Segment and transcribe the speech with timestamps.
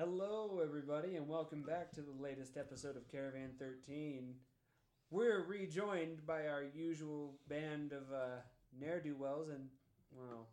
[0.00, 4.32] Hello, everybody, and welcome back to the latest episode of Caravan 13.
[5.10, 8.40] We're rejoined by our usual band of uh,
[8.80, 9.68] ne'er do wells, and,
[10.10, 10.48] well,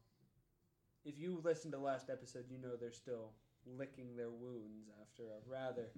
[1.05, 3.31] if you listened to last episode, you know they're still
[3.65, 5.91] licking their wounds after a rather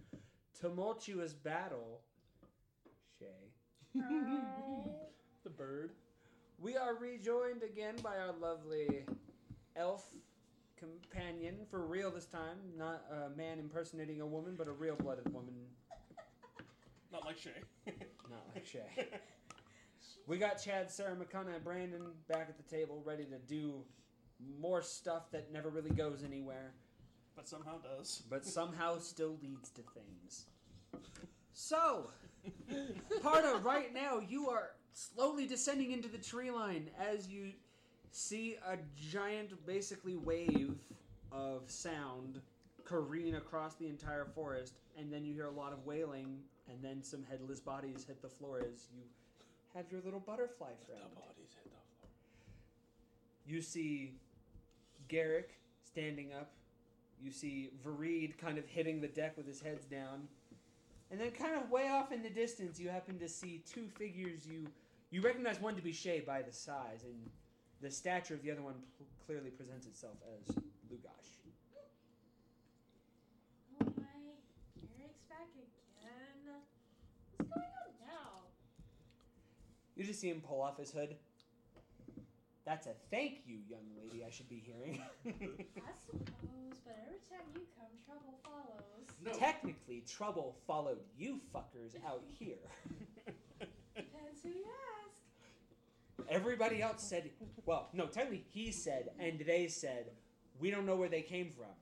[0.61, 2.01] tumultuous battle.
[3.17, 3.99] Shay.
[5.43, 5.93] The bird.
[6.59, 9.05] We are rejoined again by our lovely
[9.75, 10.05] elf
[10.79, 12.57] companion, for real this time.
[12.77, 15.53] Not a man impersonating a woman, but a real blooded woman,
[17.11, 17.51] Not like Shay.
[18.29, 19.07] not like Shay.
[20.27, 23.83] We got Chad, Sarah, McConaughey, and Brandon back at the table, ready to do
[24.59, 26.73] more stuff that never really goes anywhere,
[27.35, 28.23] but somehow does.
[28.29, 30.45] but somehow still leads to things.
[31.51, 32.09] So,
[33.21, 37.51] Parda, right now you are slowly descending into the tree line as you
[38.11, 40.75] see a giant, basically, wave
[41.31, 42.41] of sound
[42.85, 47.03] careen across the entire forest, and then you hear a lot of wailing, and then
[47.03, 49.03] some headless bodies hit the floor as you
[49.75, 51.01] have your little butterfly friend.
[51.15, 52.11] bodies hit the floor.
[53.45, 54.13] You see
[55.07, 56.51] Garrick standing up.
[57.21, 60.27] You see Vareed kind of hitting the deck with his heads down.
[61.11, 64.47] And then kind of way off in the distance, you happen to see two figures
[64.47, 64.67] you
[65.11, 67.15] you recognize one to be Shay by the size, and
[67.81, 70.55] the stature of the other one pl- clearly presents itself as
[70.91, 71.39] Lugash.
[73.81, 74.03] Oh my,
[74.99, 76.55] Eric's back again.
[77.37, 78.43] What's going on now?
[79.95, 81.15] You just see him pull off his hood.
[82.65, 85.01] That's a thank you, young lady, I should be hearing.
[85.25, 85.31] I
[86.05, 89.07] suppose, but every time you come, trouble follows.
[89.25, 89.31] No.
[89.31, 92.61] Technically, trouble followed you fuckers out here.
[93.95, 94.98] Depends who you ask.
[96.29, 97.31] Everybody else said,
[97.65, 100.11] well, no, technically he said, and they said,
[100.59, 101.73] we don't know where they came from.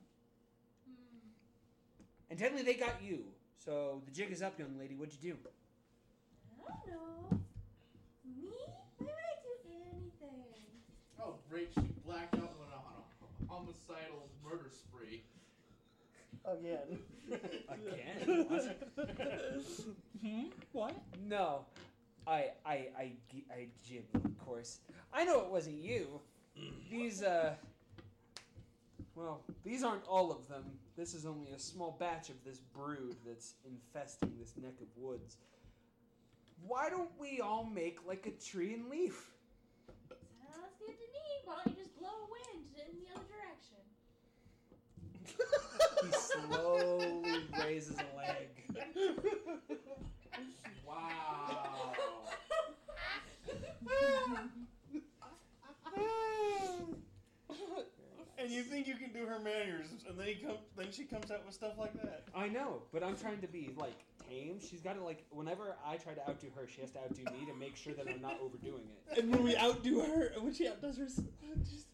[0.86, 2.30] Hmm.
[2.30, 3.26] And technically they got you.
[3.58, 4.96] So the jig is up, young lady.
[4.96, 5.38] What'd you do?
[6.66, 7.40] I don't know.
[8.26, 8.54] Me?
[9.00, 10.42] Why would I do anything?
[11.22, 15.24] Oh, great, she blacked out and went on a homicidal murder spree.
[16.46, 17.00] Again.
[17.70, 18.46] Again?
[18.50, 19.12] What?
[20.22, 20.44] hmm?
[20.72, 20.96] What?
[21.28, 21.66] No.
[22.28, 23.12] I, I, I,
[23.50, 24.80] I jig, of course.
[25.14, 26.20] I know it wasn't you.
[26.92, 27.54] These, uh.
[29.16, 30.64] Well, these aren't all of them.
[30.98, 35.38] This is only a small batch of this brood that's infesting this neck of woods.
[36.66, 39.32] Why don't we all make like a tree and leaf?
[40.10, 40.98] Sounds good to me.
[41.46, 43.84] Why don't you just blow a wind in the other direction?
[46.04, 48.50] He slowly raises a leg.
[50.88, 51.67] Wow.
[58.48, 61.32] And you think you can do her manners, and then he comes, then she comes
[61.32, 62.24] out with stuff like that.
[62.34, 64.62] I know, but I'm trying to be like tame.
[64.62, 67.46] She's got to like whenever I try to outdo her, she has to outdo me
[67.46, 69.20] to make sure that I'm not overdoing it.
[69.20, 71.88] And when we outdo her, when she outdoes her, just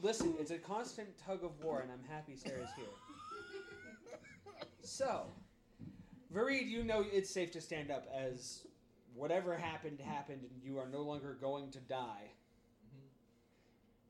[0.00, 2.84] Listen, it's a constant tug of war, and I'm happy Sarah's here.
[4.82, 5.26] So,
[6.32, 8.64] Vareed, you know it's safe to stand up as
[9.12, 12.30] whatever happened happened, and you are no longer going to die.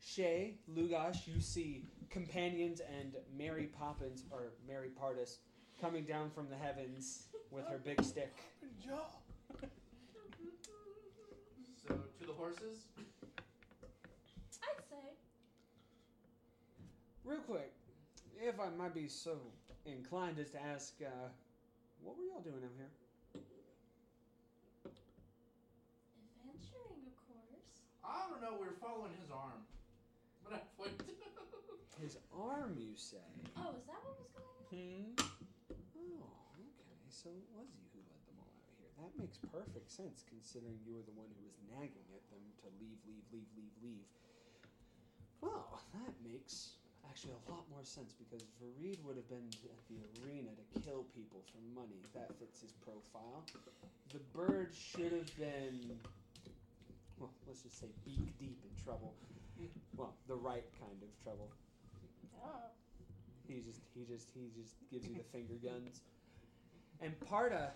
[0.07, 5.39] Shay, Lugash, you see companions and Mary Poppins or Mary Partis,
[5.81, 8.33] coming down from the heavens with her big stick.
[8.83, 9.09] jaw.
[11.89, 12.87] So, to the horses?
[14.63, 15.09] I'd say.
[17.25, 17.73] Real quick,
[18.41, 19.37] if I might be so
[19.85, 21.09] inclined as to ask, uh,
[22.01, 22.91] what were y'all doing out here?
[26.45, 27.83] Adventuring, of course.
[28.05, 29.66] I don't know, we were following his arm.
[30.47, 31.03] But I went.
[32.01, 33.25] His arm, you say?
[33.57, 34.69] Oh, is that what was going on?
[34.69, 35.17] Hmm.
[35.97, 36.29] Oh,
[36.61, 36.69] okay.
[37.09, 38.93] So it was you who led them all out here.
[39.01, 42.69] That makes perfect sense, considering you were the one who was nagging at them to
[42.77, 44.09] leave, leave, leave, leave, leave.
[45.41, 46.77] Well, that makes
[47.09, 51.09] actually a lot more sense because Vareed would have been at the arena to kill
[51.17, 52.05] people for money.
[52.13, 53.41] That fits his profile.
[54.13, 55.97] The bird should have been,
[57.17, 59.17] well, let's just say beak deep in trouble.
[59.97, 61.51] Well, the right kind of trouble.
[62.45, 62.71] Oh.
[63.49, 66.01] He just he just he just gives you the finger guns.
[67.01, 67.71] And Parta,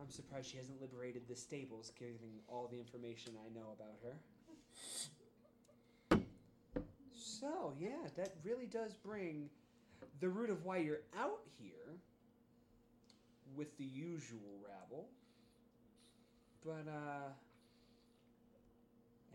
[0.00, 4.16] I'm surprised she hasn't liberated the stables, given all the information I know about her.
[7.12, 9.48] So yeah, that really does bring
[10.20, 11.96] the root of why you're out here
[13.54, 15.08] with the usual rabble.
[16.64, 17.30] But uh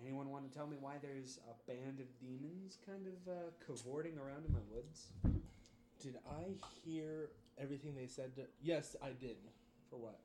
[0.04, 3.36] anyone want to tell me why there's a band of demons kind of uh,
[3.66, 5.08] cavorting around in my woods?
[6.02, 8.36] Did I hear everything they said?
[8.36, 9.38] To, yes, I did.
[9.90, 10.20] For what?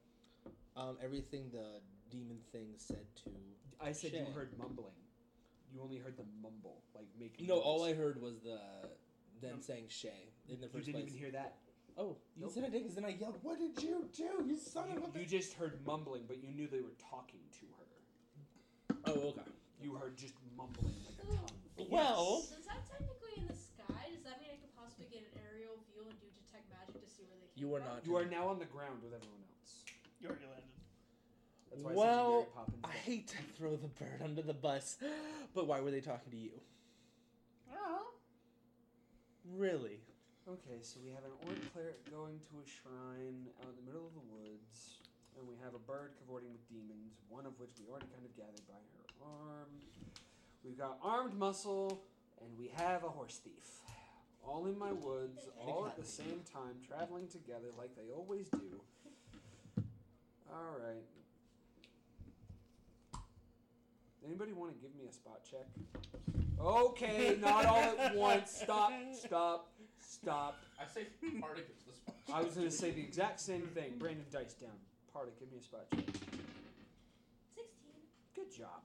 [0.77, 1.81] Um, everything the
[2.11, 3.31] demon thing said to.
[3.81, 4.19] I said Shay.
[4.27, 4.95] you heard mumbling.
[5.73, 7.47] You only heard the mumble, like making.
[7.47, 8.59] No, all I heard was the
[9.41, 11.09] them Um, saying Shay in the You first didn't place.
[11.11, 11.59] even hear that.
[11.97, 12.53] Oh, you Nope.
[12.53, 15.15] said I did, because then I yelled, "What did you do, you son You, of
[15.15, 18.95] a!" you just heard mumbling, but you knew they were talking to her.
[19.05, 19.43] oh, okay.
[19.83, 21.89] You heard just mumbling like a tongue.
[21.91, 25.39] Well, Since I'm technically in the sky, does that mean I could possibly get an
[25.47, 27.95] aerial view and do detect magic to see where they came You are from?
[27.95, 28.07] not.
[28.07, 29.87] You are now on the ground with everyone else.
[30.19, 30.75] You already landed.
[31.71, 32.83] That's why I Well, sent you Poppins.
[32.83, 34.99] I hate to throw the bird under the bus,
[35.55, 36.59] but why were they talking to you?
[37.71, 38.11] Oh.
[39.55, 40.03] Really?
[40.51, 44.09] Okay, so we have an orc cleric going to a shrine out in the middle
[44.09, 44.99] of the woods,
[45.39, 48.33] and we have a bird cavorting with demons, one of which we already kind of
[48.35, 49.69] gathered by her arm.
[50.65, 52.03] We've got armed muscle,
[52.41, 53.81] and we have a horse thief.
[54.47, 58.81] All in my woods, all at the same time, traveling together like they always do.
[60.51, 61.05] Alright.
[64.25, 65.67] Anybody want to give me a spot check?
[66.61, 68.51] Okay, not all at once.
[68.51, 70.63] Stop, stop, stop.
[70.79, 71.07] I say
[71.41, 72.17] Particus the spot.
[72.33, 73.93] I was going to say the exact same thing.
[73.99, 74.71] Brandon Dice down.
[75.13, 76.05] Parta, give me a spot check.
[77.55, 77.65] 16.
[78.35, 78.83] Good job.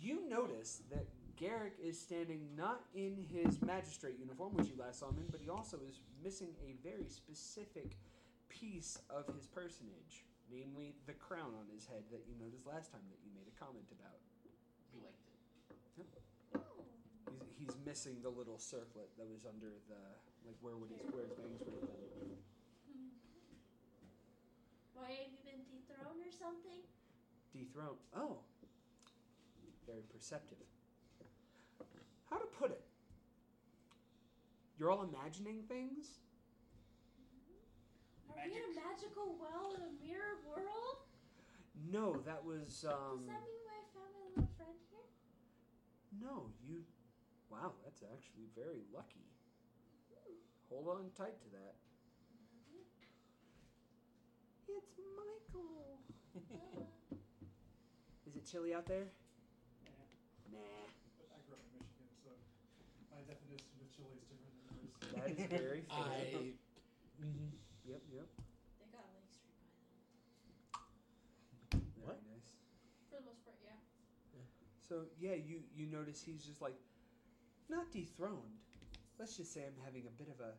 [0.00, 1.04] You notice that
[1.36, 5.40] Garrick is standing not in his magistrate uniform, which you last saw him in, but
[5.44, 7.96] he also is missing a very specific
[8.48, 13.04] piece of his personage, namely the crown on his head that you noticed last time
[13.12, 14.20] that you made a comment about.
[14.96, 15.40] You liked it.
[16.56, 16.84] Oh.
[17.28, 20.00] He's, he's missing the little circlet that was under the
[20.48, 22.36] like where would his where his bangs would have been.
[24.96, 26.80] Why have you been dethroned or something?
[27.52, 28.00] Dethroned.
[28.16, 28.40] Oh.
[29.90, 30.62] Very perceptive.
[32.30, 32.80] How to put it?
[34.78, 36.22] You're all imagining things?
[38.30, 41.02] Are we in a magical well in a mirrored world?
[41.90, 45.10] No, that was Does um that mean I found my little friend here?
[46.22, 46.84] no, you
[47.50, 49.26] Wow, that's actually very lucky.
[50.68, 51.74] Hold on tight to that.
[54.68, 55.98] It's Michael.
[56.36, 57.16] Uh,
[58.28, 59.08] Is it chilly out there?
[60.50, 60.86] Yeah, Nah.
[61.34, 62.30] I grew up in Michigan, so
[63.10, 64.90] my definition of chilly is different than yours.
[65.12, 65.96] That is very fair.
[65.96, 66.52] I.
[67.20, 67.50] Mhm.
[67.84, 68.28] Yep, yep.
[68.78, 69.84] they got Lake Street by them.
[71.98, 72.22] Very What?
[72.22, 72.50] nice.
[73.08, 73.76] For the most part, yeah.
[74.88, 76.76] So yeah, you you notice he's just like
[77.68, 78.58] not dethroned.
[79.18, 80.54] Let's just say I'm having a bit of a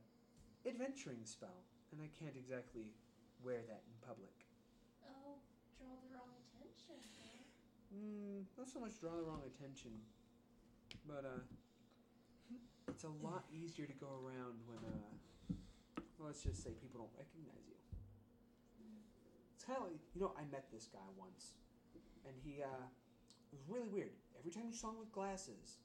[0.67, 2.93] adventuring spell, and I can't exactly
[3.43, 4.45] wear that in public.
[5.03, 5.39] Oh,
[5.77, 7.01] draw the wrong attention.
[7.93, 9.91] Mm, not so much draw the wrong attention,
[11.07, 11.41] but uh,
[12.87, 15.11] it's a lot easier to go around when uh,
[16.17, 17.75] well, let's just say people don't recognize you.
[19.55, 21.53] It's kind of like you know I met this guy once,
[22.25, 22.85] and he uh,
[23.51, 24.11] was really weird.
[24.39, 25.79] Every time you saw him with glasses,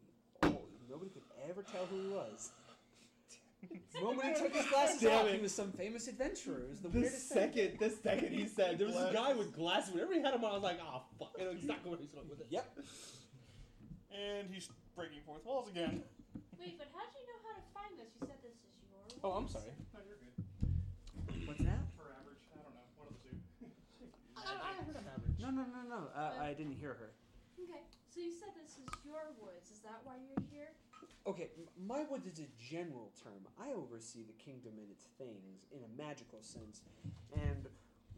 [0.00, 0.08] he,
[0.42, 2.52] oh, nobody could ever tell who he was.
[3.94, 5.34] The moment he took his glasses Damn off, it.
[5.36, 6.60] he was some famous adventurer.
[6.60, 7.38] It was the, The weirdest thing.
[7.52, 9.38] second, the second he said there was a guy Glasses.
[9.38, 9.92] with glasses.
[9.94, 12.10] Whenever he had him on, I was like, "Oh fuck!" I know exactly where he's
[12.10, 12.46] going with it.
[12.50, 12.78] Yep.
[14.14, 16.02] And he's breaking fourth walls again.
[16.58, 18.10] Wait, but how do you know how to find this?
[18.14, 19.18] You said this is yours.
[19.26, 19.74] Oh, I'm sorry.
[19.92, 20.34] No, you're good.
[21.50, 21.82] What's that?
[21.98, 23.34] For average, I don't know, one of the two.
[24.38, 25.36] I, I heard an average.
[25.42, 26.00] No, no, no, no.
[26.14, 27.10] Uh, I didn't hear her.
[27.58, 29.70] Okay, so you said this is your woods.
[29.74, 30.73] Is that why you're here?
[31.26, 31.48] Okay,
[31.88, 33.48] my woods is a general term.
[33.56, 36.82] I oversee the kingdom and its things in a magical sense.
[37.32, 37.64] And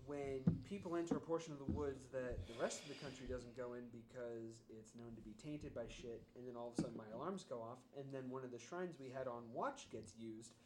[0.07, 3.55] when people enter a portion of the woods that the rest of the country doesn't
[3.57, 6.83] go in because it's known to be tainted by shit, and then all of a
[6.83, 9.87] sudden my alarms go off, and then one of the shrines we had on watch
[9.91, 10.59] gets used,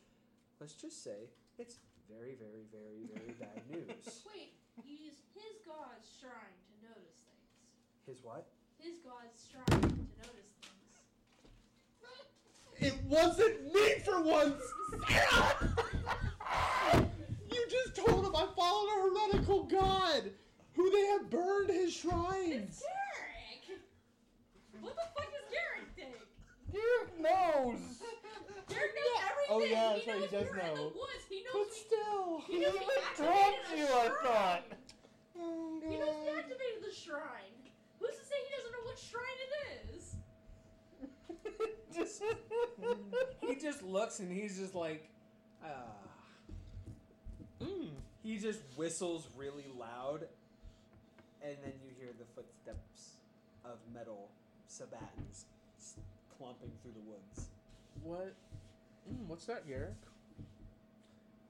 [0.61, 1.29] let's just say
[1.61, 1.77] it's
[2.09, 4.25] very, very, very, very bad news.
[4.33, 7.53] Wait, you used his god's shrine to notice things.
[8.09, 8.49] His what?
[8.81, 10.20] His god's shrine to notice things.
[12.81, 14.63] It wasn't me for once.
[15.09, 15.77] Sarah!
[17.53, 20.31] you just told him I followed a heretical god
[20.75, 22.53] who they have burned his shrines.
[22.53, 22.83] It's shrines.
[23.69, 23.81] Garrick!
[24.81, 26.17] What the fuck does Garrick think?
[26.73, 28.01] Garrick knows.
[28.69, 29.51] Garrick knows everything!
[29.51, 30.93] Oh, yeah, he that's right, he does we're in the know.
[30.97, 31.25] woods!
[31.29, 34.65] He knows But we, still, he knows we activated a shrine!
[35.37, 36.33] Oh, He knows we God.
[36.33, 37.57] Oh, activated the shrine!
[38.01, 39.53] Who's to say he doesn't know what shrine it
[39.93, 40.00] is?
[41.95, 42.23] Just-
[43.47, 45.09] He just looks and he's just like,
[45.65, 45.69] ah.
[47.61, 47.91] Mm.
[48.23, 50.27] He just whistles really loud,
[51.43, 53.17] and then you hear the footsteps
[53.65, 54.29] of metal
[54.69, 55.47] sabatons
[55.79, 55.97] s-
[56.39, 57.49] clomping through the woods.
[58.03, 58.35] What?
[59.11, 59.93] Mm, what's that, Garrick?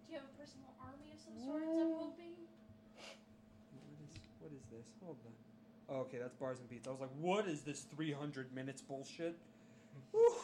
[0.07, 1.67] Do you have a personal army of some sorts?
[1.67, 2.35] I'm hoping.
[3.75, 4.87] What is, what is this?
[5.05, 5.33] Hold on.
[5.97, 6.87] Oh, okay, that's bars and beats.
[6.89, 9.37] I was like, what is this 300 minutes bullshit?
[10.13, 10.35] Whew.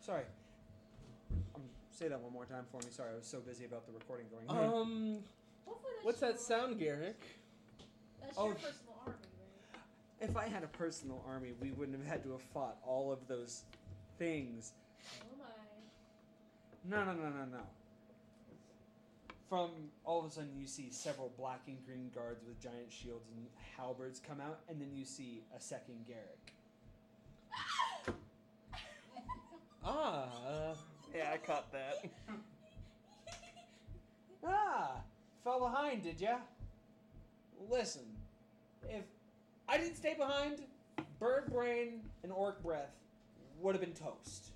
[0.00, 0.24] Sorry.
[1.54, 2.90] Um, say that one more time for me.
[2.90, 4.46] Sorry, I was so busy about the recording going.
[4.46, 5.18] "Hmm." Um,
[5.66, 7.20] Hopefully that's what's that sound, Garrick?
[8.20, 9.18] That's Oh, your sh- personal army,
[9.74, 10.28] right?
[10.28, 13.26] if I had a personal army, we wouldn't have had to have fought all of
[13.28, 13.64] those
[14.18, 14.72] things.
[15.22, 15.44] Oh my.
[16.84, 17.60] No, no, no, no, no.
[19.48, 19.70] From
[20.04, 23.46] all of a sudden, you see several black and green guards with giant shields and
[23.76, 26.54] halberds come out, and then you see a second Garrick.
[29.92, 30.74] Ah, uh,
[31.12, 32.04] yeah, I caught that.
[34.42, 35.02] Ah,
[35.44, 36.38] fell behind, did ya?
[37.68, 38.04] Listen,
[38.88, 39.04] if
[39.68, 40.62] I didn't stay behind,
[41.18, 42.94] bird brain and orc breath
[43.60, 44.52] would have been toast.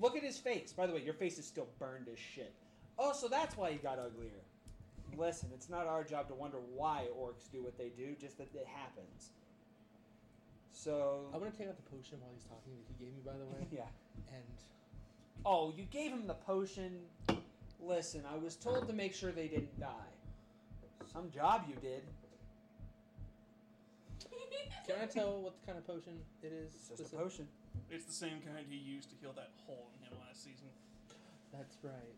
[0.00, 0.72] Look at his face.
[0.72, 2.54] By the way, your face is still burned as shit.
[2.98, 4.40] Oh, so that's why he got uglier.
[5.18, 8.48] Listen, it's not our job to wonder why orcs do what they do, just that
[8.54, 9.32] it happens.
[10.78, 13.32] So, I'm gonna take out the potion while he's talking that he gave me, by
[13.32, 13.66] the way.
[13.72, 13.90] yeah.
[14.32, 14.44] And
[15.44, 17.00] Oh, you gave him the potion.
[17.80, 20.12] Listen, I was told to make sure they didn't die.
[21.12, 22.02] Some job you did.
[24.86, 26.12] can I tell what kind of potion
[26.44, 26.74] it is?
[26.74, 27.48] It's just a specific- potion.
[27.90, 30.68] It's the same kind he used to heal that hole in him last season.
[31.52, 32.14] That's right.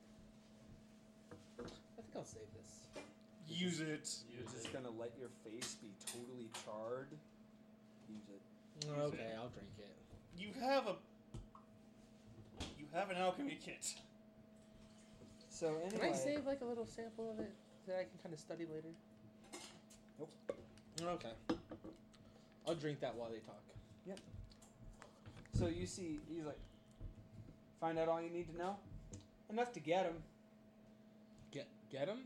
[1.60, 1.62] I
[1.96, 3.04] think I'll save this.
[3.48, 4.10] Use it.
[4.34, 7.08] You're just gonna let your face be totally charred.
[8.08, 8.49] Use it.
[8.88, 9.96] Okay, I'll drink it.
[10.36, 10.96] You have a.
[12.78, 13.94] You have an alchemy kit.
[15.48, 17.52] So anyway, Can I save like a little sample of it
[17.86, 18.88] that I can kind of study later?
[20.18, 20.30] Nope.
[21.02, 21.56] Okay.
[22.66, 23.60] I'll drink that while they talk.
[24.06, 24.18] Yep.
[25.58, 26.58] So you see, he's like,
[27.80, 28.76] find out all you need to know.
[29.50, 30.14] Enough to get him.
[31.52, 32.18] Get get him.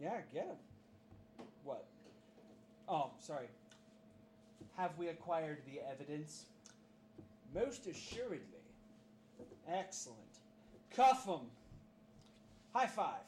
[0.00, 0.56] Yeah, get him.
[1.64, 1.84] What?
[2.88, 3.46] Oh, sorry.
[4.76, 6.46] Have we acquired the evidence?
[7.54, 8.40] Most assuredly.
[9.68, 10.18] Excellent.
[10.94, 11.50] Cuff them.
[12.74, 13.24] High five.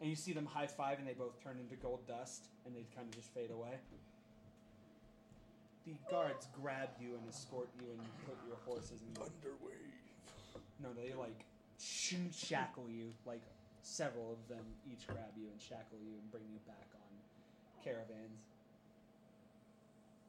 [0.00, 2.84] And you see them high five, and they both turn into gold dust, and they
[2.94, 3.78] kind of just fade away.
[5.86, 9.14] The guards grab you and escort you, and put your horses in.
[9.14, 9.72] Thunderwave.
[10.82, 11.44] No, they like
[11.78, 13.12] shackle you.
[13.24, 13.42] Like
[13.82, 18.51] several of them each grab you and shackle you and bring you back on caravans.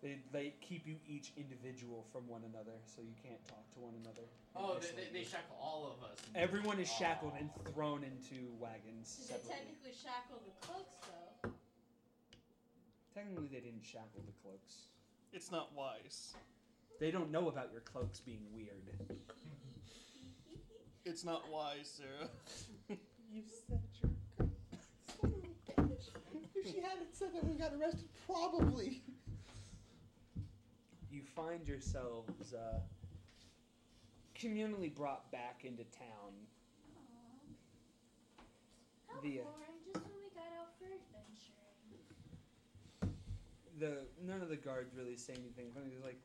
[0.04, 3.94] They, they keep you each individual from one another, so you can't talk to one
[4.04, 4.28] another.
[4.54, 6.20] Oh, they, they, they shackle all of us.
[6.36, 7.00] Everyone is oh.
[7.00, 7.40] shackled Aw.
[7.40, 9.56] and thrown into wagons Did they separately.
[9.56, 11.52] technically shackle the cloaks though?
[13.16, 14.92] Technically, they didn't shackle the cloaks.
[15.32, 16.34] It's not wise.
[17.00, 18.84] They don't know about your cloaks being weird.
[21.06, 22.30] It's not wise, Sarah.
[23.34, 24.52] You said you're good.
[25.20, 26.08] Son of a bitch.
[26.56, 28.08] If she hadn't said that, we got arrested.
[28.26, 29.02] Probably.
[31.14, 32.80] You find yourselves uh,
[34.36, 36.34] communally brought back into town.
[39.08, 41.54] How The, boring, just when we got out for adventuring.
[43.78, 45.98] the none of the guards really say anything funny.
[46.04, 46.18] Like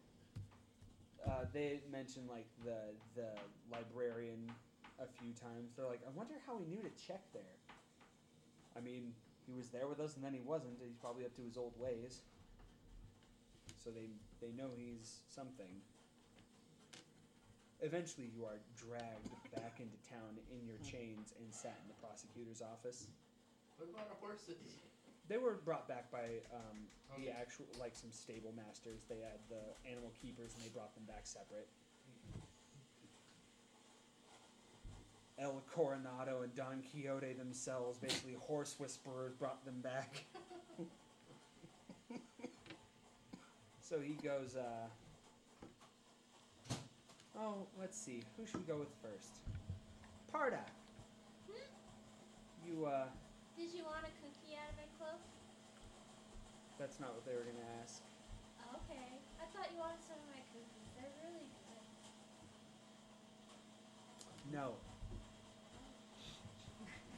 [1.29, 3.29] uh, they mentioned like the the
[3.71, 4.51] librarian
[4.99, 5.75] a few times.
[5.77, 7.61] They're like, I wonder how he knew to check there.
[8.75, 9.13] I mean,
[9.47, 10.79] he was there with us and then he wasn't.
[10.83, 12.23] He's probably up to his old ways.
[13.77, 14.09] So they
[14.41, 15.71] they know he's something.
[17.81, 22.63] Eventually, you are dragged back into town in your chains and sat in the prosecutor's
[22.63, 23.07] office.
[23.79, 24.59] What about our horses?
[25.29, 29.07] They were brought back by um, the actual, like some stable masters.
[29.09, 31.69] They had the animal keepers, and they brought them back separate.
[35.39, 40.25] El Coronado and Don Quixote themselves, basically horse whisperers, brought them back.
[43.89, 44.87] so he goes, uh,
[47.39, 49.33] oh, let's see, who should we go with first?
[50.35, 50.69] Pardak.
[52.67, 53.05] You, uh,
[53.57, 55.21] Did you want a cookie out of my cloak?
[56.79, 58.03] that's not what they were gonna ask.
[58.75, 59.19] Okay.
[59.41, 60.93] I thought you wanted some of my cookies.
[60.95, 61.81] They're really good.
[64.53, 64.75] No.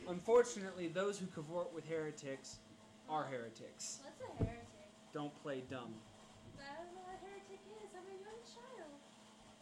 [0.08, 2.60] Unfortunately, those who cavort with heretics
[3.08, 3.98] are heretics.
[4.02, 4.66] What's a heretic?
[5.12, 5.92] Don't play dumb.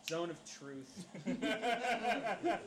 [0.08, 1.04] Zone of truth.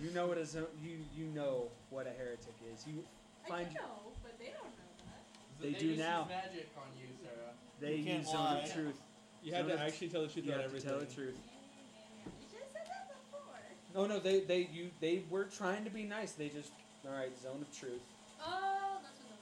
[0.00, 0.66] You know what a zone.
[0.80, 2.86] You you know what a heretic is.
[2.86, 3.02] You
[3.44, 5.60] I find do know, but they don't know that.
[5.60, 6.20] They they do just now.
[6.20, 7.52] Use magic on you, Sarah.
[7.80, 8.58] they You can't use zone lie.
[8.60, 9.00] of truth.
[9.42, 10.90] You had Zone to of- actually tell the truth You about have to everything.
[10.90, 11.34] tell the truth.
[11.34, 13.58] You should have said that before.
[13.96, 16.32] Oh no, they they you they were trying to be nice.
[16.38, 16.70] They just
[17.04, 17.36] all right.
[17.42, 18.02] Zone of truth.
[18.40, 19.34] Oh, that's what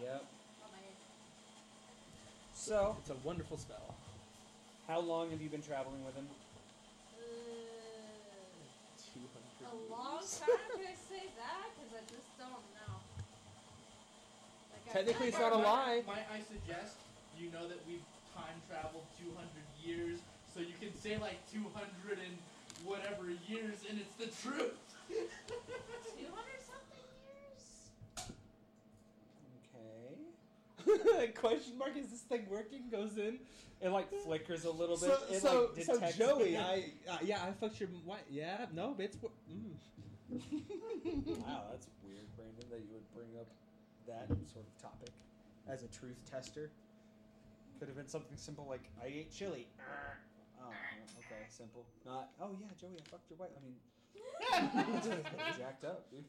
[0.00, 0.14] those Yep.
[0.16, 0.64] are.
[0.64, 0.96] Oh, my head.
[2.54, 3.94] So, It's a wonderful spell.
[4.88, 6.26] how long have you been traveling with him?
[7.12, 7.20] Uh,
[9.12, 9.20] Two
[9.70, 10.66] a long time?
[10.74, 11.66] Can I say that?
[11.78, 12.94] Because I just don't know.
[14.74, 16.02] Like, I Technically, it's not a lie.
[16.06, 16.98] Might I suggest
[17.38, 19.46] you know that we've time traveled 200
[19.78, 20.18] years,
[20.52, 21.70] so you can say like 200
[22.18, 22.34] and
[22.84, 24.74] whatever years, and it's the truth.
[25.10, 25.26] 200
[26.66, 27.64] something years?
[29.70, 30.14] Okay.
[31.34, 31.96] Question mark?
[31.96, 32.82] Is this thing working?
[32.90, 33.38] Goes in.
[33.80, 35.10] It like flickers a little bit.
[35.10, 38.20] So, it, so, like, so detects Joey, I uh, yeah, I fucked your wife.
[38.30, 39.72] Yeah, no, it's mm.
[40.30, 43.48] Wow, that's weird, Brandon, that you would bring up
[44.06, 45.10] that sort of topic
[45.68, 46.70] as a truth tester.
[47.78, 49.66] Could have been something simple like I ate chili.
[50.62, 50.68] Oh,
[51.16, 51.86] okay, simple.
[52.04, 53.48] Not oh yeah, Joey, I fucked your wife.
[53.56, 53.76] I mean,
[55.56, 56.24] jacked up, dude.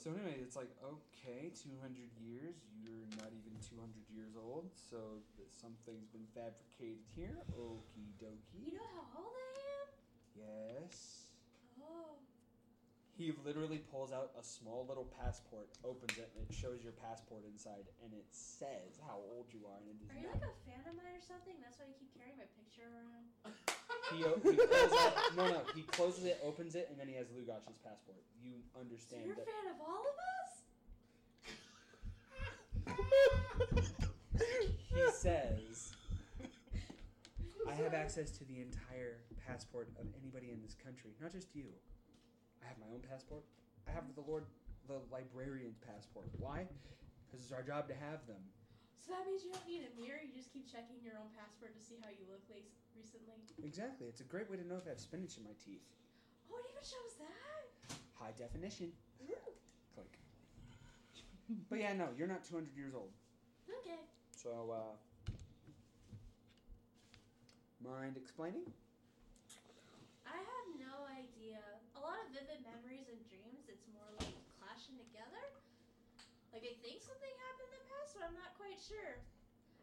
[0.00, 1.76] So anyway, it's like okay, 200
[2.16, 2.56] years.
[2.80, 7.36] You're not even 200 years old, so th- something's been fabricated here.
[7.52, 8.64] Okie dokie.
[8.64, 9.88] You know how old I am?
[10.40, 11.28] Yes.
[11.84, 12.19] Oh.
[13.20, 17.44] He literally pulls out a small little passport, opens it, and it shows your passport
[17.44, 20.40] inside, and it says how old you are, and it is Are you not.
[20.40, 21.52] like a fan of mine or something?
[21.60, 23.28] That's why you keep carrying my picture around?
[24.16, 27.14] He, o- he closes it, no, no, he closes it, opens it, and then he
[27.20, 28.24] has Lugash's passport.
[28.40, 30.64] You So understand you're a that fan of all of us?
[34.96, 35.92] he says,
[37.68, 41.68] "I have access to the entire passport of anybody in this country, not just you.
[42.62, 43.44] I have my own passport.
[43.88, 44.44] I have the Lord,
[44.86, 46.28] the librarian's passport.
[46.38, 46.68] Why?
[47.26, 48.42] Because it's our job to have them."
[49.00, 51.74] So that means you don't need a mirror, you just keep checking your own passport
[51.74, 53.40] to see how you look like recently.
[53.64, 54.06] Exactly.
[54.06, 55.82] It's a great way to know if I have spinach in my teeth.
[56.52, 57.96] Oh, it even shows that?
[58.14, 58.92] High definition.
[59.94, 60.12] Click.
[61.68, 63.10] But yeah, no, you're not 200 years old.
[63.66, 64.04] Okay.
[64.36, 64.94] So, uh,
[67.82, 68.68] mind explaining?
[70.22, 71.58] I have no idea.
[72.00, 75.44] A lot of vivid memories and dreams, it's more like clashing together.
[76.48, 79.20] Like I think something happened in the past, but I'm not quite sure.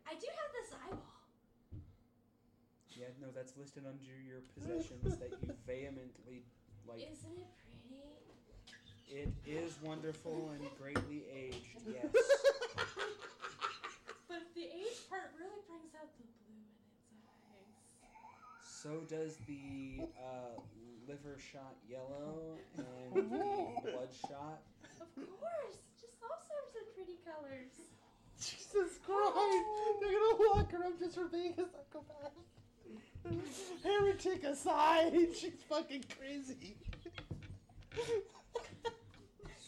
[0.09, 1.21] I do have this eyeball.
[2.97, 6.41] Yeah, no, that's listed under your possessions that you vehemently
[6.89, 7.05] like.
[7.05, 8.01] Isn't it pretty?
[9.13, 11.85] It is wonderful and greatly aged.
[11.85, 12.09] Yes.
[14.27, 16.65] But the age part really brings out the blue
[17.13, 17.77] in its eyes.
[18.65, 20.59] So does the uh,
[21.07, 24.61] liver shot yellow and the bloodshot.
[24.99, 25.77] Of course!
[25.99, 27.71] Just all sorts of pretty colors.
[28.39, 29.65] Jesus Christ!
[30.01, 32.35] They're gonna lock her up just for being a psychopath.
[33.83, 36.75] Heretic aside, she's fucking crazy.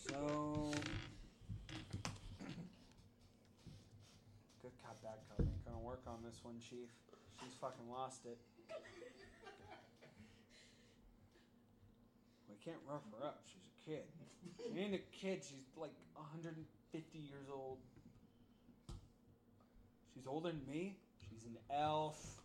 [0.07, 0.71] So.
[4.61, 5.39] Good cop, bad cop.
[5.39, 6.89] Ain't gonna work on this one, Chief.
[7.43, 8.37] She's fucking lost it.
[12.48, 13.41] We can't rough her up.
[13.45, 14.03] She's a kid.
[14.73, 15.43] She ain't a kid.
[15.43, 17.77] She's like 150 years old.
[20.13, 20.97] She's older than me.
[21.29, 22.41] She's an elf.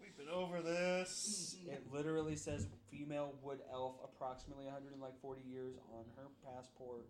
[0.00, 1.56] We've been over this.
[1.66, 7.06] It literally says female wood elf, approximately 140 years on her passport.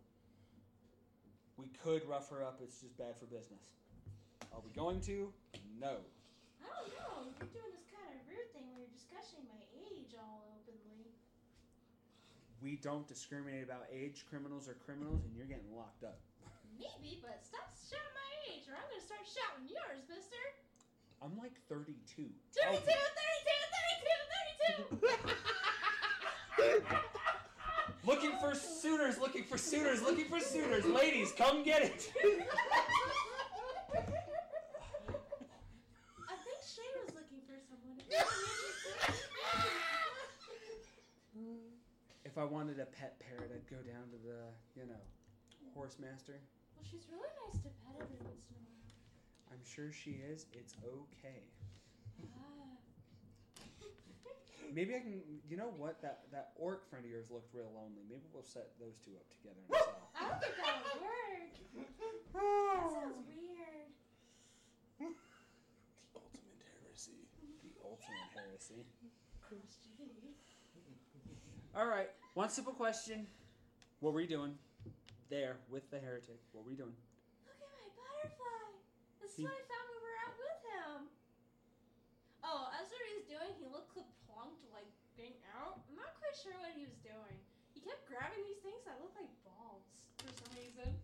[1.56, 2.60] We could rough her up.
[2.62, 3.74] It's just bad for business.
[4.52, 5.32] Are we going to?
[5.80, 5.98] No.
[6.62, 7.30] I don't know.
[7.38, 11.12] You're doing this kind of rude thing where you're discussing my age all openly.
[12.62, 14.24] We don't discriminate about age.
[14.28, 16.18] Criminals are criminals, and you're getting locked up.
[16.78, 20.38] Maybe, but stop shouting my age or I'm gonna start shouting yours, mister.
[21.22, 22.30] I'm like 32.
[22.54, 22.94] 32, 32,
[24.86, 26.96] 32, 32!
[28.06, 30.84] Looking for suitors, looking for suitors, looking for suitors.
[30.86, 32.12] Ladies, come get it.
[32.24, 32.32] I
[36.40, 37.98] think Shay was looking for someone.
[38.10, 38.24] If
[39.34, 39.54] you're
[40.24, 41.78] interested.
[42.24, 44.38] If I wanted a pet parrot, I'd go down to the,
[44.78, 45.02] you know,
[45.74, 46.38] horse master.
[46.78, 48.94] Well, she's really nice to pet every once in a while.
[49.50, 50.46] I'm sure she is.
[50.54, 51.42] It's okay.
[52.30, 52.78] Ah.
[54.74, 55.18] Maybe I can.
[55.50, 55.98] You know what?
[56.02, 58.06] That that orc friend of yours looked real lonely.
[58.06, 60.06] Maybe we'll set those two up together and sell.
[60.14, 61.58] I don't think that would work.
[61.74, 63.90] That sounds weird.
[64.98, 65.10] The
[66.14, 67.18] Ultimate heresy.
[67.66, 68.86] The ultimate heresy.
[69.42, 70.38] Christianity.
[71.74, 72.10] All right.
[72.38, 73.26] One simple question.
[73.98, 74.54] What were you doing
[75.26, 76.38] there with the heretic?
[76.54, 76.94] What were you doing?
[77.42, 78.78] Look at my butterfly.
[79.18, 80.98] This is what I found when we were out with him.
[82.46, 83.90] Oh, as what he was doing, he looked
[84.30, 84.86] plunked like
[85.18, 85.82] working out.
[85.90, 87.34] I'm not quite sure what he was doing.
[87.74, 90.94] He kept grabbing these things that look like balls for some reason.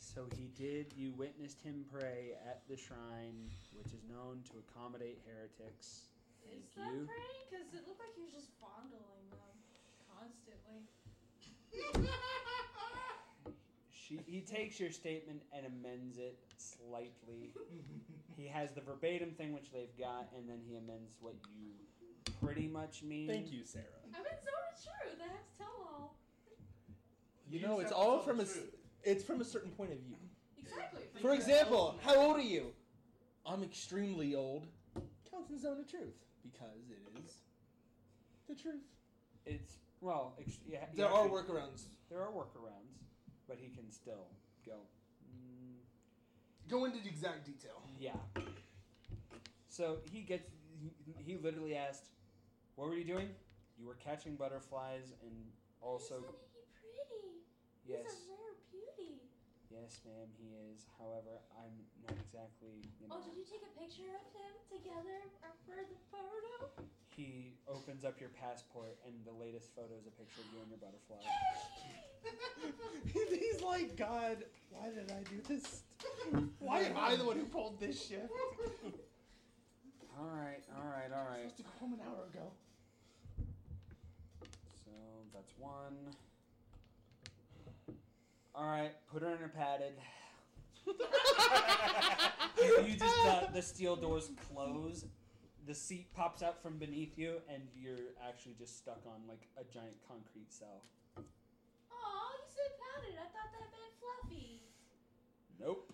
[0.00, 0.96] So he did.
[0.96, 6.15] You witnessed him pray at the shrine, which is known to accommodate heretics.
[6.48, 7.06] Thank Is that you.
[7.06, 7.42] praying?
[7.50, 9.56] Because it looked like he was just fondling them
[10.10, 10.86] constantly.
[13.92, 17.52] She, he takes your statement and amends it slightly.
[18.36, 21.72] he has the verbatim thing which they've got, and then he amends what you
[22.40, 23.26] pretty much mean.
[23.26, 23.84] Thank you, Sarah.
[24.14, 25.20] I'm in zone of truth.
[25.20, 26.16] I have to tell all.
[27.50, 28.46] You You know, just it's have to all tell from the a.
[28.46, 28.74] s- truth.
[29.02, 30.16] It's from a certain point of view.
[30.58, 31.02] Exactly.
[31.20, 32.72] For example, how old are you?
[33.44, 34.66] I'm extremely old.
[35.30, 36.14] Counts in zone of truth
[36.52, 37.32] because it is
[38.48, 38.82] the truth.
[39.44, 40.34] It's well.
[40.40, 41.84] Ex- yeah, you There are actually- workarounds.
[42.08, 42.98] There are workarounds,
[43.48, 44.26] but he can still
[44.64, 44.78] go.
[45.30, 45.76] Mm,
[46.68, 47.82] Go into the exact detail.
[47.98, 48.16] yeah.
[49.68, 50.48] So he gets.
[50.80, 52.08] He, he literally asked,
[52.76, 53.28] "What were you doing?
[53.78, 55.32] You were catching butterflies and
[55.80, 56.26] also." Isn't
[56.92, 57.36] he pretty?
[57.86, 58.12] Yes.
[58.12, 58.55] He's a rare beauty.
[59.70, 60.86] Yes, ma'am, he is.
[60.98, 61.74] However, I'm
[62.06, 62.86] not exactly.
[63.02, 65.26] You oh, know, Oh, did you take a picture of him together
[65.66, 66.70] for the photo?
[67.16, 70.70] He opens up your passport, and the latest photo is a picture of you and
[70.70, 71.18] your butterfly.
[73.40, 75.82] He's like, God, why did I do this?
[76.58, 78.28] Why am I the one who pulled this shit?
[80.18, 81.26] all right, all right, all right.
[81.26, 81.44] I right.
[81.44, 82.52] was supposed to go home an hour ago.
[84.84, 84.90] So
[85.32, 86.14] that's one.
[88.58, 89.92] All right, put her in her padded.
[90.86, 90.94] you
[92.96, 95.04] just the, the steel doors close.
[95.66, 99.64] The seat pops out from beneath you, and you're actually just stuck on like a
[99.70, 100.84] giant concrete cell.
[101.18, 103.18] Aw, you said padded.
[103.18, 104.62] I thought that meant fluffy.
[105.60, 105.92] Nope.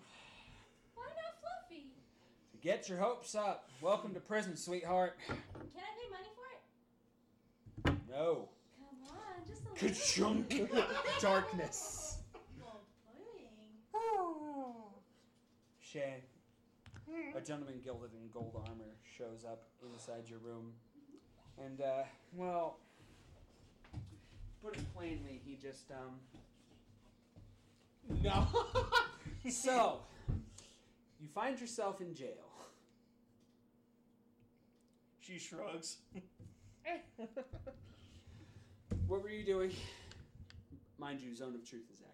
[0.95, 1.87] Why not fluffy?
[2.53, 3.67] To get your hopes up.
[3.81, 5.17] Welcome to prison, sweetheart.
[5.27, 6.47] Can I pay money for
[7.89, 7.97] it?
[8.09, 8.47] No.
[8.79, 10.45] Come on, just a little.
[10.45, 10.71] Ka-chunk.
[11.19, 12.12] Darkness.
[14.11, 14.91] Well, pudding.
[15.79, 16.23] Shay,
[17.35, 19.63] a gentleman gilded in gold armor shows up
[19.93, 20.73] inside your room.
[21.63, 22.03] And, uh,
[22.35, 22.77] well,
[24.63, 26.19] put it plainly, he just, um.
[28.21, 28.47] No.
[29.49, 29.99] So,
[31.19, 32.29] you find yourself in jail.
[35.19, 35.97] She shrugs.
[39.07, 39.71] What were you doing?
[40.97, 42.12] Mind you, Zone of Truth is active.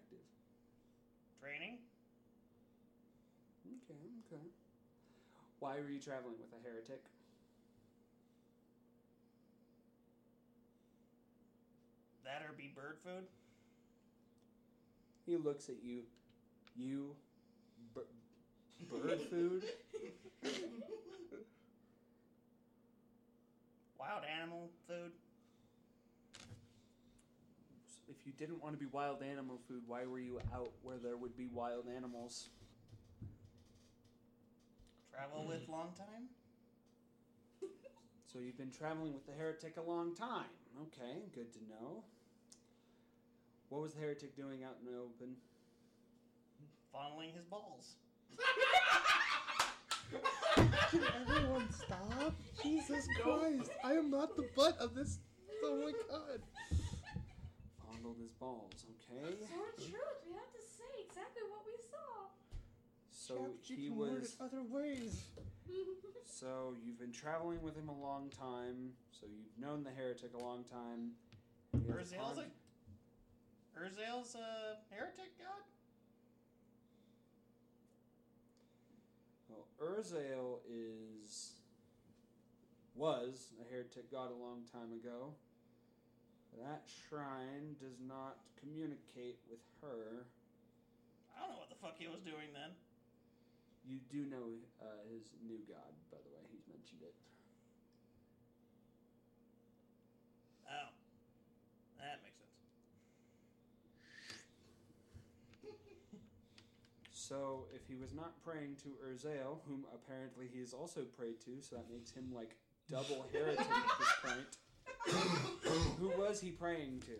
[1.40, 1.78] Training?
[3.66, 4.50] Okay, okay.
[5.60, 7.02] Why were you traveling with a heretic?
[12.24, 13.26] That or be bird food?
[15.26, 16.04] He looks at you.
[16.74, 17.16] You.
[17.94, 18.06] Bir-
[18.88, 19.64] bird food?
[23.98, 25.12] Wild animal food?
[28.10, 31.16] If you didn't want to be wild animal food, why were you out where there
[31.16, 32.48] would be wild animals?
[35.12, 35.72] Travel with hmm.
[35.72, 36.28] long time?
[38.32, 40.50] So you've been traveling with the heretic a long time.
[40.82, 42.02] Okay, good to know.
[43.68, 45.36] What was the heretic doing out in the open?
[46.92, 47.94] Fondling his balls.
[50.90, 52.34] Can everyone stop?
[52.62, 53.70] Jesus Christ.
[53.84, 55.18] I am not the butt of this.
[55.62, 56.40] Oh my god.
[58.10, 59.34] Fondled his balls, okay?
[59.46, 60.18] Sword of truth.
[60.26, 62.26] We have to say exactly what we saw.
[63.10, 65.22] So Yeah, he was other ways.
[66.24, 68.90] so you've been traveling with him a long time.
[69.12, 71.12] So you've known the heretic a long time.
[71.72, 72.50] He has Urzael's con-
[73.76, 75.64] a Urzael's a heretic god?
[79.48, 81.52] Well, Urzael is
[82.96, 85.34] was a heretic god a long time ago.
[86.58, 90.26] That shrine does not communicate with her.
[91.36, 92.74] I don't know what the fuck he was doing then.
[93.86, 96.42] You do know uh, his new god, by the way.
[96.52, 97.14] He's mentioned it.
[100.68, 100.92] Oh.
[101.98, 102.50] That makes sense.
[107.12, 111.62] So, if he was not praying to Urzael, whom apparently he is also prayed to,
[111.62, 112.56] so that makes him like
[112.90, 115.46] double heretic at this point.
[116.00, 117.12] Who was he praying to?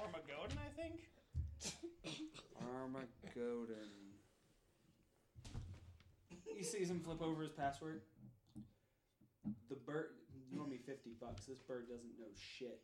[0.00, 1.00] Armageddon, I think?
[2.72, 3.90] Armageddon.
[6.44, 8.02] He sees him flip over his password.
[9.68, 10.10] The bird.
[10.52, 11.46] You owe me 50 bucks.
[11.46, 12.80] This bird doesn't know shit.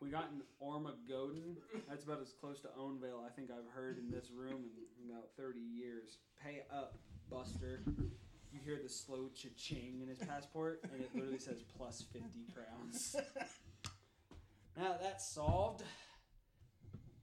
[0.00, 1.56] We got an Armageddon.
[1.88, 4.70] That's about as close to Ownvale I think I've heard in this room
[5.02, 6.18] in about 30 years.
[6.40, 6.96] Pay up.
[7.28, 7.82] Buster.
[8.54, 13.16] You hear the slow cha-ching in his passport, and it literally says plus 50 crowns.
[14.76, 15.82] now that's solved.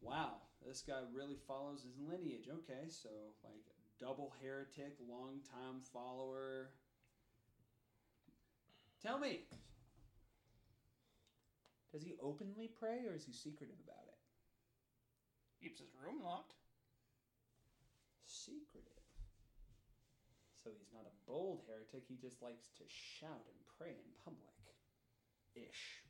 [0.02, 0.34] Wow,
[0.68, 2.50] this guy really follows his lineage.
[2.50, 3.08] Okay, so
[3.46, 3.64] like
[3.98, 6.72] double heretic, long time follower.
[9.02, 9.46] Tell me,
[11.94, 15.64] does he openly pray or is he secretive about it?
[15.64, 16.56] Keeps his room locked.
[18.26, 18.91] Secretive.
[20.64, 24.54] So he's not a bold heretic, he just likes to shout and pray in public.
[25.56, 26.04] Ish.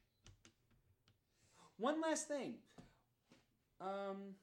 [1.78, 2.56] One last thing.
[3.80, 4.36] Um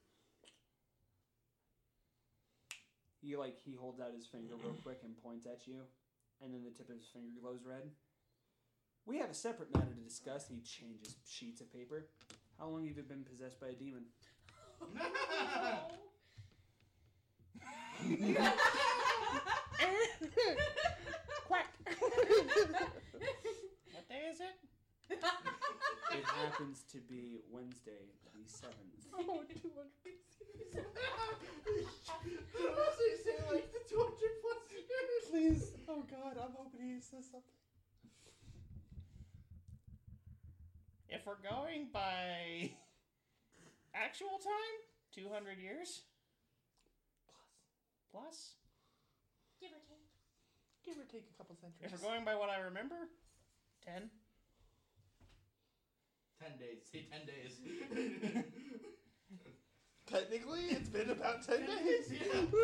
[3.20, 5.80] he like he holds out his finger real quick and points at you,
[6.42, 7.90] and then the tip of his finger glows red.
[9.04, 10.48] We have a separate matter to discuss.
[10.48, 12.06] He changes sheets of paper.
[12.58, 14.04] How long have you been possessed by a demon?
[21.46, 21.66] Quack.
[23.92, 24.56] What day is it?
[25.10, 28.76] It happens to be Wednesday, the seventh.
[29.14, 29.88] oh, 200.
[33.24, 35.24] say like the 200 plus years.
[35.30, 35.72] Please.
[35.88, 37.42] Oh God, I'm hoping he says something.
[41.08, 42.70] If we're going by
[43.94, 44.78] actual time,
[45.14, 46.02] 200 years
[48.10, 48.52] plus.
[48.52, 48.67] Give or take.
[50.88, 51.92] Give or take a couple centuries.
[51.92, 52.96] If we're going by what I remember,
[53.84, 54.08] 10.
[56.40, 56.80] 10 days.
[56.90, 57.60] Say 10 days.
[60.06, 62.08] Technically, it's been about 10 10 days.
[62.08, 62.40] days, yeah.
[62.48, 62.56] 200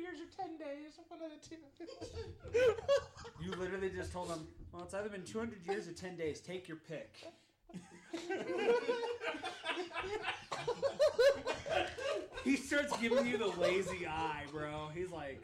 [0.00, 0.96] years or 10 days.
[1.08, 1.56] One of the two.
[3.44, 6.40] You literally just told him, well, it's either been 200 years or 10 days.
[6.40, 7.18] Take your pick.
[12.44, 14.88] He starts giving you the lazy eye, bro.
[14.94, 15.42] He's like,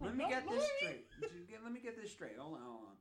[0.00, 1.06] let me get this straight.
[1.62, 2.36] Let me get this straight.
[2.38, 2.96] Hold on, hold on.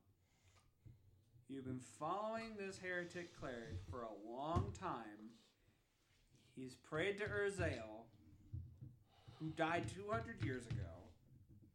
[1.49, 5.31] You've been following this heretic cleric for a long time.
[6.55, 8.05] He's prayed to Urzael,
[9.39, 10.93] who died 200 years ago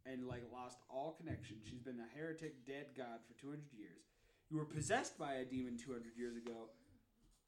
[0.07, 1.57] and like lost all connection.
[1.69, 4.03] She's been a heretic dead god for 200 years.
[4.51, 6.71] You were possessed by a demon 200 years ago,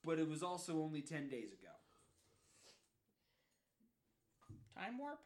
[0.04, 1.72] but it was also only 10 days ago.
[4.76, 5.20] Time warp?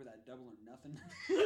[0.00, 0.98] Remember that double or nothing?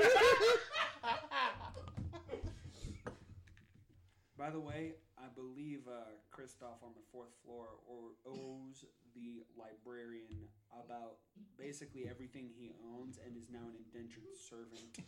[4.38, 10.48] By the way, I believe uh, Christoph on the fourth floor or owes the librarian
[10.72, 11.16] about
[11.58, 14.98] basically everything he owns and is now an indentured servant.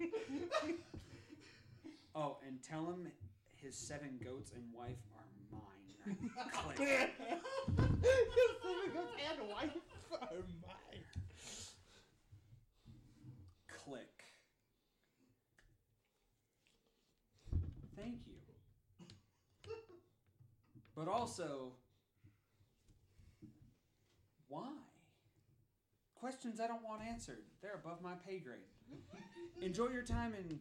[2.14, 3.10] oh, and tell him
[3.56, 6.06] his seven goats and wife are mine.
[6.52, 6.80] Click.
[9.28, 9.76] and wife
[10.12, 11.04] are mine.
[13.84, 14.24] Click.
[17.96, 18.34] Thank you.
[21.00, 21.72] But also,
[24.48, 24.68] why?
[26.14, 27.40] Questions I don't want answered.
[27.62, 28.68] They're above my pay grade.
[29.62, 30.60] Enjoy your time in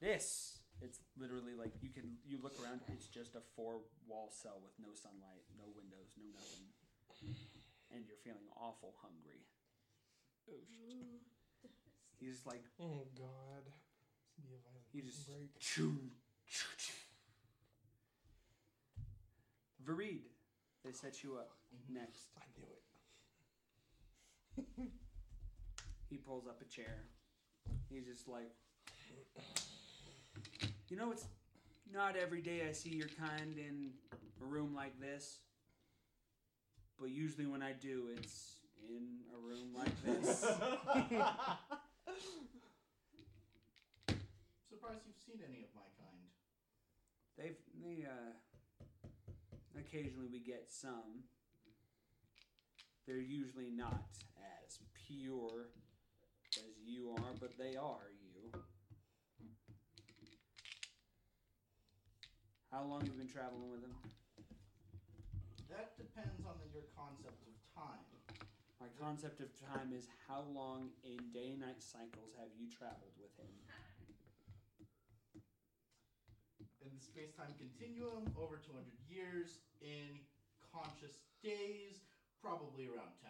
[0.00, 0.60] this.
[0.80, 2.82] It's literally like you can you look around.
[2.92, 6.70] It's just a four wall cell with no sunlight, no windows, no nothing,
[7.90, 9.42] and you're feeling awful hungry.
[10.48, 11.72] Oh shit!
[12.20, 13.66] He's like Oh God.
[13.66, 15.58] This would be a violent You prison just break.
[15.58, 15.98] choo,
[16.46, 16.95] choo, choo.
[19.86, 20.22] Vareed,
[20.84, 21.50] they set you up
[21.88, 22.30] next.
[22.36, 22.66] I knew
[24.84, 24.90] it.
[26.08, 27.02] He pulls up a chair.
[27.90, 28.52] He's just like,
[30.88, 31.26] you know, it's
[31.92, 33.90] not every day I see your kind in
[34.40, 35.40] a room like this,
[36.98, 40.40] but usually when I do, it's in a room like this.
[44.68, 46.30] Surprised you've seen any of my kind.
[47.36, 48.32] They've they uh
[49.86, 51.22] occasionally we get some.
[53.06, 54.02] They're usually not
[54.66, 55.70] as pure
[56.58, 58.60] as you are, but they are you.
[62.72, 63.94] How long have you been traveling with him?
[65.70, 68.02] That depends on the, your concept of time.
[68.80, 73.14] My concept of time is how long in day and night cycles have you traveled
[73.22, 73.54] with him?
[76.86, 79.58] In the space time continuum, over 200 years.
[79.82, 80.22] In
[80.70, 82.06] conscious days,
[82.38, 83.26] probably around 10.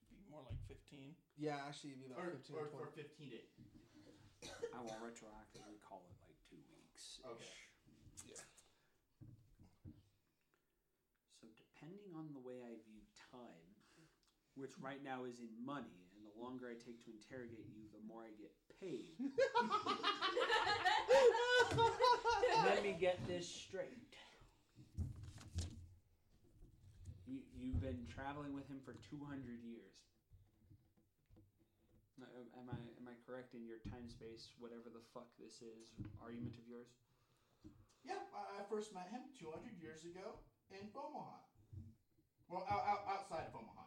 [0.00, 1.12] Should be More like 15.
[1.36, 3.52] Yeah, actually, it'd be about Or, 15 or, or or 15 days.
[4.72, 7.20] I will retroactively call it like two weeks.
[7.20, 7.52] Okay.
[8.24, 8.40] Yeah.
[11.36, 13.76] So depending on the way I view time,
[14.56, 18.00] which right now is in money, and the longer I take to interrogate you, the
[18.08, 19.14] more I get paid.
[22.66, 24.10] Let me get this straight.
[27.26, 29.94] You, you've been traveling with him for 200 years.
[32.20, 32.26] Uh,
[32.58, 35.90] Am I am I correct in your time space, whatever the fuck this is,
[36.22, 36.86] argument of yours?
[38.04, 40.38] Yeah, I, I first met him 200 years ago
[40.70, 41.38] in Omaha.
[42.48, 43.86] Well, out, out, outside of Omaha.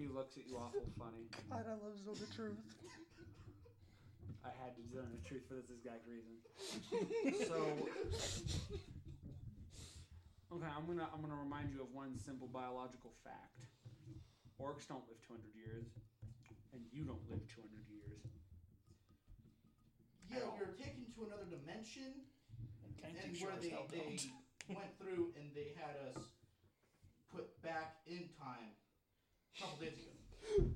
[0.00, 1.28] He looks at you awful funny.
[1.52, 2.56] God, I love to know the truth.
[4.40, 6.40] I had to tell the truth for this exact reason.
[7.44, 7.60] So,
[10.56, 13.60] okay, I'm gonna I'm gonna remind you of one simple biological fact.
[14.56, 15.84] Orcs don't live 200 years,
[16.72, 18.24] and you don't live 200 years.
[20.32, 22.24] Yeah, you're taken to another dimension,
[23.04, 24.16] And and where they, they
[24.72, 26.24] went through and they had us
[27.28, 28.79] put back in time a
[29.60, 30.10] couple days ago.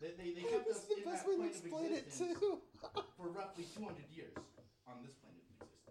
[0.00, 1.88] They, they, they kept This us is the best that way to plane of explain
[1.96, 2.60] it, existence too.
[3.16, 4.36] for roughly 200 years
[4.84, 5.88] on this plane of existence.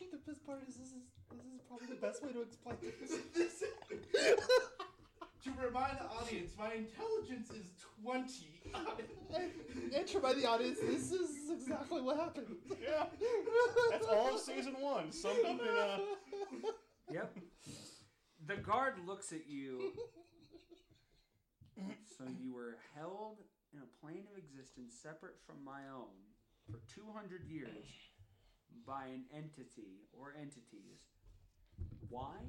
[0.16, 3.20] the best part is this is this is probably the best way to explain this.
[3.36, 3.68] This-
[5.44, 7.66] to remind the audience, my intelligence is
[8.02, 8.48] 20.
[8.74, 9.52] and,
[9.94, 12.56] and to remind the audience, this is exactly what happened.
[12.82, 13.04] Yeah.
[13.92, 15.12] That's all of season one.
[15.12, 16.15] Summed up in uh, The
[18.66, 19.92] guard looks at you.
[22.16, 23.44] So you were held
[23.76, 26.16] in a plane of existence separate from my own
[26.64, 27.84] for 200 years
[28.88, 31.04] by an entity or entities.
[32.08, 32.40] Why?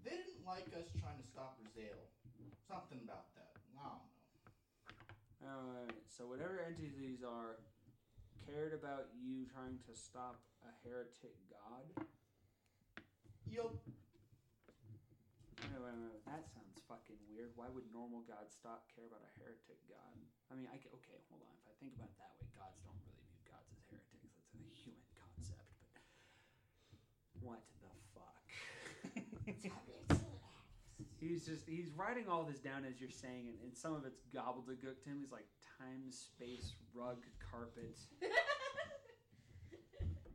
[0.00, 2.08] They didn't like us trying to stop Brazil.
[2.64, 3.52] Something about that.
[3.52, 4.00] I don't know.
[5.44, 7.60] Alright, so whatever entities are
[8.50, 11.86] cared about you trying to stop a heretic god.
[13.46, 13.78] Yup.
[15.70, 17.54] Wait, wait, wait, that sounds fucking weird.
[17.54, 20.18] Why would normal gods stop care about a heretic god?
[20.50, 21.54] I mean, I ca- okay, hold on.
[21.62, 24.34] If I think about it that way, gods don't really view gods as heretics.
[24.50, 26.02] That's a human concept, but
[27.38, 28.42] what the fuck?
[31.22, 34.26] he's just he's writing all this down as you're saying it, and some of it's
[34.34, 35.22] gobbledygook to him.
[35.22, 35.46] He's like
[35.80, 37.96] time, space, rug, carpet.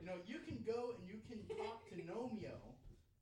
[0.05, 2.61] You know, you can go and you can talk to Nomio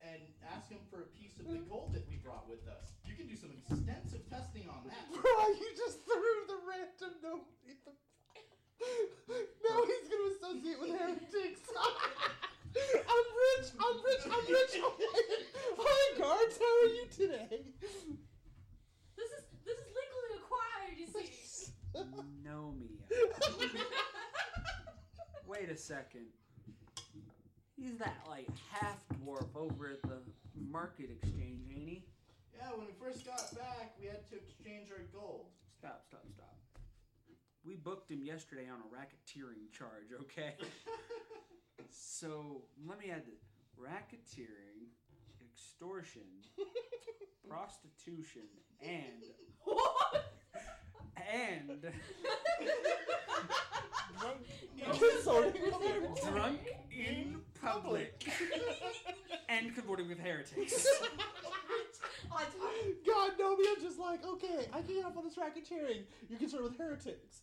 [0.03, 0.19] and
[0.51, 2.91] ask him for a piece of the gold that we brought with us.
[3.07, 4.99] You can do some extensive testing on that.
[5.15, 5.31] Bro,
[5.63, 7.95] you just threw the random note in the
[9.63, 11.71] Now he's gonna associate with heretics.
[11.71, 14.75] I'm rich, I'm rich, I'm rich.
[14.83, 14.99] Oh
[15.88, 17.63] Hi guards, how are you today?
[17.79, 17.95] This
[19.39, 21.31] is this is legally acquired, you see.
[22.43, 22.89] No, Mia.
[25.47, 26.25] Wait a second.
[27.75, 30.19] He's that like half dwarf over at the
[30.69, 32.06] market exchange, ain't he?
[32.58, 35.47] Yeah, when we first got back, we had to exchange our gold.
[35.77, 36.56] Stop, stop, stop.
[37.65, 40.56] We booked him yesterday on a racketeering charge, okay?
[41.89, 43.39] so let me add this
[43.79, 44.88] racketeering,
[45.41, 46.21] extortion,
[47.49, 48.47] prostitution,
[48.82, 49.23] and
[49.63, 50.32] What?
[51.31, 51.93] And
[54.91, 56.59] Consorting with Is drunk
[56.91, 58.25] in public
[59.49, 60.88] and cavorting with heretics.
[62.31, 62.41] On.
[63.05, 66.03] God, no, me, I'm just like, okay, I can get off on this racketeering.
[66.27, 67.41] You're concerned with heretics.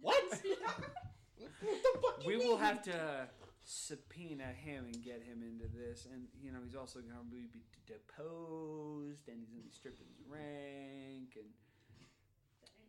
[0.00, 0.22] What?
[0.30, 3.28] what the fuck we you will have to
[3.64, 7.48] subpoena him and get him into this, and you know he's also going to be
[7.86, 11.48] deposed, and he's going to be stripped of his rank, and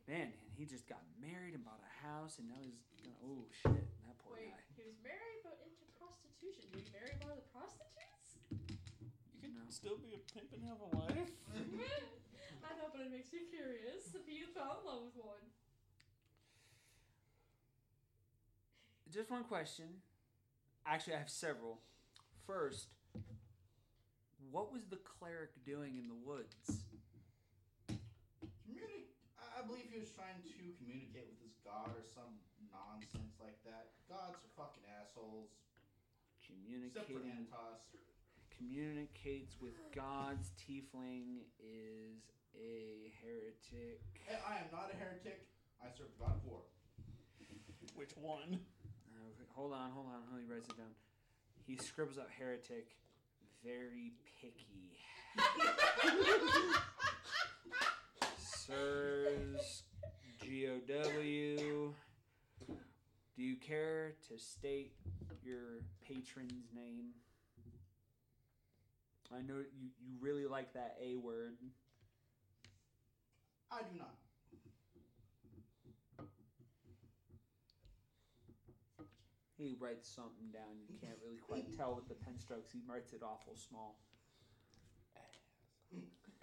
[0.07, 3.47] man, and he just got married and bought a house, and now he's gonna, oh
[3.51, 4.59] shit, that poor Wait, guy.
[4.75, 6.67] he was married but into prostitution.
[6.71, 8.39] Did he marry one of the prostitutes?
[8.51, 9.63] You can No.
[9.71, 11.31] still be a pimp and have a wife.
[12.63, 15.43] I know, but it makes me curious if you fell in love with one.
[19.11, 19.85] Just one question.
[20.85, 21.79] Actually, I have several.
[22.47, 22.87] First,
[24.51, 26.83] what was the cleric doing in the woods?
[29.63, 32.35] Communi- I I believe he was trying to communicate with his god or some
[32.71, 33.95] nonsense like that.
[34.09, 35.49] Gods are fucking assholes.
[36.43, 37.79] Except for Communicating Anatos.
[38.51, 40.51] communicates with gods.
[40.59, 44.03] Tiefling is a heretic.
[44.27, 45.47] Hey, I am not a heretic.
[45.81, 46.61] I serve the god of war.
[47.95, 48.59] Which one?
[49.07, 50.21] Uh, hold on, hold on.
[50.31, 50.93] Let me write it down.
[51.65, 52.95] He scribbles out heretic,
[53.63, 54.99] very picky.
[58.65, 59.83] Sirs,
[60.41, 61.93] G-O-W.
[63.35, 64.93] Do you care to state
[65.43, 67.09] your patron's name?
[69.33, 71.57] I know you, you really like that A word.
[73.69, 74.15] I do not.
[79.57, 80.77] He writes something down.
[80.87, 82.71] You can't really quite tell with the pen strokes.
[82.71, 83.99] He writes it awful small.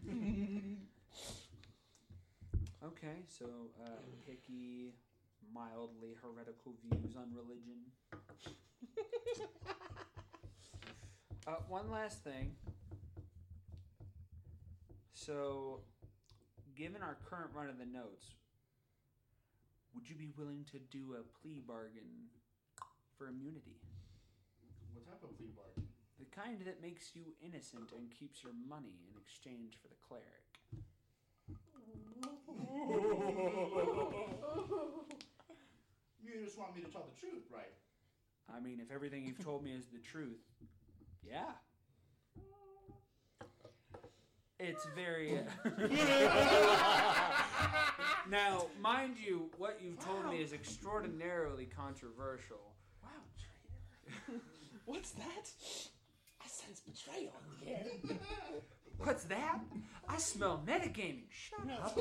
[2.82, 3.44] Okay, so
[3.84, 4.94] uh, picky,
[5.52, 7.76] mildly heretical views on religion.
[11.46, 12.52] uh, one last thing.
[15.12, 15.80] So,
[16.74, 18.32] given our current run of the notes,
[19.94, 22.32] would you be willing to do a plea bargain
[23.18, 23.76] for immunity?
[24.94, 25.84] What type of plea bargain?
[26.18, 30.39] The kind that makes you innocent and keeps your money in exchange for the cleric.
[36.22, 37.72] You just want me to tell the truth, right?
[38.54, 40.38] I mean, if everything you've told me is the truth,
[41.26, 41.50] yeah.
[44.58, 45.38] It's very.
[45.38, 45.42] Uh,
[48.30, 52.74] now, mind you, what you've told me is extraordinarily controversial.
[53.02, 53.08] Wow,
[54.28, 54.42] traitor.
[54.84, 55.50] What's that?
[56.44, 57.32] I sense betrayal
[57.62, 57.86] in the air.
[59.02, 59.60] What's that?
[60.08, 61.24] I smell metagaming.
[61.30, 61.98] Shut up.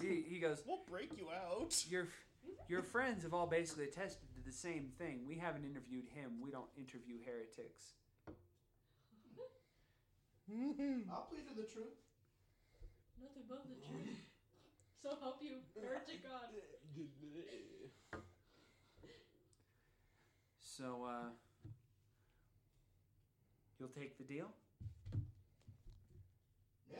[0.00, 1.74] he, he goes, We'll break you out.
[1.90, 2.08] your,
[2.68, 5.20] your friends have all basically attested to the same thing.
[5.26, 6.40] We haven't interviewed him.
[6.42, 7.94] We don't interview heretics.
[11.10, 11.98] I'll plead to the truth.
[13.20, 14.16] Nothing but the truth.
[15.02, 16.48] So help you, heretic God.
[20.60, 21.30] So, uh,
[23.82, 24.46] you'll take the deal?
[26.88, 26.98] Yeah.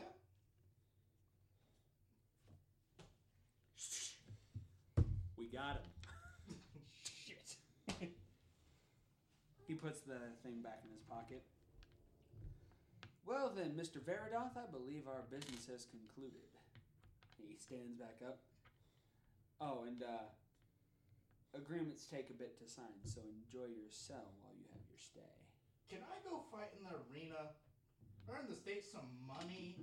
[5.37, 6.57] We got him.
[7.25, 8.09] Shit.
[9.65, 11.41] He puts the thing back in his pocket.
[13.25, 14.03] Well then, Mr.
[14.03, 16.43] Veridoth, I believe our business has concluded.
[17.37, 18.39] He stands back up.
[19.61, 20.27] Oh, and uh,
[21.57, 25.42] agreements take a bit to sign, so enjoy your cell while you have your stay.
[25.93, 27.53] Can I go fight in the arena?
[28.25, 29.77] Earn the state some money?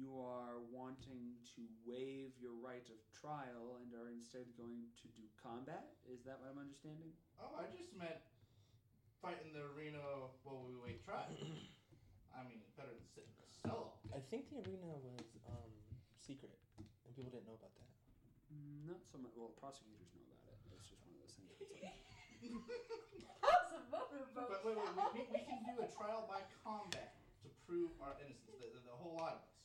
[0.00, 5.28] You are wanting to waive your right of trial and are instead going to do
[5.36, 5.92] combat?
[6.08, 7.12] Is that what I'm understanding?
[7.36, 8.16] Oh, I just meant
[9.20, 10.00] fight in the arena
[10.40, 11.28] while we wait trial.
[12.32, 14.00] I mean, better than sit in a cell.
[14.16, 15.68] I think the arena was um,
[16.16, 17.92] secret, and people didn't know about that.
[18.88, 19.36] Not so much.
[19.36, 20.80] Well, prosecutors know about it.
[20.80, 21.52] It's just one of those things.
[21.60, 21.92] It's like,
[23.42, 24.48] That's a motorboat.
[24.50, 28.14] But wait, wait, we, we, we can do a trial by combat to prove our
[28.20, 28.58] innocence.
[28.60, 29.56] The, the, the whole lot of us.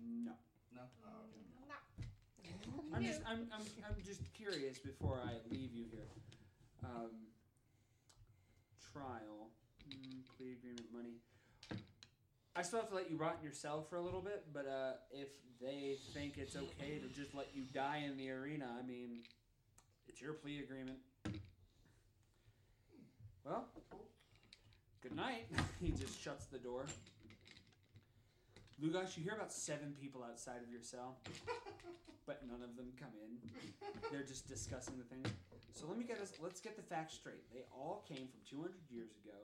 [0.00, 0.34] no.
[0.74, 0.82] No?
[1.06, 1.44] Oh, okay.
[2.94, 6.10] I'm just I'm, I'm, I'm just curious before I leave you here.
[6.84, 7.10] Um,
[8.92, 9.50] trial,
[9.88, 11.18] mm, plea agreement, money.
[12.56, 14.66] I still have to let you rot in your cell for a little bit, but
[14.66, 15.28] uh, if
[15.60, 19.22] they think it's okay to just let you die in the arena, I mean,
[20.06, 20.98] it's your plea agreement.
[23.44, 23.66] Well,
[25.02, 25.46] good night.
[25.82, 26.86] he just shuts the door.
[28.82, 31.18] Lugosh, you hear about seven people outside of your cell,
[32.26, 33.36] but none of them come in.
[34.10, 35.24] They're just discussing the thing.
[35.74, 36.32] So let me get us.
[36.42, 37.52] Let's get the facts straight.
[37.52, 39.36] They all came from 200 years ago,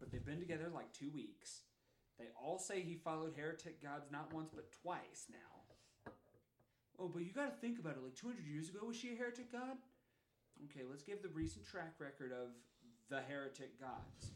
[0.00, 1.62] but they've been together like two weeks.
[2.18, 6.12] They all say he followed heretic gods not once but twice now.
[6.98, 8.02] Oh, but you got to think about it.
[8.02, 9.78] Like 200 years ago, was she a heretic god?
[10.70, 12.50] Okay, let's give the recent track record of
[13.14, 14.32] the heretic gods.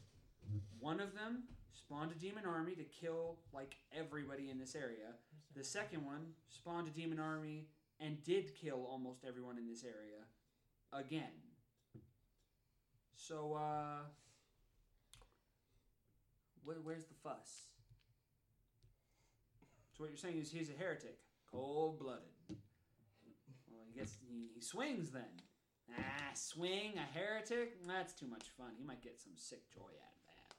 [0.78, 5.16] One of them spawned a demon army to kill like everybody in this area.
[5.56, 7.66] The second one spawned a demon army
[7.98, 10.22] and did kill almost everyone in this area
[10.92, 11.34] again.
[13.16, 14.04] So, uh,
[16.62, 17.62] where, where's the fuss?
[19.90, 21.18] So what you're saying is he's a heretic,
[21.50, 22.22] cold blooded.
[22.48, 25.24] Well, I guess he, he swings then.
[25.96, 27.84] Ah, swing a heretic?
[27.86, 28.72] That's too much fun.
[28.76, 30.54] He might get some sick joy out of that.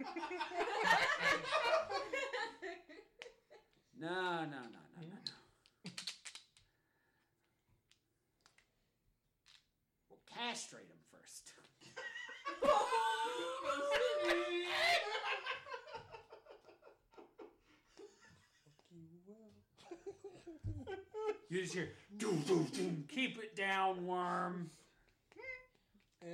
[4.00, 5.90] No, no, no, no, no, no.
[10.08, 11.52] We'll castrate him first.
[18.92, 20.96] You will.
[21.50, 23.04] You just hear Doom, doom, doom.
[23.08, 24.70] Keep it down, worm.
[26.22, 26.26] Eh.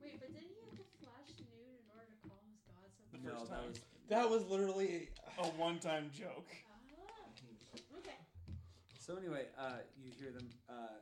[0.00, 3.18] Wait, but didn't he have to flash nude in order to call his god The
[3.20, 3.36] something?
[3.36, 5.08] first that was That was literally.
[5.40, 6.48] A one-time joke.
[6.68, 8.16] Ah, okay.
[8.98, 10.48] So anyway, uh, you hear them.
[10.68, 11.00] Uh,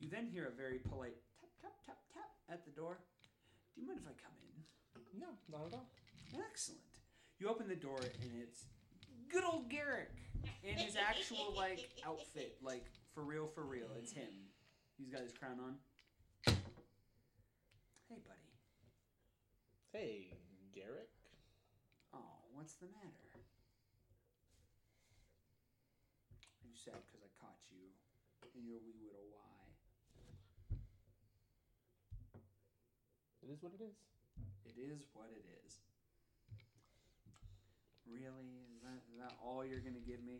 [0.00, 2.98] you then hear a very polite tap tap tap tap at the door.
[3.74, 5.20] Do you mind if I come in?
[5.20, 5.88] No, not at all.
[6.50, 6.80] Excellent.
[7.38, 8.64] You open the door and it's
[9.32, 10.12] good old Garrick
[10.62, 13.88] in his actual like outfit, like for real, for real.
[13.98, 14.50] It's him.
[14.98, 15.74] He's got his crown on.
[18.08, 18.52] Hey, buddy.
[19.92, 20.32] Hey,
[20.74, 21.10] Garrick.
[22.14, 23.28] Oh, what's the matter?
[26.62, 27.90] Are you sad because I caught you
[28.54, 29.48] in your wee little why?
[33.42, 33.96] It is what it is.
[34.66, 35.80] It is what it is.
[38.04, 38.67] Really?
[38.78, 40.38] Is that, is that all you're gonna give me?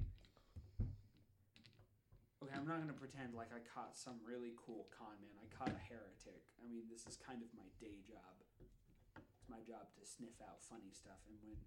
[2.38, 5.34] Okay, I'm not gonna pretend like I caught some really cool con man.
[5.42, 6.46] I caught a heretic.
[6.62, 8.38] I mean, this is kind of my day job.
[9.18, 11.18] It's my job to sniff out funny stuff.
[11.26, 11.58] And when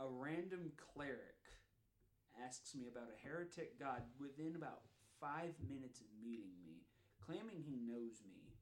[0.00, 1.44] a random cleric
[2.40, 4.88] asks me about a heretic god within about
[5.20, 6.88] five minutes of meeting me,
[7.20, 8.56] claiming he knows me,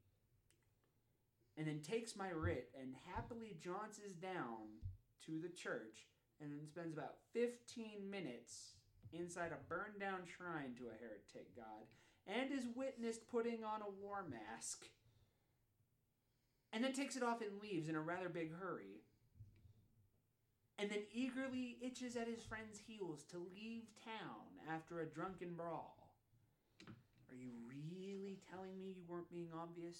[1.55, 4.83] and then takes my writ and happily jaunts down
[5.23, 6.11] to the church
[6.41, 8.75] and then spends about 15 minutes
[9.13, 11.85] inside a burned down shrine to a heretic god
[12.27, 14.85] and is witnessed putting on a war mask
[16.73, 19.01] and then takes it off and leaves in a rather big hurry
[20.81, 26.15] and then eagerly itches at his friend's heels to leave town after a drunken brawl.
[27.29, 29.97] Are you really telling me you weren't being obvious?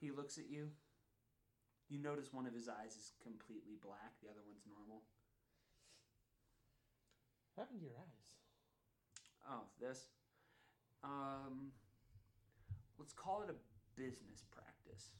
[0.00, 0.70] He looks at you.
[1.88, 5.02] You notice one of his eyes is completely black, the other one's normal.
[7.54, 8.28] What happened to your eyes?
[9.48, 10.08] Oh, this?
[11.02, 11.72] Um,
[12.98, 13.56] let's call it a
[13.98, 15.10] business practice.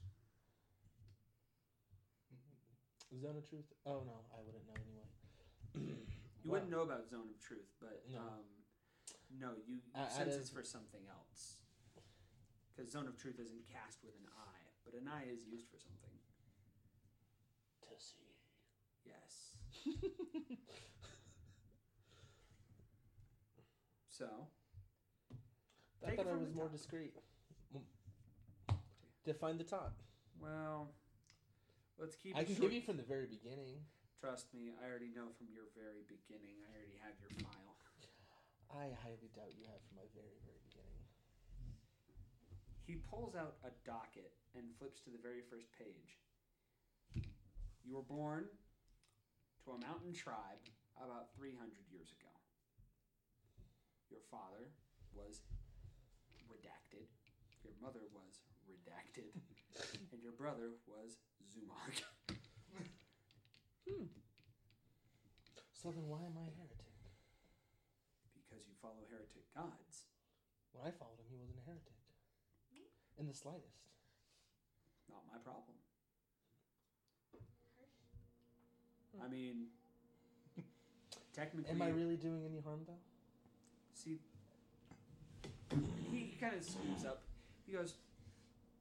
[3.19, 3.65] Zone of truth?
[3.85, 5.09] Oh no, I wouldn't know anyway.
[6.39, 8.19] You wouldn't know about Zone of Truth, but No.
[8.19, 8.47] um,
[9.37, 11.59] no, you, you Uh, sense it's for something else.
[12.71, 15.77] Because Zone of Truth isn't cast with an eye, but an eye is used for
[15.77, 16.15] something.
[17.99, 18.33] See.
[19.05, 19.53] Yes.
[24.09, 24.27] So,
[26.03, 26.75] I Take it thought I from was the more top.
[26.75, 27.13] discreet.
[27.71, 28.75] Mm.
[29.23, 29.95] Define the top.
[30.41, 30.91] well,
[31.97, 32.35] let's keep.
[32.35, 32.67] I it can short.
[32.67, 33.79] give you from the very beginning.
[34.19, 36.59] Trust me, I already know from your very beginning.
[36.67, 37.79] I already have your file.
[38.75, 40.99] I highly doubt you have from my very, very beginning.
[42.83, 46.19] He pulls out a docket and flips to the very first page.
[47.85, 48.45] You were born
[49.65, 50.61] to a mountain tribe
[50.97, 51.55] about 300
[51.91, 52.31] years ago.
[54.11, 54.69] Your father
[55.15, 55.41] was
[56.49, 57.07] redacted.
[57.63, 59.31] Your mother was redacted.
[60.11, 61.17] and your brother was
[61.47, 62.03] Zumog.
[63.87, 64.05] Hmm.
[65.73, 66.89] So then why am I a heretic?
[68.49, 70.11] because you follow heretic gods.
[70.75, 71.95] When I followed him, he wasn't a heretic.
[72.75, 73.23] Hmm.
[73.23, 73.87] In the slightest.
[75.07, 75.78] Not my problem.
[79.23, 79.67] I mean,
[81.33, 81.71] technically.
[81.71, 83.01] Am I really doing any harm though?
[83.93, 84.19] See,
[86.11, 87.23] he kind of screws up.
[87.65, 87.95] He goes,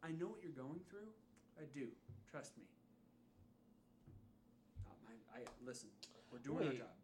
[0.02, 1.10] I know what you're going through.
[1.58, 1.88] I do.
[2.30, 2.64] Trust me.
[4.86, 5.14] Not my.
[5.34, 5.88] I listen.
[6.30, 6.94] We're doing our job.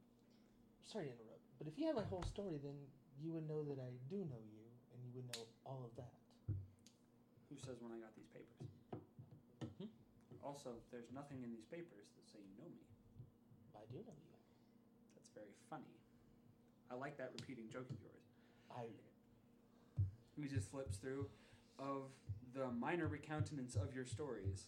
[0.84, 2.76] Sorry to interrupt, but if you had my whole story, then
[3.18, 4.62] you would know that I do know you,
[4.92, 6.12] and you would know all of that.
[7.48, 8.68] Who says when I got these papers?
[9.80, 9.90] Hmm?
[10.44, 12.83] Also, there's nothing in these papers that say you know me.
[13.94, 14.34] I do know you.
[15.14, 15.94] That's very funny.
[16.90, 18.26] I like that repeating joke of yours.
[18.74, 18.90] I
[20.34, 21.28] He just flips through
[21.78, 22.10] of
[22.54, 24.66] the minor recountenance of your stories.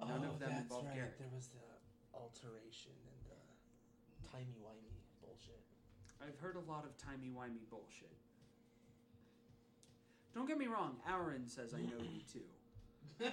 [0.00, 0.94] None oh, of them that's involve right.
[0.94, 1.18] Garrick.
[1.18, 1.62] There was the
[2.12, 3.38] alteration and the
[4.26, 5.62] timey wimey bullshit.
[6.20, 8.10] I've heard a lot of timey-wimey bullshit.
[10.34, 12.40] Don't get me wrong, Aaron says I know you too.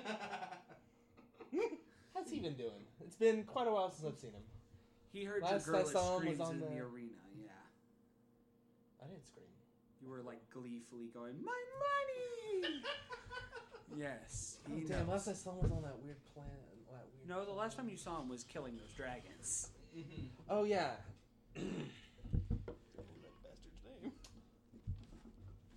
[2.14, 2.86] How's he been doing?
[3.04, 4.44] It's been quite a while since I've seen him.
[5.12, 6.66] He heard Last your I girl at saw him was screams on in the...
[6.68, 7.52] the- arena, yeah.
[9.04, 9.46] I didn't scream.
[10.02, 11.52] You were like gleefully going, My
[11.84, 12.80] money!
[13.98, 14.58] yes.
[14.70, 15.10] Oh, He damn, knows.
[15.10, 16.48] last I saw him was on that weird plan.
[16.90, 19.70] That weird No, the last time you saw him was killing those dragons.
[19.98, 20.28] Mm-hmm.
[20.50, 20.92] Oh yeah.
[21.56, 24.12] that bastard's name.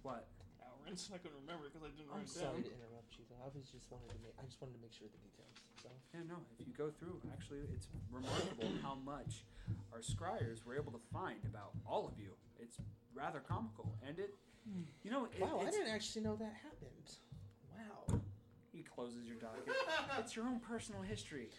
[0.02, 0.28] What?
[0.62, 1.10] Alrins.
[1.12, 2.70] I couldn't remember because I didn't I'm write it sorry down.
[2.70, 3.24] to interrupt you.
[3.28, 3.42] Though.
[3.42, 4.38] I was just wanted to make.
[4.38, 5.58] I just wanted to make sure of the details.
[5.84, 6.36] So Yeah, no.
[6.58, 9.44] If you go through, actually, it's remarkable how much
[9.92, 12.32] our scryers were able to find about all of you.
[12.58, 12.78] It's
[13.14, 14.34] rather comical, and it,
[15.04, 17.08] you know, it, wow, I it's, didn't actually know that happened.
[17.76, 18.20] Wow.
[18.72, 19.68] he closes your docket.
[20.18, 21.50] it's your own personal history.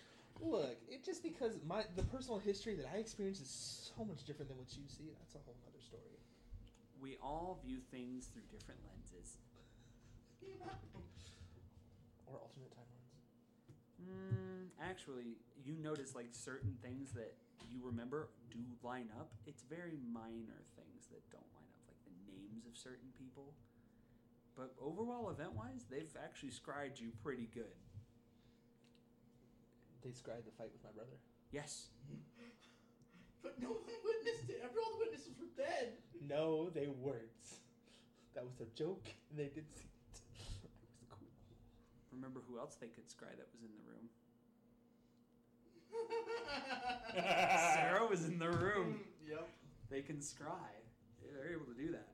[0.41, 4.49] Look, it just because my the personal history that I experience is so much different
[4.49, 5.13] than what you see.
[5.21, 6.17] That's a whole other story.
[6.99, 9.37] We all view things through different lenses.
[12.27, 12.94] Or alternate timelines.
[14.05, 17.33] Mm, actually, you notice like certain things that
[17.71, 19.31] you remember do line up.
[19.45, 23.53] It's very minor things that don't line up, like the names of certain people.
[24.55, 27.75] But overall, event-wise, they've actually scried you pretty good.
[30.01, 31.17] They scried the fight with my brother.
[31.51, 31.87] Yes.
[33.45, 34.59] But no one witnessed it.
[34.65, 35.93] Every all the witnesses were dead.
[36.27, 37.45] No, they weren't.
[38.33, 40.17] That was a joke, and they did see it.
[40.65, 41.29] It was cool.
[42.15, 44.09] Remember who else they could scry that was in the room?
[47.73, 49.01] Sarah was in the room.
[49.27, 49.47] Yep.
[49.89, 50.73] They can scry.
[51.21, 52.13] They're able to do that.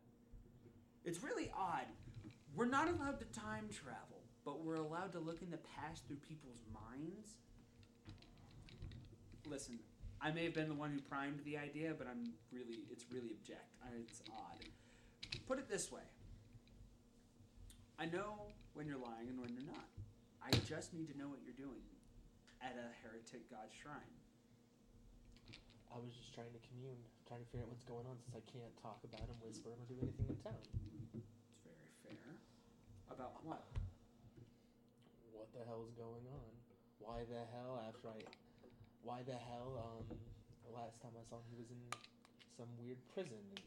[1.06, 1.86] It's really odd.
[2.56, 6.18] We're not allowed to time travel, but we're allowed to look in the past through
[6.18, 7.38] people's minds.
[9.48, 9.80] Listen,
[10.22, 13.32] I may have been the one who primed the idea, but I'm really, it's really
[13.32, 13.66] object.
[14.08, 14.66] It's odd.
[15.48, 16.02] Put it this way
[18.00, 19.88] I know when you're lying and when you're not.
[20.42, 21.86] I just need to know what you're doing
[22.64, 24.16] at a heretic god shrine.
[25.92, 26.98] I was just trying to commune,
[27.28, 29.80] trying to figure out what's going on since I can't talk about him, whisper him,
[29.84, 30.64] or do anything in town.
[31.12, 32.32] It's very fair.
[33.12, 33.68] About what?
[35.36, 36.52] What the hell's going on?
[37.04, 38.20] Why the hell after I
[39.04, 40.06] why the hell um
[40.64, 41.82] the last time I saw him he was in
[42.56, 43.60] some weird prison and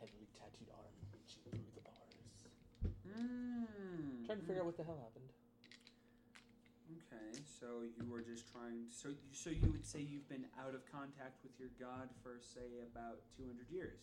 [0.00, 1.97] heavily tattooed arm reaching through the bars.
[3.08, 4.26] Mm.
[4.26, 5.24] Trying to figure out what the hell happened.
[6.88, 8.88] Okay, so you were just trying.
[8.92, 12.40] So, you, so you would say you've been out of contact with your god for
[12.40, 14.00] say about two hundred years.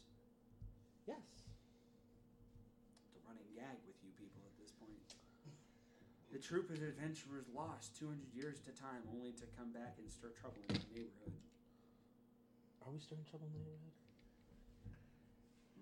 [1.06, 1.22] Yes.
[3.06, 4.98] It's a running gag with you people at this point.
[6.34, 10.10] The troop of adventurers lost two hundred years a time, only to come back and
[10.10, 11.38] stir trouble in the neighborhood.
[12.86, 14.05] Are we stirring trouble in the neighborhood?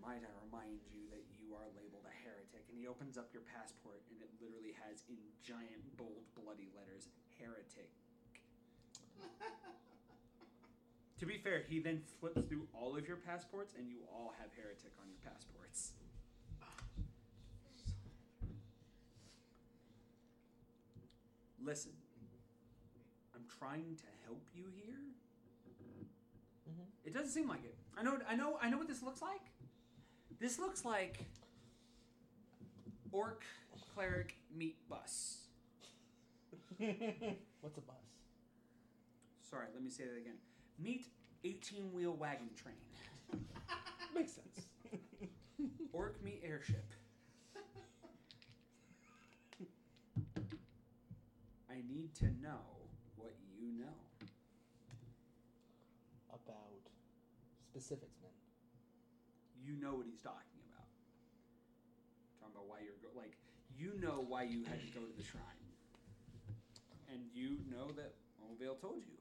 [0.03, 2.67] Might I remind you that you are labeled a heretic?
[2.67, 7.07] And he opens up your passport, and it literally has in giant, bold, bloody letters,
[7.39, 7.87] heretic.
[11.19, 14.51] to be fair, he then flips through all of your passports, and you all have
[14.59, 15.95] heretic on your passports.
[21.63, 21.95] Listen,
[23.33, 24.99] I'm trying to help you here.
[26.67, 26.91] Mhm.
[27.05, 27.77] It doesn't seem like it.
[27.95, 28.19] I know.
[28.27, 28.57] I know.
[28.61, 29.52] I know what this looks like.
[30.43, 31.19] This looks like
[33.13, 33.45] orc
[33.95, 35.37] cleric meet bus.
[37.61, 37.95] What's a bus?
[39.49, 40.35] Sorry, let me say that again.
[40.77, 41.05] Meet
[41.45, 42.75] 18 wheel wagon train.
[44.13, 44.67] Makes sense.
[45.93, 46.91] Orc meet airship.
[51.71, 52.59] I need to know
[53.15, 53.95] what you know.
[56.33, 56.81] About
[57.71, 58.12] specifics, man.
[59.63, 60.87] You know what he's talking about.
[62.39, 63.33] Talking about why you're go- like
[63.79, 65.63] you know why you had to go to the shrine,
[67.11, 69.17] and you know that Mobile told you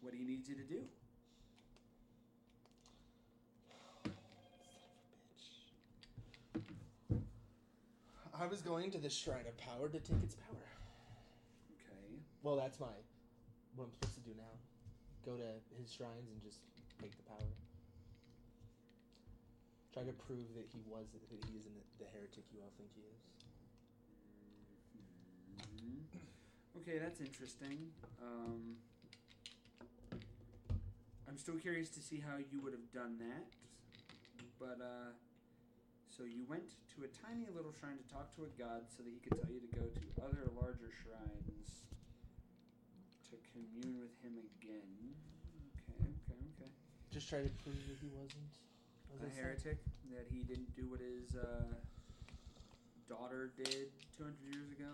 [0.00, 0.82] what he needs you to do.
[8.38, 10.68] I was going to the Shrine of Power to take its power.
[11.72, 12.20] Okay.
[12.42, 12.92] Well, that's my
[13.76, 14.54] what I'm supposed to do now.
[15.24, 15.48] Go to
[15.80, 16.60] his shrines and just
[17.00, 17.65] take the power.
[19.96, 23.00] Try to prove that he wasn't that he isn't the heretic you all think he
[23.08, 23.20] is.
[25.56, 26.04] Mhm.
[26.76, 27.94] Okay, that's interesting.
[28.20, 28.76] Um,
[31.26, 33.48] I'm still curious to see how you would have done that.
[34.58, 35.12] But, uh,
[36.10, 39.08] so you went to a tiny little shrine to talk to a god so that
[39.08, 41.80] he could tell you to go to other larger shrines
[43.30, 45.16] to commune with him again.
[45.88, 46.70] Okay, okay, okay.
[47.10, 48.65] Just try to prove that he wasn't
[49.16, 49.42] as I A said.
[49.44, 49.78] heretic,
[50.12, 51.74] that he didn't do what his, uh,
[53.08, 53.88] daughter did
[54.18, 54.90] 200 years ago,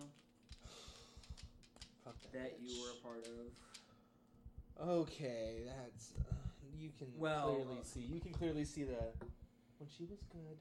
[2.05, 4.89] Fuck that, that you were a part of.
[5.01, 6.35] Okay, that's uh,
[6.79, 8.01] you can Well, clearly uh, see.
[8.01, 8.99] You can clearly see the
[9.79, 10.59] when she was good.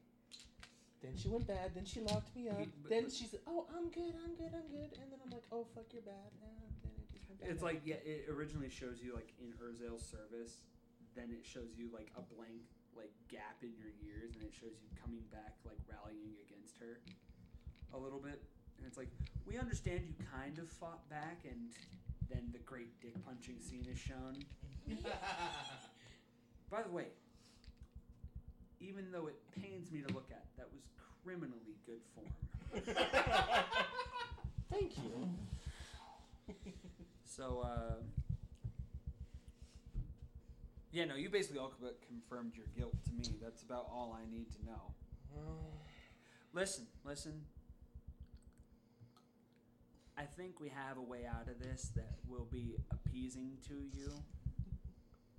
[1.01, 1.73] Then she went bad.
[1.73, 2.59] Then she locked me up.
[2.59, 4.13] He- but- then but- she said, "Oh, I'm good.
[4.23, 4.53] I'm good.
[4.53, 6.53] I'm good." And then I'm like, "Oh, fuck, you're bad." And
[6.83, 7.49] then it just went bad.
[7.49, 10.61] It's like yeah, it originally shows you like in Urzel's service,
[11.15, 12.61] then it shows you like a blank
[12.95, 16.99] like gap in your years, and it shows you coming back like rallying against her
[17.93, 18.41] a little bit,
[18.77, 19.09] and it's like
[19.45, 21.71] we understand you kind of fought back and
[22.29, 24.37] then the great dick punching scene is shown.
[26.71, 27.07] By the way,
[28.79, 30.81] even though it pains me to look at, that was
[31.23, 32.31] criminally good form.
[34.71, 35.29] Thank you.
[37.25, 37.95] So, uh,
[40.91, 43.37] yeah, no, you basically all but confirmed your guilt to me.
[43.41, 44.93] That's about all I need to know.
[46.53, 47.45] Listen, listen.
[50.17, 54.11] I think we have a way out of this that will be appeasing to you.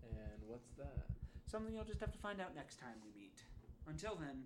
[0.03, 1.05] And what's that?
[1.47, 3.43] Something you'll just have to find out next time we meet.
[3.87, 4.45] Until then,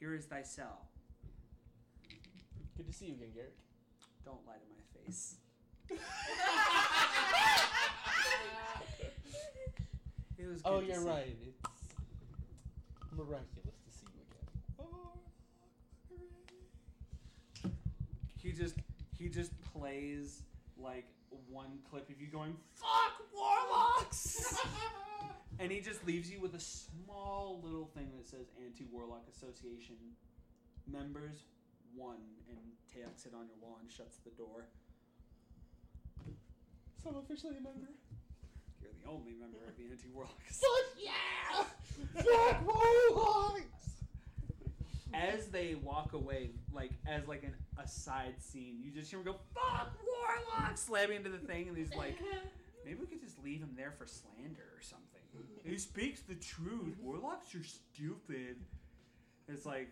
[0.00, 0.88] here is thy cell.
[2.74, 3.58] Good to see you again, Garrick.
[4.24, 5.36] Don't lie to my face.
[10.38, 10.60] It was.
[10.64, 11.36] Oh, good to you're see- right.
[13.02, 14.20] It's miraculous to see you
[17.64, 17.72] again.
[18.42, 18.74] He just
[19.18, 20.42] he just plays
[20.78, 21.06] like
[21.50, 24.60] one clip of you going fuck warlocks,
[25.58, 29.96] and he just leaves you with a small little thing that says anti warlock association
[30.86, 31.44] members
[31.94, 32.20] one,
[32.50, 32.58] and
[32.92, 34.66] tacks it on your wall and shuts the door.
[37.02, 37.88] So I'm officially a member.
[38.86, 40.40] You're the only member of the anti warlock.
[40.46, 42.22] Fuck yeah!
[42.22, 43.62] Fuck warlocks!
[45.14, 49.36] As they walk away, like as like an aside scene, you just hear him go
[49.54, 52.18] fuck warlock, slamming into the thing, and he's like.
[52.84, 55.20] Maybe we could just leave him there for slander or something.
[55.64, 56.94] He speaks the truth.
[57.02, 58.58] Warlocks are stupid.
[59.48, 59.88] It's like,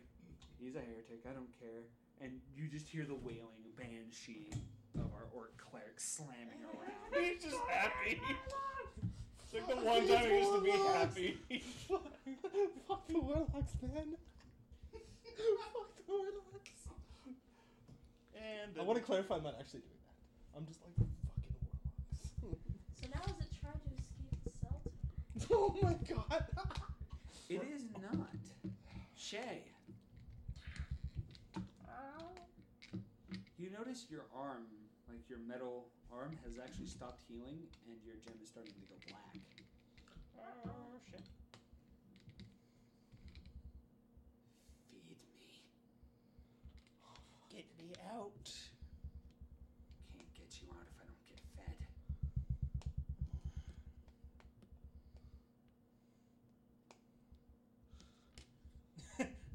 [0.61, 1.83] he's a heretic, I don't care.
[2.21, 4.47] And you just hear the wailing banshee
[4.97, 7.25] of our orc cleric slamming around.
[7.25, 8.21] He's just happy.
[9.43, 11.39] It's like the one time he used to be happy.
[11.89, 12.07] Fuck,
[12.89, 14.17] fuck the warlocks, man.
[14.93, 16.89] fuck the warlocks.
[18.37, 20.59] And I want to clarify I'm not actually doing that.
[20.59, 21.55] I'm just like fucking
[22.43, 22.61] warlocks.
[23.01, 25.59] So now is it trying to escape the cell tower?
[25.59, 26.45] oh my god.
[27.51, 28.29] It is not.
[29.17, 29.63] Shay,
[33.59, 34.65] you notice your arm,
[35.09, 38.95] like your metal arm, has actually stopped healing and your gem is starting to go
[39.09, 39.37] black.
[40.39, 41.23] Oh shit.
[44.91, 45.17] Feed me.
[47.51, 48.51] Get me out.
[50.13, 51.79] Can't get you out if I don't get fed.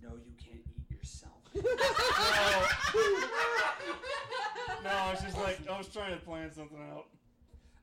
[0.04, 1.44] no, you can't eat yourself.
[4.82, 7.06] No, I was just like I was trying to plan something out.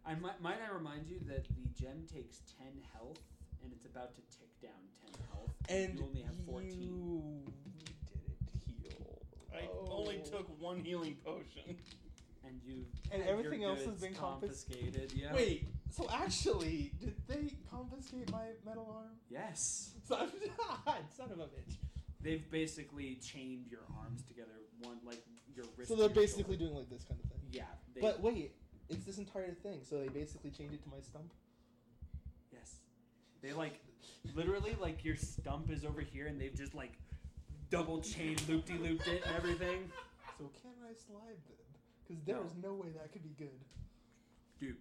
[0.05, 3.19] I might, might I remind you that the gem takes 10 health
[3.63, 4.71] and it's about to tick down
[5.13, 5.51] 10 health.
[5.69, 6.81] And you only have 14.
[6.81, 7.23] you
[8.07, 9.23] didn't heal.
[9.53, 9.89] I Oh.
[9.91, 11.77] only took one healing potion.
[12.45, 15.13] And you And everything else has goods been confis- confiscated.
[15.13, 15.35] Yeah.
[15.35, 19.17] Wait, so actually, did they confiscate my metal arm?
[19.29, 19.95] Yes.
[20.05, 20.31] Son,
[21.17, 21.75] son of a bitch.
[22.21, 24.51] They've basically chained your arms together,
[24.81, 25.23] one like
[25.55, 25.91] your wrist.
[25.91, 26.65] So they're basically shoulder.
[26.67, 27.41] doing like this kind of thing.
[27.51, 27.63] Yeah.
[27.95, 28.53] They, But wait,
[28.89, 29.81] it's this entire thing.
[29.89, 31.33] So they basically changed it to my stump.
[32.53, 32.77] yes,
[33.43, 33.81] they like
[34.35, 36.93] literally like your stump is over here, and they've just like
[37.71, 39.91] double chain loop de looped it and everything.
[40.39, 41.57] So can I slide then?
[42.07, 42.43] Because there No.
[42.45, 43.59] is no way that could be good.
[44.61, 44.77] Dude,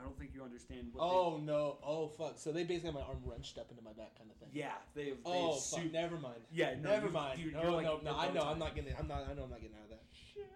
[0.00, 1.04] I don't think you understand what.
[1.04, 1.76] Oh no!
[1.84, 2.38] Oh fuck!
[2.38, 4.48] So they basically have my arm wrenched up into my back, kind of thing.
[4.52, 5.06] Yeah, they've.
[5.16, 5.92] they've Oh su- fuck!
[5.92, 6.40] Never mind.
[6.50, 7.38] Yeah, no, Never you- mind.
[7.42, 8.16] dude, no, you're like no, no.
[8.16, 8.40] I know.
[8.40, 8.50] tie.
[8.50, 8.94] I'm not getting.
[8.98, 9.26] I'm not.
[9.30, 9.44] I know.
[9.44, 10.02] I'm not getting out of that.
[10.12, 10.46] Shit.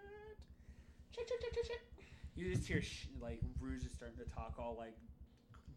[1.14, 1.28] Shit.
[1.28, 1.40] Shit.
[1.42, 1.54] Shit.
[1.54, 1.66] Shit.
[1.66, 1.80] Shit.
[2.36, 4.96] You just hear sh- like Rouge is starting to talk all like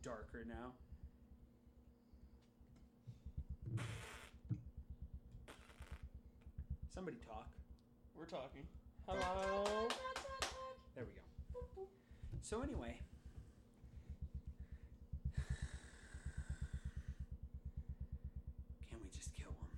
[0.02, 0.72] darker now.
[6.94, 7.48] Somebody talk.
[8.18, 8.64] We're talking.
[9.08, 9.88] Hello.
[10.96, 11.88] There we go.
[12.42, 13.00] So anyway,
[18.90, 19.72] can we just kill him?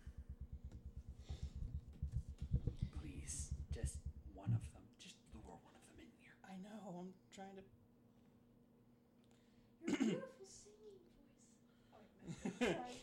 [3.02, 3.98] Please, just
[4.34, 4.84] one of them.
[5.00, 6.36] Just lure one of them in here.
[6.46, 7.00] I know.
[7.00, 7.64] I'm trying to.
[9.88, 11.96] Your beautiful singing voice.
[11.96, 12.68] Oh, wait, no.
[12.76, 13.00] Sorry.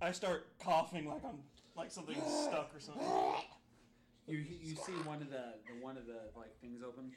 [0.00, 1.38] I start coughing like I'm
[1.76, 3.02] like something's stuck or something.
[4.28, 7.10] You you see one of the, the one of the like things open.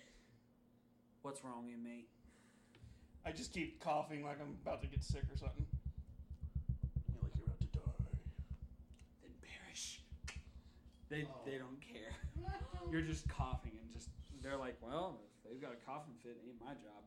[1.21, 2.05] What's wrong with me?
[3.25, 5.65] I just keep coughing like I'm about to get sick or something.
[7.13, 8.17] You're like you're about to die.
[9.21, 10.01] Then perish.
[11.09, 11.41] They Oh.
[11.45, 12.13] they don't care.
[12.91, 13.78] You're just coughing and just
[14.49, 17.05] they're like, well, if they've got a coffin fit, it ain't my job.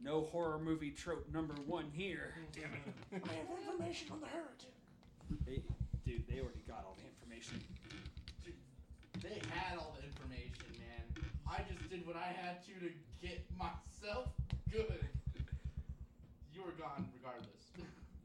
[0.00, 2.32] No horror movie trope number one here.
[2.56, 3.22] Damn it.
[3.28, 4.72] I have information on the heretic.
[5.44, 5.60] They,
[6.08, 7.60] dude, they already got all the information.
[9.20, 10.64] They had all the information.
[10.80, 11.28] Man.
[11.46, 12.90] I just did what I had to to
[13.20, 14.32] get myself
[14.72, 15.04] good.
[16.52, 17.70] You were gone regardless.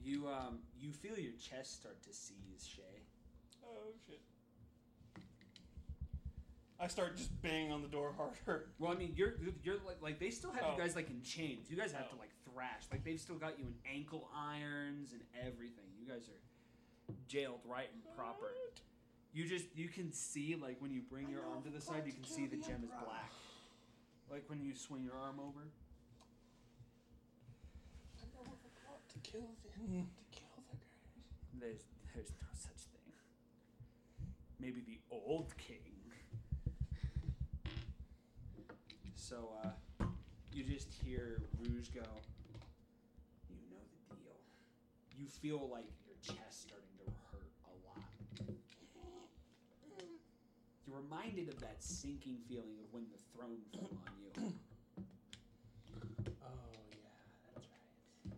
[0.02, 3.04] You um you feel your chest start to seize, Shay.
[3.64, 4.22] Oh shit.
[6.80, 8.68] I start just banging on the door harder.
[8.78, 10.72] Well, I mean, you're you're like, like they still have Oh.
[10.76, 11.70] you guys like in chains.
[11.72, 12.20] You guys have to Oh.
[12.20, 12.84] like thrash.
[12.92, 15.86] Like they've still got you in ankle irons and everything.
[16.00, 18.52] You guys are jailed right and proper.
[19.34, 22.14] You just you can see like when you bring your arm to the side, you
[22.14, 23.32] can see the gem is black.
[24.30, 25.68] Like when you swing your arm over.
[28.22, 28.70] I don't want to
[29.32, 31.60] kill the to kill the guy.
[31.60, 31.82] There's
[32.14, 33.14] there's no such thing.
[34.60, 35.80] Maybe the old king.
[39.28, 40.06] So uh,
[40.54, 42.00] you just hear Rouge go.
[43.50, 44.40] You know the deal.
[45.18, 48.08] You feel like your chest starting to hurt a lot.
[50.88, 54.54] You're reminded of that sinking feeling of when the throne fell on you.
[56.42, 56.54] Oh
[56.94, 57.20] yeah,
[57.54, 58.38] that's right.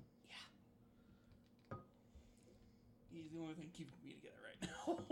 [1.70, 1.78] Yeah.
[3.12, 4.62] He's the only thing keeping me together right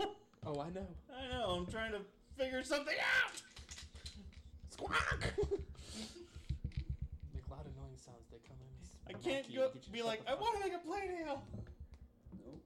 [0.00, 0.06] now.
[0.46, 0.86] Oh, I know.
[1.14, 1.58] I know.
[1.58, 1.98] I'm trying to
[2.38, 3.42] figure something out.
[4.70, 5.34] Squawk!
[7.34, 8.30] Make loud annoying sounds.
[8.30, 8.70] They come in.
[8.80, 10.60] as I a can't monkey go and get you to be like I want to
[10.64, 11.42] make a play deal.
[12.44, 12.60] No,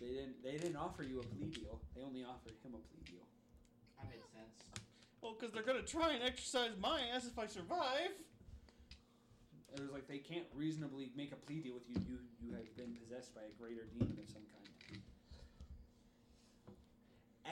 [0.00, 0.42] They didn't.
[0.42, 1.80] They didn't offer you a plea deal.
[1.96, 3.26] They only offered him a plea deal.
[3.98, 4.54] That makes sense.
[5.20, 8.10] Well, because they're gonna try and exercise my ass if I survive.
[9.74, 11.96] It was like they can't reasonably make a plea deal with you.
[12.06, 14.68] You you have been possessed by a greater demon of some kind.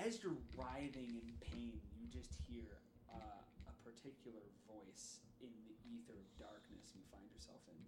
[0.06, 2.80] As you're writhing in pain, you just hear
[3.12, 7.80] uh, a particular voice in the ether of darkness you find yourself in.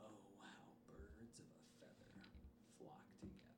[0.00, 2.12] Oh wow, birds of a feather
[2.80, 3.52] flock together.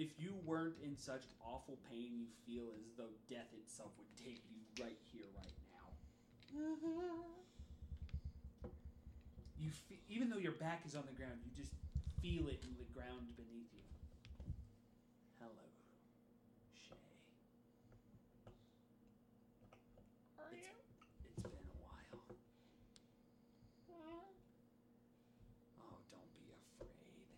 [0.00, 4.40] If you weren't in such awful pain, you feel as though death itself would take
[4.48, 5.92] you right here, right now.
[6.56, 7.20] Mm-hmm.
[9.60, 11.72] You fe- even though your back is on the ground, you just
[12.24, 13.84] feel it in the ground beneath you.
[15.38, 15.68] Hello,
[16.72, 16.96] Shay.
[20.40, 20.72] Are It's- you?
[21.28, 22.24] It's been a while.
[25.76, 27.36] Oh, don't be afraid.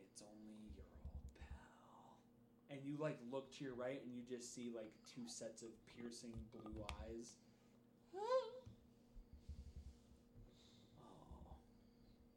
[0.00, 2.16] It's only your old pal.
[2.72, 5.68] And you like look to your right and you just see like two sets of
[5.90, 7.34] piercing blue eyes.
[8.14, 8.62] Oh.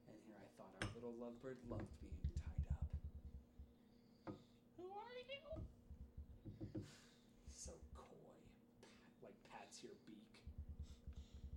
[0.10, 4.34] And here I thought our little lovebird loved being tied up.
[4.78, 5.62] Who are you?
[7.56, 8.18] So coy.
[9.22, 10.42] Like pats your beak.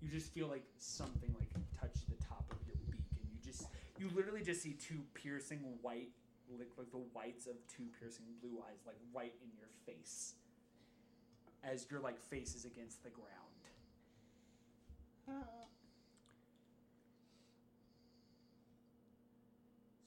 [0.02, 1.48] You just feel like something like
[1.80, 5.60] touch the top of your beak and you just you literally just see two piercing
[5.80, 6.10] white
[6.56, 10.34] like, like the whites of two piercing blue eyes like right in your face
[11.64, 13.28] as your like face is against the ground.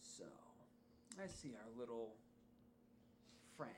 [0.02, 0.24] So,
[1.24, 2.16] I see our little
[3.56, 3.72] friend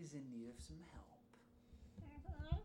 [0.00, 1.26] is in need of some help.
[2.00, 2.56] Mm-hmm.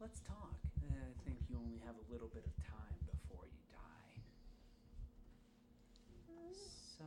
[0.00, 0.54] Let's talk.
[0.90, 4.20] I think you only have a little bit of time before you die.
[7.00, 7.06] So,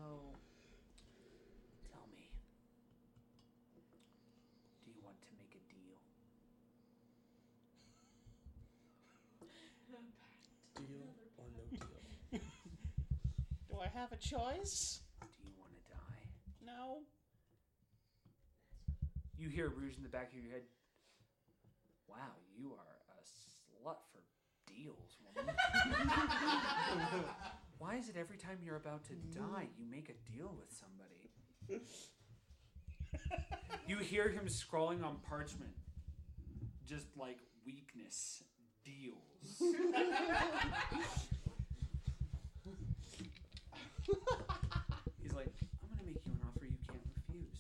[1.86, 2.26] tell me,
[4.84, 6.02] do you want to make a deal?
[10.76, 12.42] Deal or no deal?
[13.70, 15.02] Do I have a choice?
[15.22, 16.26] Do you want to die?
[16.66, 17.06] No.
[19.38, 20.64] You hear Rouge in the back of your head.
[22.08, 24.24] Wow, you are a slut for
[24.66, 25.54] deals, woman.
[27.84, 29.36] Why is it every time you're about to mm.
[29.36, 31.30] die, you make a deal with somebody?
[33.86, 35.74] You hear him scrawling on parchment,
[36.88, 38.42] just like weakness,
[38.86, 39.18] deals.
[45.22, 45.54] He's like,
[45.84, 47.60] I'm gonna make you an offer you can't refuse.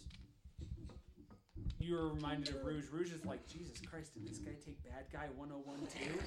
[1.83, 2.85] You're reminded of Rouge.
[2.91, 6.19] Rouge is like, Jesus Christ, did this guy take bad guy 101 too?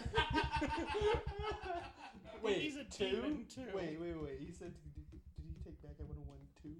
[2.42, 3.10] Wait, He's a two?
[3.22, 3.62] demon, too.
[3.74, 4.38] Wait, wait, wait.
[4.38, 6.76] He said, did, did he take back at 101 too?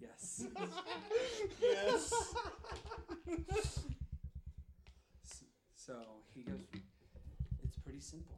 [0.00, 0.44] Yes.
[1.62, 2.12] Yes.
[5.24, 5.44] S-
[5.76, 5.94] So
[6.34, 6.60] he goes,
[7.62, 8.34] It's pretty simple.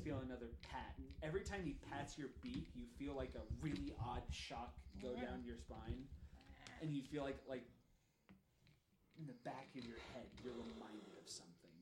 [0.00, 0.96] feel another pat.
[1.22, 4.72] Every time he pats your beak, you feel like a really odd shock
[5.02, 6.08] go down your spine,
[6.80, 7.64] and you feel like like
[9.18, 11.76] in the back of your head, you're reminded of something.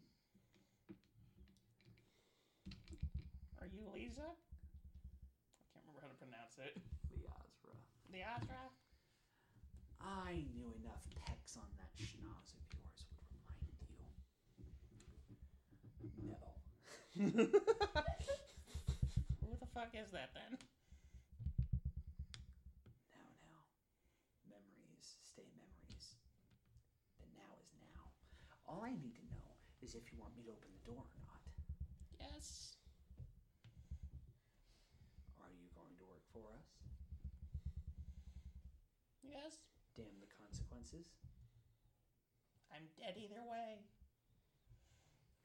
[3.60, 4.26] Are you Lisa?
[4.26, 6.74] I can't remember how to pronounce it.
[7.14, 7.74] Liazra.
[8.10, 8.70] Liazra.
[10.00, 13.70] I knew enough pecks on that schnoz of yours would remind
[17.22, 17.42] you.
[17.44, 17.50] No.
[19.78, 20.58] Fuck is that then?
[23.14, 23.62] Now, now.
[24.50, 26.18] Memories stay memories.
[27.22, 28.10] The now is now.
[28.66, 31.18] All I need to know is if you want me to open the door or
[31.22, 31.46] not.
[32.18, 32.74] Yes.
[35.38, 36.66] Are you going to work for us?
[39.22, 39.62] Yes.
[39.94, 41.14] Damn the consequences.
[42.74, 43.86] I'm dead either way.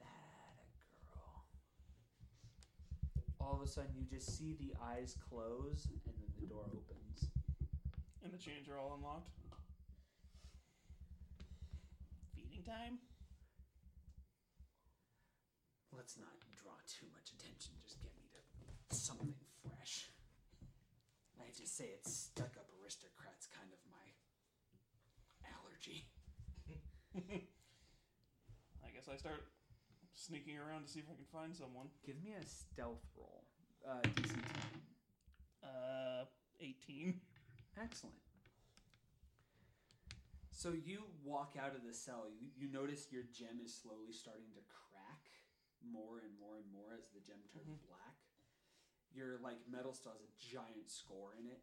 [0.01, 0.65] That a
[1.05, 1.45] girl.
[3.43, 7.27] All of a sudden, you just see the eyes close, and then the door opens.
[8.23, 9.35] And the chains are all unlocked.
[12.33, 12.99] Feeding time?
[15.91, 17.75] Let's not draw too much attention.
[17.83, 18.39] Just get me to
[18.95, 20.09] something fresh.
[21.39, 24.07] I just say it's stuck up aristocrats kind of my
[25.51, 26.07] allergy.
[28.83, 29.52] I guess I start
[30.23, 31.87] sneaking around to see if I can find someone.
[32.05, 33.43] Give me a stealth roll.
[33.83, 34.39] Uh, DC 10.
[35.63, 36.25] Uh,
[36.59, 37.19] 18.
[37.81, 38.15] Excellent.
[40.51, 42.27] So you walk out of the cell.
[42.39, 45.27] You, you notice your gem is slowly starting to crack
[45.83, 47.83] more and more and more as the gem turns Mhm.
[47.91, 48.15] black.
[49.11, 51.59] Your like metal still has a giant score in it.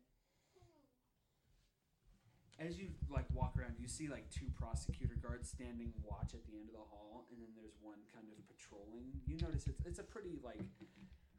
[2.61, 6.53] As you like walk around, you see like two prosecutor guards standing watch at the
[6.61, 9.09] end of the hall, and then there's one kind of patrolling.
[9.25, 10.61] You notice it's it's a pretty like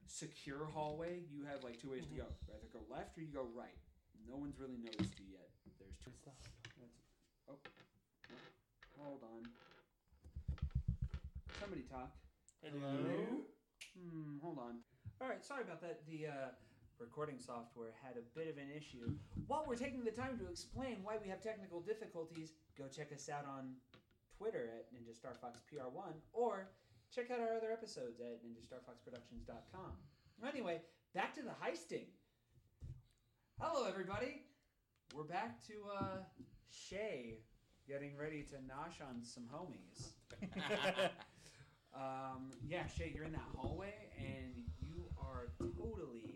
[0.10, 1.22] secure hallway.
[1.30, 2.26] You have like two ways to go.
[2.26, 3.78] You either go left or you go right.
[4.26, 5.46] No one's really noticed you yet.
[5.78, 6.10] There's two.
[6.26, 6.50] That's,
[7.50, 7.62] oh,
[8.98, 9.46] hold on.
[11.62, 12.10] Somebody talk.
[12.66, 13.46] Hello?
[13.94, 14.82] Hmm, hold on.
[15.22, 16.02] All right, sorry about that.
[16.10, 16.50] The uh,
[17.02, 19.10] recording software had a bit of an issue.
[19.48, 23.28] While we're taking the time to explain why we have technical difficulties, go check us
[23.28, 23.74] out on
[24.38, 26.70] Twitter at Ninja Star Fox PR1 or
[27.14, 29.92] check out our other episodes at ninjastarfoxproductions.com.
[30.48, 30.82] Anyway,
[31.16, 32.06] back to the heisting.
[33.60, 34.44] Hello, everybody.
[35.16, 36.18] We're back to uh,
[36.70, 37.40] Shay
[37.88, 40.14] getting ready to nosh on some homies.
[41.94, 46.31] Um, yeah, Shay, you're in that hallway and you are totally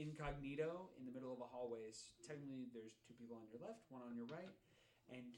[0.00, 1.88] incognito in the middle of a hallway.
[1.92, 4.48] S- Technically, there's two people on your left, one on your right,
[5.12, 5.36] and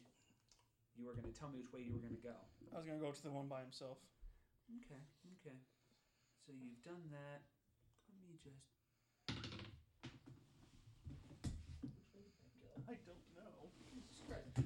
[0.94, 2.38] you were going to tell me which way you were going to go.
[2.72, 3.98] I was gonna go to the one by himself.
[4.80, 5.02] Okay,
[5.36, 5.56] okay.
[6.46, 7.42] So you've done that.
[8.08, 8.64] Let me just.
[12.88, 13.68] I don't know.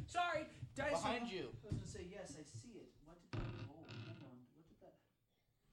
[0.06, 1.02] Sorry, dice.
[1.02, 1.50] Behind you.
[1.64, 2.90] I was gonna say yes, I see it.
[3.04, 3.82] What did that roll?
[3.90, 4.38] Hold on.
[4.54, 4.94] What did that?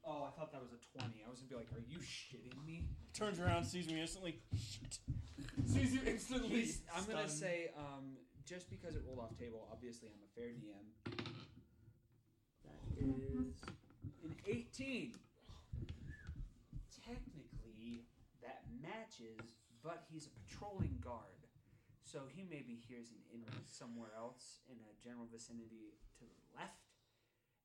[0.05, 1.23] Oh, I thought that was a twenty.
[1.25, 2.83] I was gonna be like, are you shitting me?
[3.13, 4.39] Turns around, sees me instantly.
[4.57, 4.99] Shit.
[5.67, 6.49] Sees you instantly.
[6.49, 7.31] He's, I'm gonna Stunned.
[7.31, 11.23] say, um, just because it rolled off table, obviously I'm a fair DM.
[12.65, 13.55] That is
[14.23, 15.13] an 18.
[17.03, 18.03] Technically,
[18.41, 19.39] that matches,
[19.83, 21.47] but he's a patrolling guard.
[22.03, 26.91] So he maybe hears an inroad somewhere else in a general vicinity to the left.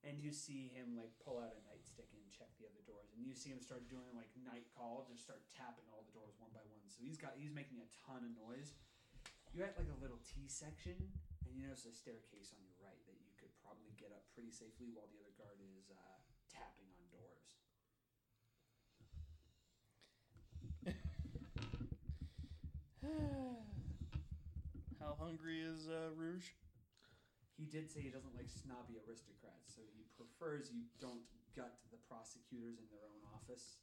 [0.06, 3.10] And you see him like pull out a nightstick and check the other doors.
[3.10, 6.38] And you see him start doing like night call, just start tapping all the doors
[6.38, 6.86] one by one.
[6.86, 8.78] So he's got he's making a ton of noise.
[9.50, 13.02] You're at like a little T section, and you notice a staircase on your right
[13.10, 15.98] that you could probably get up pretty safely while the other guard is uh,
[16.46, 17.48] tapping on doors.
[25.00, 26.52] How hungry is uh, Rouge?
[27.56, 31.26] He did say he doesn't like snobby aristocrats, so he prefers you don't
[31.58, 33.82] gut the prosecutors in their own office.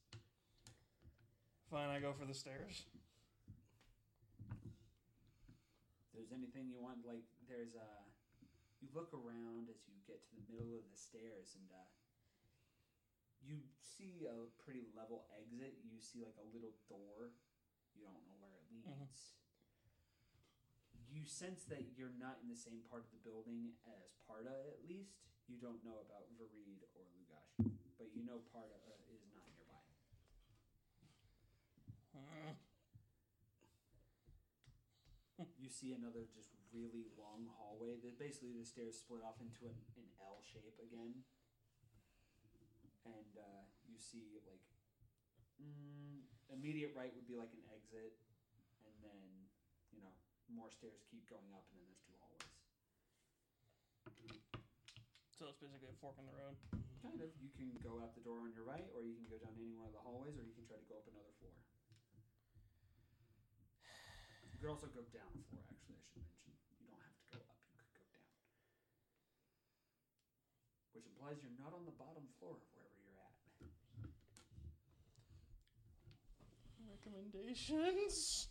[1.68, 2.88] Fine, I go for the stairs.
[6.08, 7.90] If there's anything you want, like there's a,
[8.80, 11.92] you look around as you get to the middle of the stairs, and uh,
[13.44, 15.76] you see a pretty level exit.
[15.84, 17.36] You see like a little door.
[17.92, 19.36] You don't know where it leads.
[21.12, 24.84] You sense that you're not in the same part of the building as Parda, at
[24.88, 25.20] least.
[25.48, 27.25] You don't know about Vareed or Lugash,
[27.98, 29.84] but you know part of it is not nearby.
[32.16, 32.54] Uh,
[35.60, 38.00] You see another just really long hallway.
[38.00, 41.26] That basically the stairs split off into an, an L shape again,
[43.04, 44.64] and uh, you see like
[45.60, 46.24] mm,
[46.54, 48.16] immediate right would be like an exit,
[48.86, 49.20] and then
[49.92, 50.14] you know
[50.54, 52.56] more stairs keep going up, and then there's two hallways.
[55.46, 56.58] So it's basically a fork in the road.
[57.06, 57.30] kind of.
[57.38, 59.78] You can go out the door on your right, or you can go down any
[59.78, 61.54] one of the hallways, or you can try to go up another floor.
[64.50, 66.50] You could also go down a floor, actually, I should mention.
[66.82, 68.26] You don't have to go up, you could go down.
[70.98, 73.38] Which implies you're not on the bottom floor of wherever you're at.
[76.90, 78.50] Recommendations?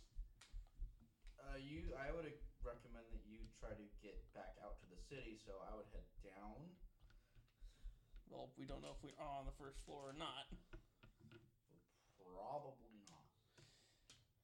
[1.43, 2.31] Uh, you, I would
[2.63, 5.35] recommend that you try to get back out to the city.
[5.43, 6.71] So I would head down.
[8.35, 10.51] Well, we don't know if we're on the first floor or not.
[12.19, 13.31] Probably not.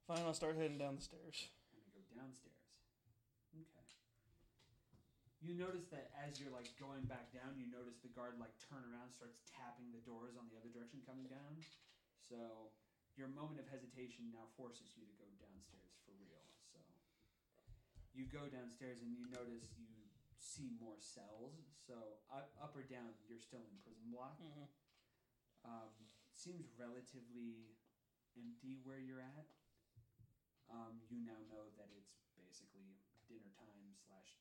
[0.08, 1.52] Fine, I'll start heading down the stairs.
[1.76, 2.56] and go downstairs.
[3.52, 3.84] Okay.
[5.44, 8.80] You notice that as you're like going back down, you notice the guard like turn
[8.88, 11.60] around, starts tapping the doors on the other direction coming down.
[12.16, 12.72] So
[13.20, 16.48] your moment of hesitation now forces you to go downstairs for real.
[16.72, 16.80] So
[18.16, 19.92] you go downstairs and you notice you
[20.42, 21.54] see more cells.
[21.88, 24.40] So up, up or down, you're still in prison block.
[24.40, 24.64] Mm-hmm.
[25.68, 25.92] Um,
[26.32, 27.76] seems relatively
[28.40, 29.52] empty where you're at.
[30.72, 32.96] Um, you now know that it's basically
[33.28, 34.40] dinner time slash.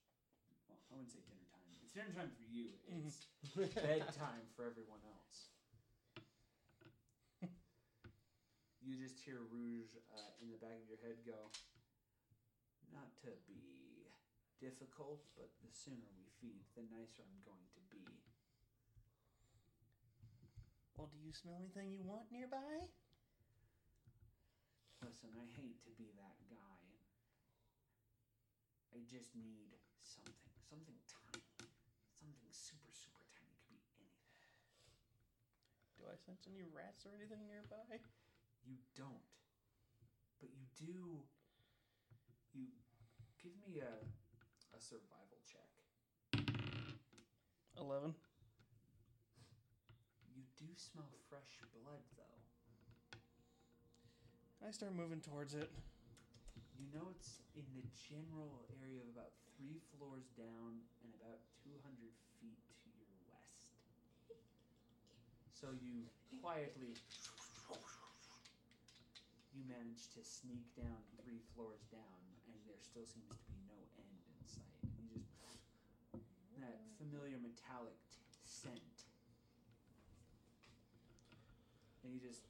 [0.70, 1.74] Well, I wouldn't say dinner time.
[1.82, 2.70] It's dinner time for you.
[2.86, 3.10] Mhm.
[3.10, 3.26] It's
[3.74, 5.50] bedtime for everyone else.
[8.78, 11.50] you just hear Rouge uh, in the back of your head go.
[12.94, 13.89] Not to be
[14.60, 18.04] difficult, but the sooner we feed, the nicer I'm going to be.
[20.94, 22.84] Well, do you smell anything you want nearby?
[25.00, 26.84] Listen, I hate to be that guy.
[28.92, 29.72] I just need
[30.04, 30.36] something.
[30.68, 31.40] Something tiny.
[32.20, 33.80] Something super, super tiny.
[33.96, 34.52] Could be anything.
[35.96, 38.04] Do I sense any rats or anything nearby?
[38.62, 39.24] You don't.
[40.36, 41.24] But you do.
[42.52, 42.68] You.
[43.40, 44.04] Give me a,
[44.80, 45.68] a survival check.
[47.76, 48.16] 11.
[50.32, 52.40] You do smell fresh blood, though.
[54.64, 55.68] I start moving towards it.
[56.80, 61.76] You know it's in the general area of about three floors down and about 200
[62.40, 63.68] feet to your west.
[65.52, 66.08] So you
[66.40, 66.96] quietly.
[69.52, 73.76] You manage to sneak down three floors down, and there still seems to be no
[73.98, 74.19] end
[74.98, 75.26] you just.
[76.60, 79.06] That familiar metallic t- scent.
[82.04, 82.40] And you just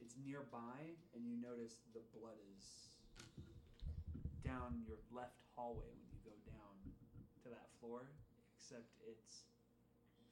[0.00, 2.64] it's nearby, and you notice the blood is
[4.44, 6.74] down your left hallway when you go down
[7.42, 8.10] to that floor,
[8.56, 9.44] except it's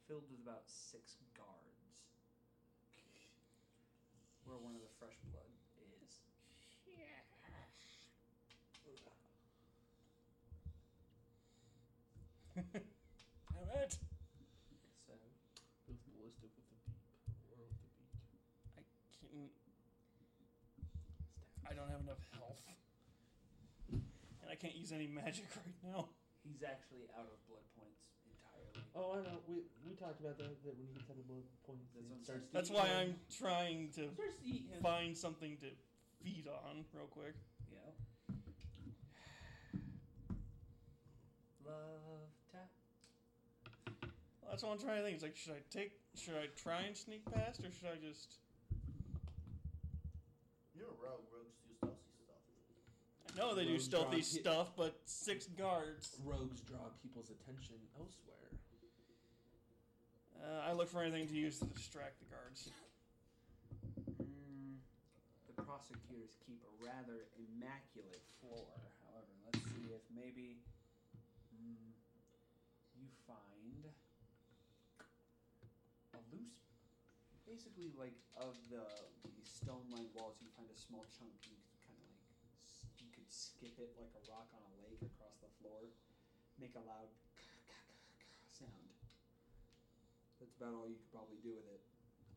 [0.07, 2.03] filled with about six guards
[4.43, 5.51] where one of the fresh blood
[6.03, 6.19] is.
[13.69, 13.93] Alright.
[15.05, 15.13] So,
[15.87, 17.05] With ballistic with the beep
[17.53, 18.09] or with the beak.
[18.77, 18.81] I
[19.21, 19.53] can't.
[21.69, 22.61] I don't have enough health.
[23.93, 26.09] And I can't use any magic right now.
[26.43, 28.81] he's actually out of blood points entirely.
[28.97, 29.37] Oh, I know.
[29.45, 30.49] We we talked about that.
[30.65, 32.45] That when he gets out of blood points, That's he I'm starts.
[32.49, 32.97] to That's eat why them.
[32.97, 34.81] I'm trying to starts to eat him.
[34.81, 35.69] find something to
[36.25, 37.35] feed on real quick.
[37.69, 37.93] Yeah.
[41.69, 42.18] Love tap.
[44.49, 45.13] That's what I'm trying to think.
[45.13, 48.41] It's like, should I take, should I try and sneak past, or should I just?
[50.73, 51.21] You're a rogue.
[51.29, 52.41] Rogues do stealthy stuff.
[53.29, 56.17] I know they do Rogues stealthy drop stuff, but six guards.
[56.25, 58.49] Rogues draw people's attention elsewhere.
[60.41, 62.73] Uh, I look for anything to use to distract the guards.
[64.17, 64.81] Mm,
[65.45, 68.65] the prosecutors keep a rather immaculate floor.
[69.05, 70.57] However, let's see if maybe
[71.53, 71.91] mm,
[72.97, 74.09] you find a loose,
[77.49, 78.85] basically like of the,
[79.25, 80.37] the stone lined walls.
[80.37, 81.33] You find a small chunk.
[81.49, 82.29] You could kind of like
[83.01, 85.89] you could skip it like a rock on a lake across the floor,
[86.61, 87.09] make a loud
[88.53, 88.93] sound.
[90.37, 91.81] That's about all you could probably do with it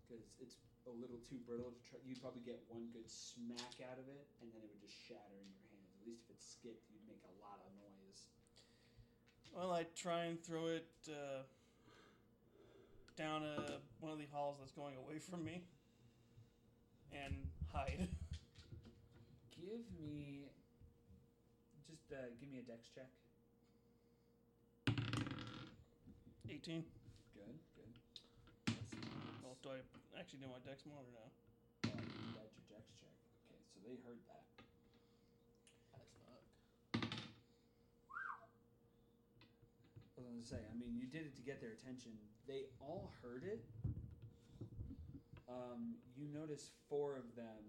[0.01, 0.57] because it's
[0.89, 2.01] a little too brittle to try.
[2.03, 5.39] You'd probably get one good smack out of it, and then it would just shatter
[5.39, 5.93] in your hands.
[6.01, 8.27] At least if it skipped, you'd make a lot of noise.
[9.55, 11.47] Well, I try and throw it uh,
[13.17, 15.63] down a, one of the halls that's going away from me,
[17.13, 17.35] and
[17.73, 18.09] hide.
[19.63, 20.51] Give me,
[21.89, 23.07] just uh, give me a dex check.
[26.51, 26.83] 18.
[27.33, 27.95] Good, good.
[28.67, 29.39] That's nice.
[29.39, 29.79] Well, do I
[30.19, 31.31] actually do my dex mod or no?
[31.31, 31.95] Oh,
[32.35, 33.15] that's your dex check.
[33.47, 34.43] Okay, so they heard that.
[35.95, 36.43] As fuck.
[40.19, 40.65] I was gonna say.
[40.65, 42.17] I mean, you did it to get their attention.
[42.49, 43.61] They all heard it.
[45.45, 47.61] Um, you notice four of them,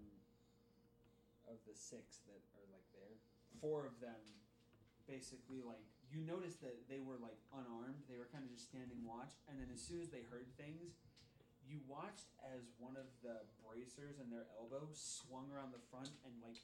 [1.44, 3.20] of the six that are like there,
[3.60, 4.16] four of them,
[5.04, 8.00] basically like you noticed that they were like unarmed.
[8.08, 10.96] They were kind of just standing watch, and then as soon as they heard things,
[11.68, 16.32] you watched as one of the bracers in their elbow swung around the front, and
[16.40, 16.56] like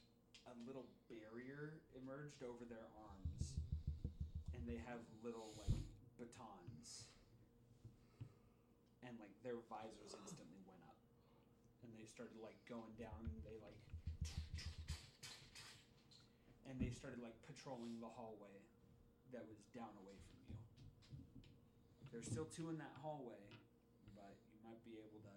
[0.48, 3.60] a little barrier emerged over their arms,
[4.56, 5.89] and they have little like
[6.20, 7.08] batons,
[9.00, 11.00] and like their visors instantly went up,
[11.80, 13.24] and they started like going down.
[13.24, 13.80] And they like,
[16.68, 18.60] and they started like patrolling the hallway
[19.32, 20.60] that was down away from you.
[22.12, 23.56] There's still two in that hallway,
[24.12, 25.36] but you might be able to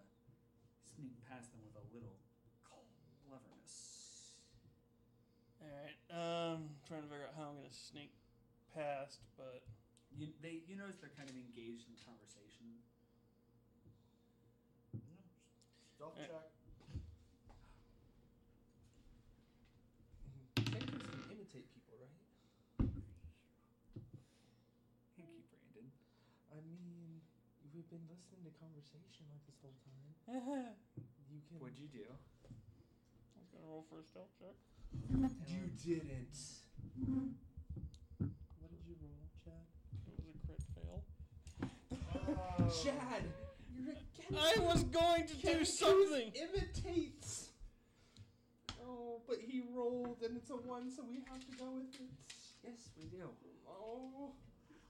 [0.83, 2.17] sneak past them with a little
[2.65, 4.35] cleverness.
[5.61, 8.11] Alright, um, trying to figure out how I'm gonna sneak
[8.73, 9.61] past, but
[10.17, 12.69] You they you notice they're kind of engaged in conversation.
[15.97, 16.27] Stealth Eh.
[16.27, 16.49] check.
[20.69, 22.17] Sentries can imitate people, right?
[25.17, 25.87] Thank you, Brandon.
[26.53, 27.21] I mean,
[27.73, 30.13] we've been listening to conversation like this whole time.
[31.31, 31.57] You can.
[31.59, 32.05] What'd you do?
[32.05, 34.53] I was gonna roll for a stealth check.
[35.49, 36.37] You didn't.
[38.61, 39.65] What did you roll, Chad?
[40.05, 41.01] It was a crit fail.
[42.13, 42.52] Oh.
[42.69, 43.23] Chad,
[43.75, 44.57] you're against.
[44.57, 46.31] I was going to do something!
[46.33, 47.49] Imitates.
[48.85, 52.09] Oh, but he rolled and it's a one, so we have to go with it.
[52.63, 53.29] Yes, we do.
[53.67, 54.31] Oh.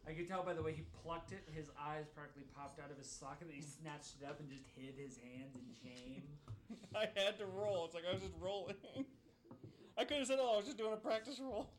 [0.07, 2.97] I could tell by the way he plucked it, his eyes practically popped out of
[2.97, 6.23] his socket, and he snatched it up and just hid his hands in shame.
[6.95, 7.85] I had to roll.
[7.85, 8.75] It's like I was just rolling.
[9.97, 11.69] I could have said, oh, I was just doing a practice roll.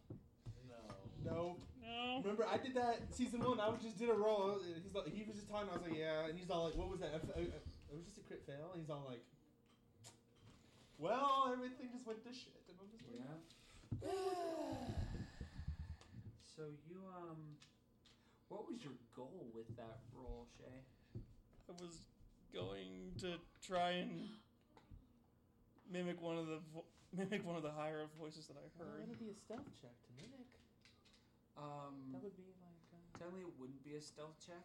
[0.69, 1.31] No.
[1.31, 1.57] No.
[1.95, 2.19] No.
[2.27, 3.61] Remember, I did that season one.
[3.61, 4.59] I was just did a roll.
[4.59, 5.69] He's like, he was just talking.
[5.71, 7.15] I was like, yeah, and he's all like, what was that?
[7.15, 7.23] It
[7.95, 8.71] was just a crit fail.
[8.75, 9.23] And he's all like,
[10.99, 12.59] well, everything just went to shit.
[12.66, 14.11] And I'm just like, Yeah.
[16.57, 17.39] so you um,
[18.49, 20.83] what was your goal with that roll, Shay?
[21.69, 21.95] I was
[22.53, 24.29] going to try and
[25.91, 26.85] mimic one of the vo-
[27.16, 28.89] mimic one of the higher voices that I heard.
[28.89, 29.09] well, heard.
[29.11, 30.47] it'd be a stealth check to mimic.
[31.56, 32.81] Um, That would be like.
[32.93, 34.64] Uh, technically it wouldn't be a stealth check.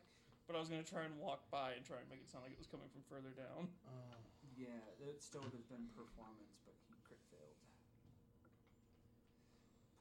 [0.49, 2.53] But I was gonna try and walk by and try and make it sound like
[2.53, 3.69] it was coming from further down.
[3.85, 4.17] uh,
[4.57, 7.55] Yeah, it still would have been performance, but he crit failed.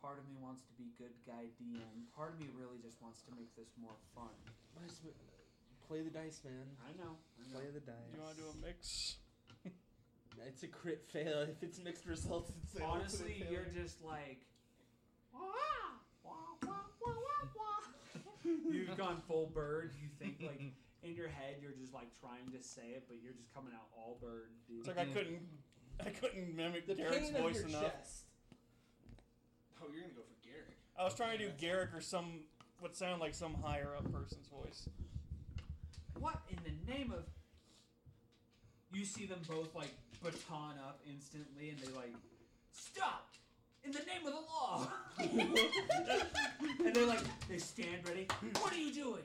[0.02, 2.10] Part of me wants to be good guy DM.
[2.16, 4.34] Part of me really just wants to make this more fun.
[4.80, 4.98] nice,
[5.86, 6.66] play the dice, man.
[6.82, 7.14] I know.
[7.38, 7.54] I know.
[7.60, 8.10] Play the dice.
[8.10, 9.16] Do you want to do a mix?
[10.46, 11.42] It's a crit fail.
[11.50, 14.46] If it's mixed results, it's an Honestly, ultimate you're just like.
[15.34, 15.42] You've
[18.98, 19.94] gone full bird.
[20.00, 20.60] You think like
[21.02, 23.86] in your head you're just like trying to say it, but you're just coming out
[23.96, 24.50] all bird.
[24.66, 24.80] Dude.
[24.80, 25.14] It's like I mm.
[25.14, 25.40] couldn't,
[26.04, 27.82] I couldn't mimic the Garrick's pain of voice your enough.
[27.82, 28.24] chest.
[29.80, 30.76] Oh, you're gonna go for Garrick.
[30.98, 32.42] I was trying to do Garrick or some
[32.80, 34.88] what sounded like some higher up person's voice.
[36.18, 37.24] What in the name of?
[38.92, 42.14] You see them both like baton up instantly, and they like
[42.72, 43.30] stop
[43.88, 44.86] in the name of the law.
[46.84, 48.26] and they're like they stand ready.
[48.60, 49.24] What are you doing?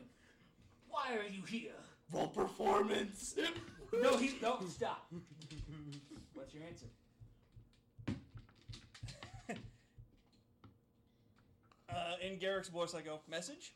[0.87, 1.71] Why are you here?
[2.13, 3.35] Roll performance.
[4.01, 5.11] No, he no stop.
[6.33, 6.85] What's your answer?
[11.89, 13.73] Uh, in Garrick's voice, I go message.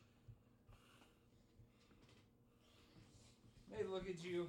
[3.70, 4.48] They look at you.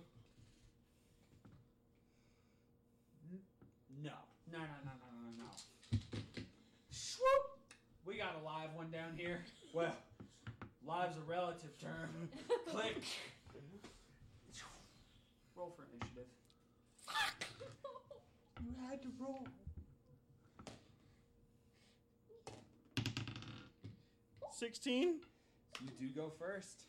[3.31, 3.40] N-
[4.02, 4.12] No,
[4.51, 5.51] no, no, no, no, no, no.
[6.90, 7.59] Swoop!
[8.05, 9.39] We got a live one down here.
[9.74, 9.95] Well,
[10.85, 12.31] live's a relative term.
[12.70, 12.97] Click.
[15.55, 16.24] Roll for initiative.
[18.65, 19.47] You had to roll.
[24.51, 25.20] Sixteen.
[25.82, 26.86] You do go first.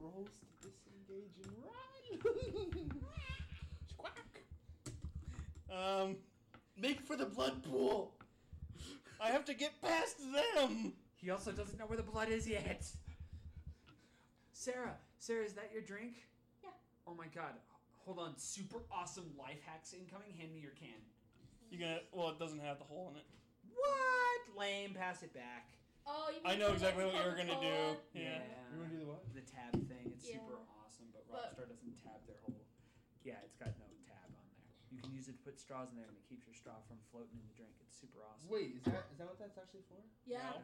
[0.00, 0.28] Rolls
[0.62, 2.90] to disengage and run.
[3.98, 4.42] Quack.
[5.70, 6.16] Um,
[6.80, 8.12] Make for the blood pool.
[9.20, 10.92] I have to get past them.
[11.16, 12.86] He also doesn't know where the blood is yet.
[14.52, 16.14] Sarah, Sarah, is that your drink?
[16.62, 16.70] Yeah.
[17.06, 17.54] Oh my god.
[18.04, 18.32] Hold on.
[18.36, 20.30] Super awesome life hacks incoming.
[20.38, 20.98] Hand me your can.
[21.70, 22.00] You gonna?
[22.12, 23.26] Well, it doesn't have the hole in it.
[23.74, 24.58] What?
[24.58, 24.94] Lame.
[24.94, 25.68] Pass it back.
[26.06, 27.68] Oh, you I know exactly what you're gonna do.
[27.68, 27.96] Coca-Cola?
[28.14, 28.40] Yeah.
[28.72, 29.22] You wanna do the what?
[29.34, 30.12] The tab thing.
[30.16, 30.40] It's Yeah.
[30.40, 32.64] super awesome, but But- Rockstar doesn't tab their whole.
[33.24, 33.87] Yeah, it's got no tab on there.
[34.98, 36.98] You can use it to put straws in there, and it keeps your straw from
[37.14, 37.70] floating in the drink.
[37.86, 38.50] It's super awesome.
[38.50, 40.02] Wait, is that is that what that's actually for?
[40.26, 40.58] Yeah.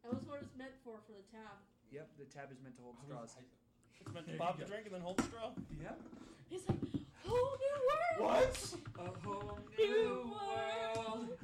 [0.00, 1.60] That was what it's it's meant for for the tab.
[1.92, 3.36] Yep, the tab is meant to hold straws.
[3.36, 5.52] It's meant to There pop the drink and then hold the straw.
[5.68, 6.00] Yep.
[6.48, 6.80] He's like,
[7.28, 8.16] whole new world.
[8.24, 8.56] What?
[8.96, 11.28] A whole New new world.
[11.28, 11.38] world.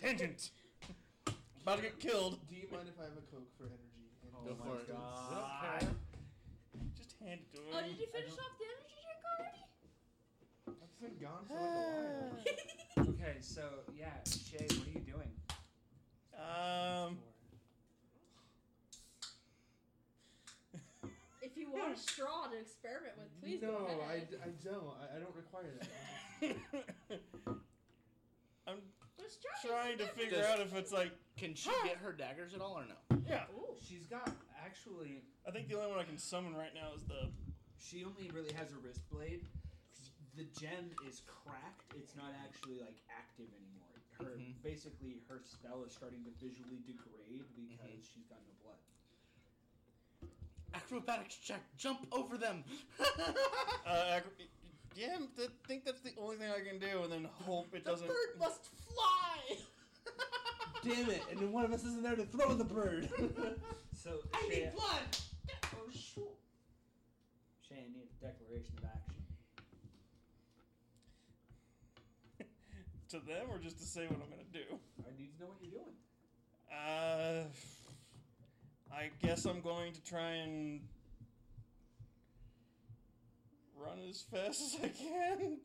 [0.00, 0.50] Tangent.
[1.60, 2.40] About to get killed.
[2.48, 4.08] Do you mind if I have a Coke for energy?
[4.24, 4.88] And Oh Go my for it.
[4.90, 5.84] Oh god.
[6.96, 7.72] Just hand it to oh, him.
[7.76, 8.80] Oh, did you finish off the energy drink already?
[8.80, 8.89] I've
[11.00, 12.44] been gone for like a while.
[13.14, 13.62] Okay, so
[13.98, 15.30] yeah, Shay, what are you doing?
[16.36, 17.18] Um,
[21.42, 23.98] If you want a straw to experiment with, please no, go ahead.
[24.10, 24.94] I, d- I don't.
[25.00, 26.56] I, I don't require that.
[28.68, 28.76] I'm
[29.16, 32.54] But straw trying to is figure out if it's like, Can she get her daggers
[32.54, 33.22] at all or no?
[33.28, 33.44] yeah.
[33.56, 33.74] Ooh.
[33.82, 34.30] She's got
[34.64, 35.22] actually.
[35.48, 37.30] I think the only one I can summon right now is the.
[37.78, 39.46] She only really has a wrist blade.
[40.40, 41.92] The gem is cracked.
[41.94, 43.92] It's not actually like active anymore.
[44.16, 44.62] Her Mhm.
[44.62, 48.80] basically her spell is starting to visually degrade because she's got no blood.
[50.72, 51.60] Acrobatics check.
[51.76, 52.64] Jump over them.
[53.86, 54.48] Uh, agri-
[54.94, 57.90] yeah, I think that's the only thing I can do, and then hope it the
[57.90, 58.06] doesn't.
[58.06, 59.58] bird must fly.
[60.84, 61.22] Damn it!
[61.30, 63.10] And then one of us isn't there to throw the bird.
[63.94, 65.16] So I Shay, need blood.
[65.76, 66.38] Oh shoot.
[67.60, 69.19] Shay, I need a declaration of action.
[73.10, 74.78] To them, or just to say what I'm gonna do.
[75.00, 75.96] I need to know what you're doing.
[76.72, 77.44] Uh,
[78.94, 80.80] I guess I'm going to try and
[83.76, 85.58] run as fast as I can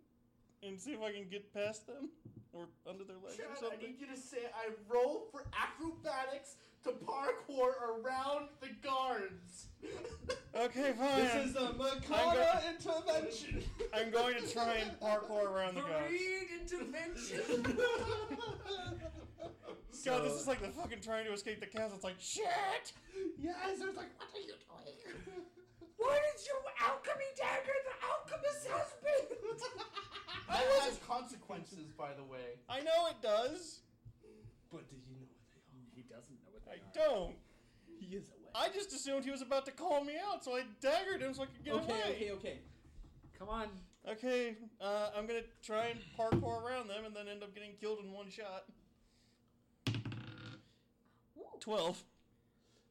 [0.63, 2.09] and see if I can get past them
[2.53, 6.55] or under their legs Chad, or I need you to say I roll for acrobatics
[6.85, 9.67] to parkour around the guards.
[10.55, 11.17] Okay, fine.
[11.17, 13.63] this is a Makana intervention.
[13.91, 16.11] I'm going to try and parkour around the guards.
[16.11, 17.75] Read intervention.
[20.05, 21.95] God, this is like the fucking trying to escape the castle.
[21.95, 22.45] It's like shit.
[23.41, 25.41] yes, I was like, what are you doing?
[25.97, 27.73] What is your alchemy dagger?
[27.81, 29.25] The alchemist has been.
[30.47, 32.61] That has consequences, by the way.
[32.69, 33.79] I know it does.
[34.71, 35.89] But do you know what they are?
[35.95, 36.77] He doesn't know what I are.
[36.93, 37.35] don't.
[37.99, 38.49] He is away.
[38.55, 41.43] I just assumed he was about to call me out, so I daggered him so
[41.43, 42.01] I could get okay, away.
[42.15, 42.59] okay, okay.
[43.37, 43.67] Come on.
[44.07, 47.99] Okay, uh, I'm gonna try and parkour around them and then end up getting killed
[48.03, 48.65] in one shot.
[51.37, 51.59] Ooh.
[51.59, 52.01] Twelve.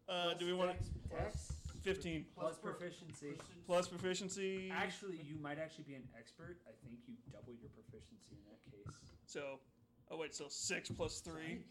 [0.09, 0.85] Uh, do we want to?
[1.09, 1.53] Dex
[1.83, 3.35] Fifteen plus proficiency.
[3.67, 4.73] plus proficiency.
[4.75, 6.57] Actually, you might actually be an expert.
[6.67, 8.97] I think you double your proficiency in that case.
[9.27, 9.61] So,
[10.11, 11.65] oh wait, so six plus I three.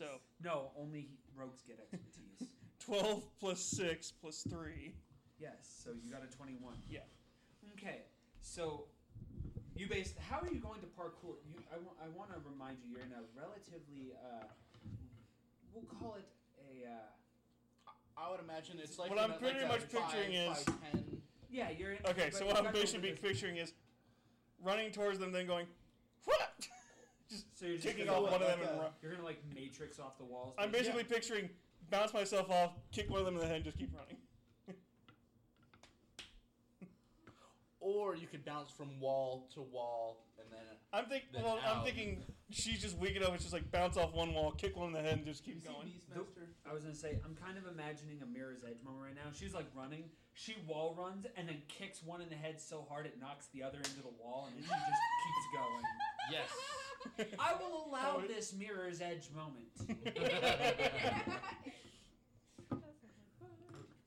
[0.00, 0.06] So
[0.42, 2.48] No, only rogues get expertise.
[2.80, 4.94] twelve plus six plus three.
[5.38, 5.52] yes,
[5.84, 6.72] so you got a 21.
[6.88, 7.00] Yeah.
[7.76, 8.00] Okay,
[8.40, 8.86] so
[9.76, 10.14] you based.
[10.30, 11.36] How are you going to parkour?
[11.52, 14.44] You, I, wa- I want to remind you, you're in a relatively, uh,
[15.74, 16.24] we'll call it
[16.72, 16.88] a.
[16.88, 16.92] Uh,
[18.16, 21.22] I would imagine it's like what I'm pretty like much picturing five is- by 10.
[21.50, 21.98] yeah, you're in.
[22.06, 23.74] Okay, so what I'm basically picturing is
[24.62, 25.66] running towards them, then going,
[26.24, 26.38] what?
[27.54, 28.90] So you're just Kicking off one of them like and run.
[29.02, 30.54] You're gonna like matrix off the walls.
[30.58, 30.82] I'm but yeah.
[30.82, 31.50] basically picturing
[31.90, 34.16] bounce myself off, kick one of them in the head, and just keep running.
[37.82, 40.60] Or you could bounce from wall to wall and then.
[40.92, 41.84] I'm think Then well, I'm out.
[41.86, 43.32] thinking she's just weak enough.
[43.32, 45.54] It's just like bounce off one wall, kick one in the head, and just You
[45.54, 45.88] keep see going.
[45.88, 46.44] Beastmaster?
[46.68, 49.32] I was gonna say I'm kind of imagining a Mirror's Edge moment right now.
[49.32, 50.04] She's like running,
[50.34, 53.62] she wall runs and then kicks one in the head so hard it knocks the
[53.62, 55.84] other into the wall, and then she just keeps going.
[56.30, 56.48] Yes.
[57.38, 60.16] I will allow Oh, this Mirror's Edge moment.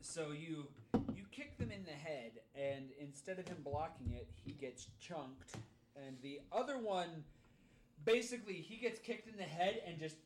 [0.02, 0.68] So you
[1.16, 5.56] you kick them in the head, and instead of him blocking it, he gets chunked,
[5.96, 7.24] and the other one,
[8.06, 10.18] basically, he gets kicked in the head and just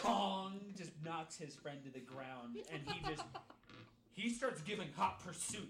[0.00, 3.24] Kong just knocks his friend to the ground, and he just
[4.14, 5.68] he starts giving hot pursuit.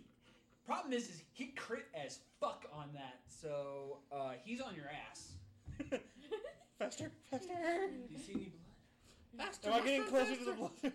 [0.66, 5.32] Problem is, is he crit as fuck on that, so uh, he's on your ass.
[6.78, 7.48] faster, faster.
[7.52, 9.46] Do you see any blood?
[9.46, 10.70] Faster, Am I getting faster, closer to the blood?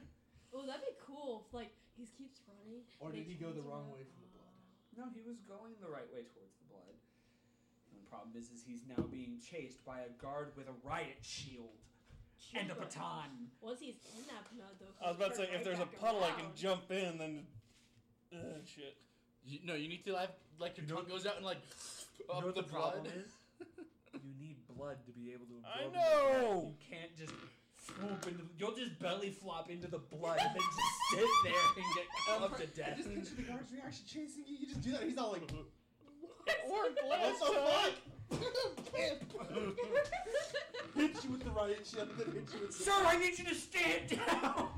[0.52, 1.46] Oh, that'd be cool.
[1.46, 2.82] If, like he keeps running.
[3.00, 4.50] Or did he go the wrong way from the blood?
[4.98, 6.98] No, he was going the right way towards the blood.
[7.94, 11.22] And the problem is, is he's now being chased by a guard with a riot
[11.22, 11.78] shield
[12.58, 12.98] and a Jesus.
[12.98, 13.30] baton.
[13.62, 14.90] Once he's in that blood, though.
[15.06, 17.46] I was about to say, if there's a back puddle I can jump in, then.
[18.34, 18.98] Uh, shit.
[19.46, 21.62] You, no, you need to have like your You tongue goes out and like
[22.18, 23.14] You know up what the, the problem blood.
[23.22, 23.30] is?
[24.26, 24.49] You need
[24.80, 25.94] blood to be able to I absorb.
[25.94, 26.72] know!
[26.72, 27.34] You can't just
[27.86, 28.44] swoop into.
[28.58, 32.58] You'll just belly flop into the blood and then just sit there and get clubbed
[32.58, 32.98] to I death.
[32.98, 34.56] just picture the guard's reaction chasing you.
[34.62, 35.04] You just do that.
[35.04, 35.44] He's all like,
[36.70, 37.68] Or what last the time.
[37.68, 37.94] fuck?
[40.96, 43.46] Hit you with the riot shield, then hit you with the Sir, I need you
[43.46, 44.70] to stand down.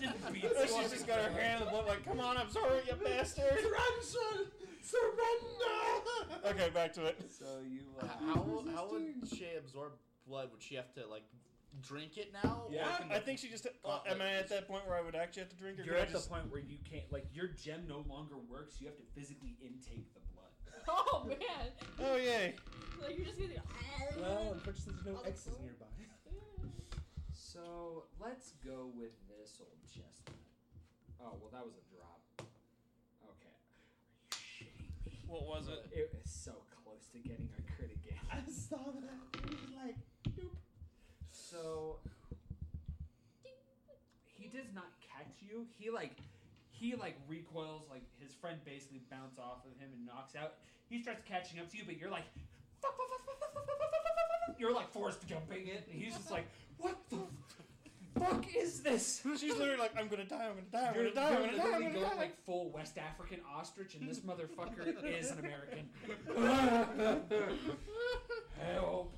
[0.00, 2.50] just beat beats She's just got her hand in the blood, like, come on, I'm
[2.50, 3.44] sorry, you bastard.
[3.50, 4.46] Grandson,
[4.82, 5.89] surrender.
[6.46, 7.20] Okay, back to it.
[7.30, 7.82] So you.
[8.00, 9.92] Uh, How, how would she absorb
[10.26, 10.48] blood?
[10.52, 11.24] Would she have to like
[11.82, 12.62] drink it now?
[12.70, 13.66] Yeah, can I think she just.
[13.84, 15.96] Uh, am I at that point where I would actually have to drink, or You're
[15.96, 16.24] at just?
[16.28, 18.80] the point where you can't, like, your gem no longer works.
[18.80, 20.46] You have to physically intake the blood.
[20.88, 21.68] Oh man.
[22.00, 22.54] Oh yay!
[23.02, 23.60] Like you're just gonna go.
[24.18, 25.60] Well, unfortunately, there's no Oh, X's cool.
[25.62, 25.86] nearby.
[27.30, 30.40] So let's go with this old chestnut.
[31.20, 31.84] Oh well, that was a
[35.30, 35.86] What was it?
[35.92, 36.50] It was so
[36.82, 38.18] close to getting a crit again.
[38.26, 39.14] I saw that.
[39.38, 39.94] It was like,
[40.36, 40.56] nope.
[41.30, 42.00] So
[44.26, 45.66] he does not catch you.
[45.78, 46.16] He like
[46.70, 47.84] he like recoils.
[47.88, 50.54] Like his friend basically bounces off of him and knocks out.
[50.88, 52.26] He starts catching up to you, but you're like.
[54.58, 56.44] You're like forced jumping it, and he's just like,
[56.76, 57.16] "What the?"
[58.20, 59.22] Fuck is this?
[59.38, 61.56] She's literally like, I'm gonna die, I'm gonna die, I'm You're, gonna die, I'm gonna
[61.56, 62.16] die, I'm literally gonna die.
[62.20, 64.86] like full West African ostrich, and this motherfucker
[65.18, 65.88] is an American.
[68.74, 69.14] Help!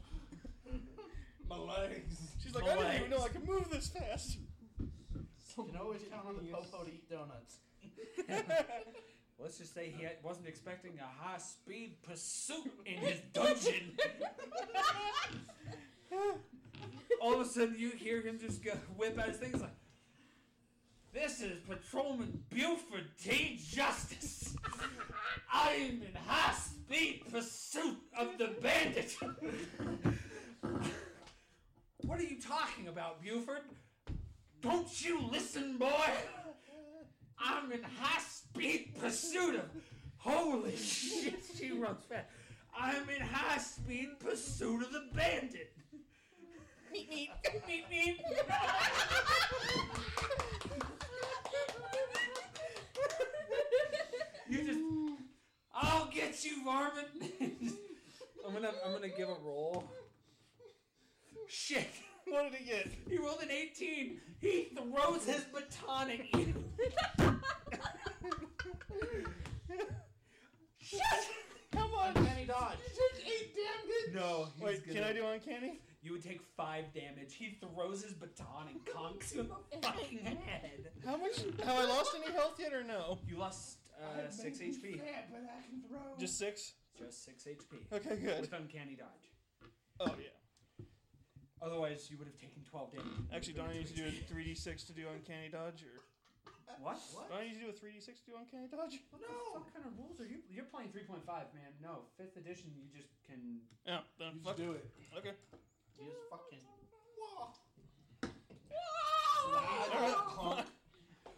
[1.49, 2.17] my legs.
[2.43, 3.11] She's like, My I didn't even legs.
[3.11, 4.39] know I could move this fast.
[4.79, 7.57] You can always count on the popo to eat donuts.
[9.39, 13.97] Let's just say he had- wasn't expecting a high speed pursuit in his dungeon.
[17.21, 19.75] All of a sudden, you hear him just go whip out his things like,
[21.13, 23.61] This is Patrolman Buford T.
[23.63, 24.57] Justice.
[25.53, 29.15] I am in high speed pursuit of the bandit.
[32.05, 33.63] what are you talking about, Buford?
[34.61, 36.11] Don't you listen, boy?
[37.39, 39.65] I'm in high speed pursuit of.
[40.19, 42.27] Holy shit, she runs fast.
[42.79, 45.72] I'm in high speed pursuit of the bandit.
[46.93, 47.31] Meet, meet,
[47.67, 48.21] meet, meet.
[54.49, 54.79] you just.
[55.75, 57.07] I'll get you, varmint.
[58.47, 59.85] I'm gonna, I'm gonna give a roll.
[61.49, 61.89] Shit.
[62.27, 62.89] What did he get?
[63.09, 64.21] He rolled an 18.
[64.41, 66.55] He throws his baton at you.
[70.79, 71.01] Shit!
[71.73, 72.17] Come on.
[72.17, 72.77] Uncanny dodge.
[72.97, 74.15] You Take eight damage.
[74.15, 74.49] No.
[74.57, 75.81] he's Wait, can gonna- I do uncanny?
[76.03, 77.35] You would take five damage.
[77.35, 79.55] He throws his baton and conks you in the
[79.87, 80.91] fucking head.
[81.07, 81.37] How much?
[81.65, 83.19] Have I lost any health yet or no?
[83.29, 84.99] You lost uh, six HP.
[84.99, 86.01] Fat, but I can throw.
[86.19, 86.73] Just six.
[86.99, 87.87] Just six HP.
[87.97, 88.41] Okay, good.
[88.41, 89.71] With uncanny dodge.
[90.01, 90.35] Oh yeah.
[91.63, 93.07] Otherwise, you would have taken 12 damage.
[93.33, 96.03] Actually, don't I need to do a 3d6 to do uncanny dodge, or
[96.83, 96.99] What?
[97.31, 98.99] do I need to do a 3d6 to do uncanny dodge?
[99.15, 99.31] No.
[99.63, 100.43] What kind of rules are you?
[100.51, 101.23] You're playing 3.5,
[101.55, 101.71] man.
[101.81, 102.75] No, fifth edition.
[102.75, 103.63] You just can.
[103.87, 104.59] Yeah, then You fuck.
[104.59, 104.91] just do it.
[105.23, 105.39] Okay.
[105.99, 106.59] You just fucking.
[109.95, 110.65] Alright,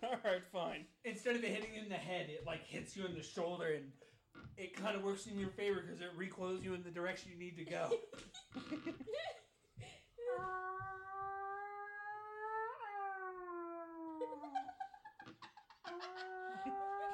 [0.03, 0.85] Alright, fine.
[1.05, 3.67] Instead of it hitting you in the head, it like hits you in the shoulder,
[3.75, 3.91] and
[4.57, 7.39] it kind of works in your favor because it recoils you in the direction you
[7.39, 7.91] need to go.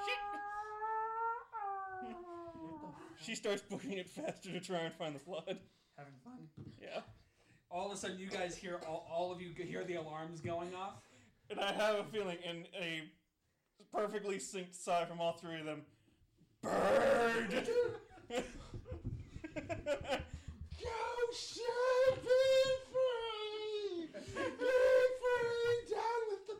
[0.06, 0.18] Shit!
[3.20, 5.58] she starts booking it faster to try and find the blood.
[5.96, 6.48] Having fun.
[6.80, 7.00] Yeah.
[7.70, 10.74] All of a sudden, you guys hear all, all of you hear the alarms going
[10.74, 10.94] off.
[11.48, 13.02] And I have a feeling, in a
[13.92, 15.82] perfectly synced sigh from all three of them,
[16.62, 17.50] Bird!
[17.50, 18.42] Go
[21.32, 22.28] share, be
[22.92, 24.08] free!
[24.12, 25.80] Be free!
[25.90, 26.56] Down with the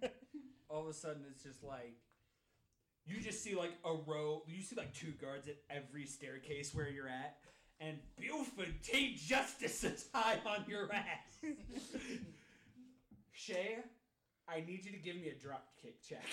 [0.00, 0.10] man!
[0.70, 1.96] All of a sudden, it's just like
[3.04, 4.42] you just see like a row.
[4.46, 7.36] You see like two guards at every staircase where you're at,
[7.82, 9.16] and Buford T.
[9.16, 11.42] Justice is high on your ass.
[13.32, 13.78] Shay,
[14.48, 16.24] I need you to give me a drop kick check.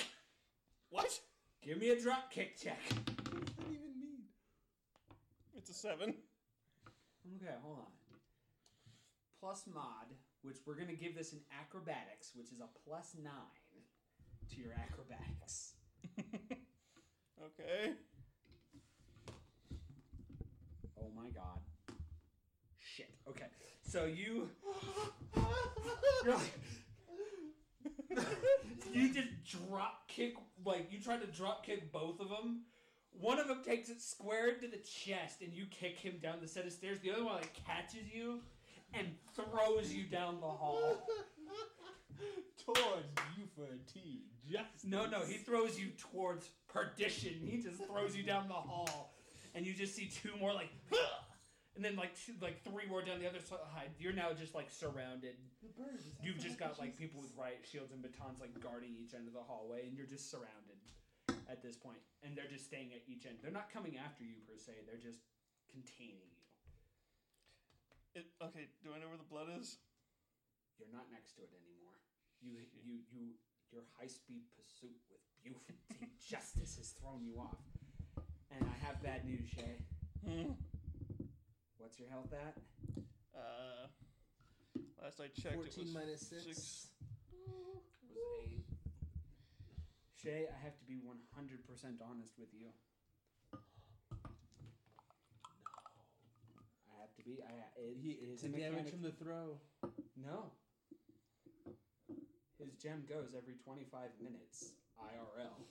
[0.89, 1.19] what?
[1.63, 2.79] Give me a drop kick check.
[2.93, 4.23] What does that even mean?
[5.55, 6.13] It's a seven.
[7.35, 7.85] Okay, hold on.
[9.39, 10.07] Plus mod,
[10.41, 13.33] which we're gonna give this an acrobatics, which is a plus nine
[14.51, 15.73] to your acrobatics.
[16.19, 17.93] okay.
[21.01, 21.59] Oh my god.
[22.77, 23.09] Shit.
[23.27, 23.45] Okay.
[23.83, 24.49] So you
[26.25, 26.33] you're
[28.15, 28.27] like
[28.93, 29.27] you just
[29.67, 30.35] drop kick
[30.65, 32.63] like you try to drop kick both of them.
[33.11, 36.47] One of them takes it square into the chest and you kick him down the
[36.47, 36.99] set of stairs.
[36.99, 38.41] The other one like catches you
[38.93, 41.07] and throws you down the hall.
[42.65, 44.23] Towards Buford T.
[44.49, 47.33] Just No, no, he throws you towards perdition.
[47.41, 49.13] He just throws you down the hall,
[49.55, 50.69] and you just see two more like,
[51.75, 53.91] and then like two, like three more down the other side.
[53.97, 55.35] You're now just like surrounded.
[55.61, 59.13] The bird You've just got like people with riot shields and batons like guarding each
[59.13, 60.79] end of the hallway, and you're just surrounded
[61.49, 63.41] at this point, and they're just staying at each end.
[63.41, 65.23] They're not coming after you per se; they're just
[65.69, 66.43] containing you.
[68.21, 69.77] It, okay, do I know where the blood is?
[70.77, 71.97] You're not next to it anymore.
[72.41, 73.37] You you you
[73.71, 75.77] your high speed pursuit with Buford
[76.19, 77.61] Justice has thrown you off.
[78.51, 79.77] And I have bad news, Shay.
[80.25, 80.51] Hmm.
[81.77, 82.55] What's your health at?
[83.35, 83.87] Uh,
[85.01, 86.43] last I checked, it 14 was minus 6.
[86.43, 86.87] six.
[87.47, 88.65] Was eight.
[90.21, 92.67] Shay, I have to be 100% honest with you.
[93.53, 93.59] No.
[96.91, 97.39] I have to be.
[97.41, 98.91] I it, He, it is to a damage mechanic.
[98.93, 99.59] from the throw.
[100.17, 100.51] No.
[102.59, 105.63] His gem goes every 25 minutes IRL.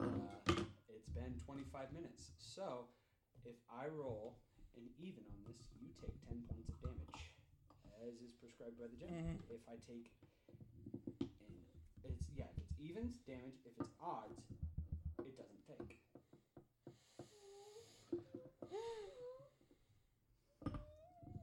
[0.00, 0.71] And uh, it's
[1.14, 2.32] been 25 minutes.
[2.38, 2.88] So,
[3.44, 4.38] if I roll
[4.76, 7.22] an even on this, you take 10 points of damage,
[8.00, 9.10] as is prescribed by the gem.
[9.12, 9.36] Mhm.
[9.50, 10.08] If I take.
[11.20, 11.54] An,
[12.04, 13.60] it's Yeah, if it's evens, damage.
[13.64, 14.40] If it's odds,
[15.20, 15.98] it doesn't take.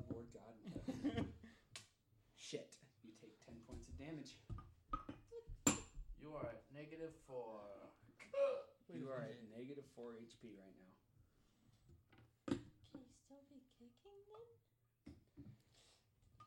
[0.10, 1.34] Lord God in.
[2.36, 2.76] Shit.
[3.04, 4.36] You take 10 points of damage.
[6.22, 7.62] You are at negative four.
[9.00, 10.94] You are at negative 4 HP right now.
[12.92, 15.16] Can you still be kicking then?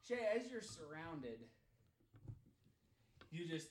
[0.07, 1.41] Shay, as you're surrounded,
[3.31, 3.69] you just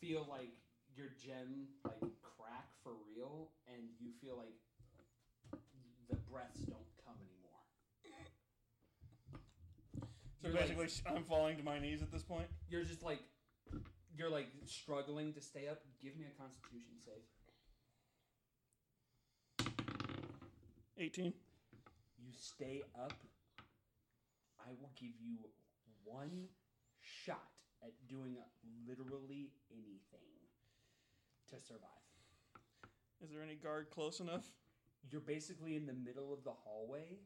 [0.00, 0.52] feel like
[0.96, 4.54] your gem like crack for real, and you feel like
[6.08, 7.62] the breaths don't come anymore.
[10.40, 12.48] So You're like- basically, sh I'm falling to my knees at this point.
[12.70, 13.20] you're just like
[14.16, 15.82] you're like struggling to stay up.
[16.02, 17.22] Give me a Constitution save.
[20.98, 21.32] 18.
[22.18, 23.12] You stay up.
[24.60, 25.38] I will give you
[26.04, 26.48] one
[27.00, 27.48] shot
[27.82, 28.36] at doing
[28.86, 30.28] literally anything
[31.50, 31.88] to survive.
[33.22, 34.46] Is there any guard close enough?
[35.10, 37.18] You're basically in the middle of the hallway.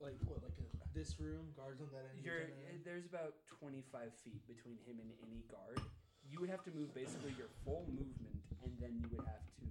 [0.00, 0.42] Like what?
[0.42, 2.24] Like a, this room, guards on that end.
[2.24, 2.80] You're on that end?
[2.84, 3.84] there's about 25
[4.24, 5.78] feet between him and any guard.
[6.24, 9.68] You would have to move basically your full movement, and then you would have to,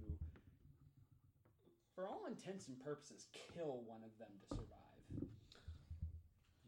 [1.94, 5.28] for all intents and purposes, kill one of them to survive.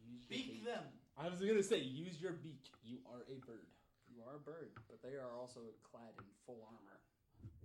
[0.03, 0.65] Use your Beak beak.
[0.65, 0.83] them.
[1.17, 2.69] I was gonna say, use your beak.
[2.83, 3.67] You are a bird.
[4.09, 6.99] You are a bird, but they are also clad in full armor,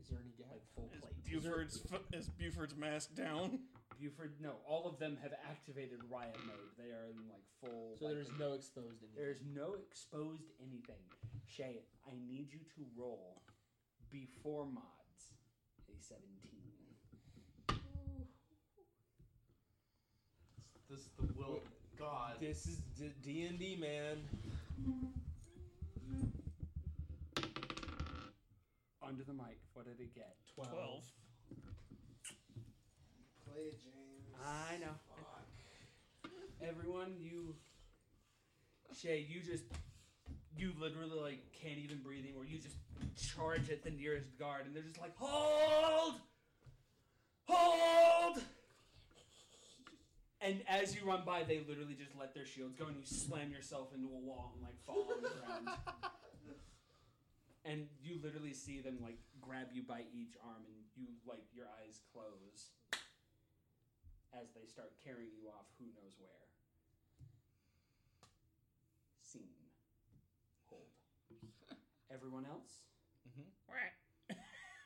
[0.01, 0.48] Is there any gap?
[0.52, 1.24] like full Is plate.
[1.24, 3.59] Buford's, f- is Buford's mask down?
[4.01, 6.72] Buford, no, all of them have activated riot mode.
[6.78, 7.97] They are in like full.
[7.98, 9.16] So like, there's no exposed anything.
[9.16, 11.02] There's no exposed anything.
[11.47, 13.43] Shay, I need you to roll
[14.10, 15.35] before mods
[15.90, 16.57] a 17.
[20.90, 21.62] This is the will of
[21.98, 22.36] God.
[22.40, 22.78] This is
[23.23, 24.16] D and D, man.
[29.02, 30.36] Under the mic, what did it get?
[30.55, 30.70] 12.
[30.70, 31.02] 12.
[33.44, 34.35] Play it, James.
[34.43, 36.31] I know.
[36.66, 37.55] Everyone, you.
[38.98, 39.65] Shay, you just.
[40.56, 42.44] You literally, like, can't even breathe anymore.
[42.47, 42.77] You just
[43.36, 46.15] charge at the nearest guard, and they're just like, Hold!
[47.44, 48.43] Hold!
[50.40, 53.51] And as you run by, they literally just let their shields go, and you slam
[53.51, 55.66] yourself into a wall and, like, fall on the ground.
[57.65, 61.66] and you literally see them, like, grab you by each arm, and you, like, your
[61.82, 62.70] eyes close
[64.32, 66.47] as they start carrying you off who knows where.
[69.23, 69.43] Scene.
[70.70, 70.86] Hold.
[72.15, 72.82] Everyone else?
[73.27, 73.48] Mm-hmm.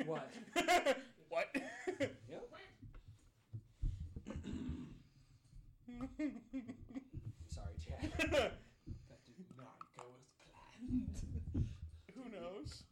[0.06, 0.30] What?
[1.28, 1.48] what?
[2.28, 2.48] Yep.
[7.48, 8.12] Sorry, Chad.
[9.08, 11.66] That did not go as planned.
[12.14, 12.82] Who knows?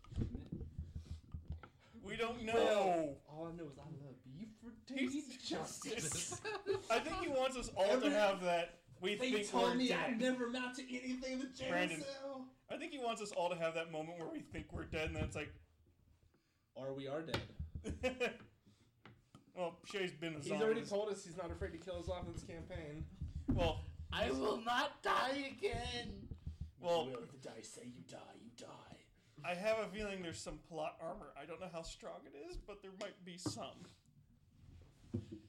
[2.03, 3.17] We don't know.
[3.29, 6.41] All I know is I love beef for He's- taste justice.
[6.91, 8.77] I think he wants us all Every- to have that.
[9.01, 9.99] We they think told we're me dead.
[10.07, 12.03] I never amount to anything the jail Brandon.
[12.03, 12.45] cell.
[12.71, 15.07] I think he wants us all to have that moment where we think we're dead,
[15.07, 15.51] and then it's like,
[16.75, 17.41] Or we are dead.
[19.61, 20.65] well, Shay's been a He's zombie.
[20.65, 23.05] already told us he's not afraid to kill us off in this campaign.
[23.53, 23.83] Well,
[24.13, 26.27] I will not die again.
[26.81, 28.97] well, Will the dice say you die, you die.
[29.45, 31.33] I have a feeling there's some plot armor.
[31.41, 33.85] I don't know how strong it is, but there might be some.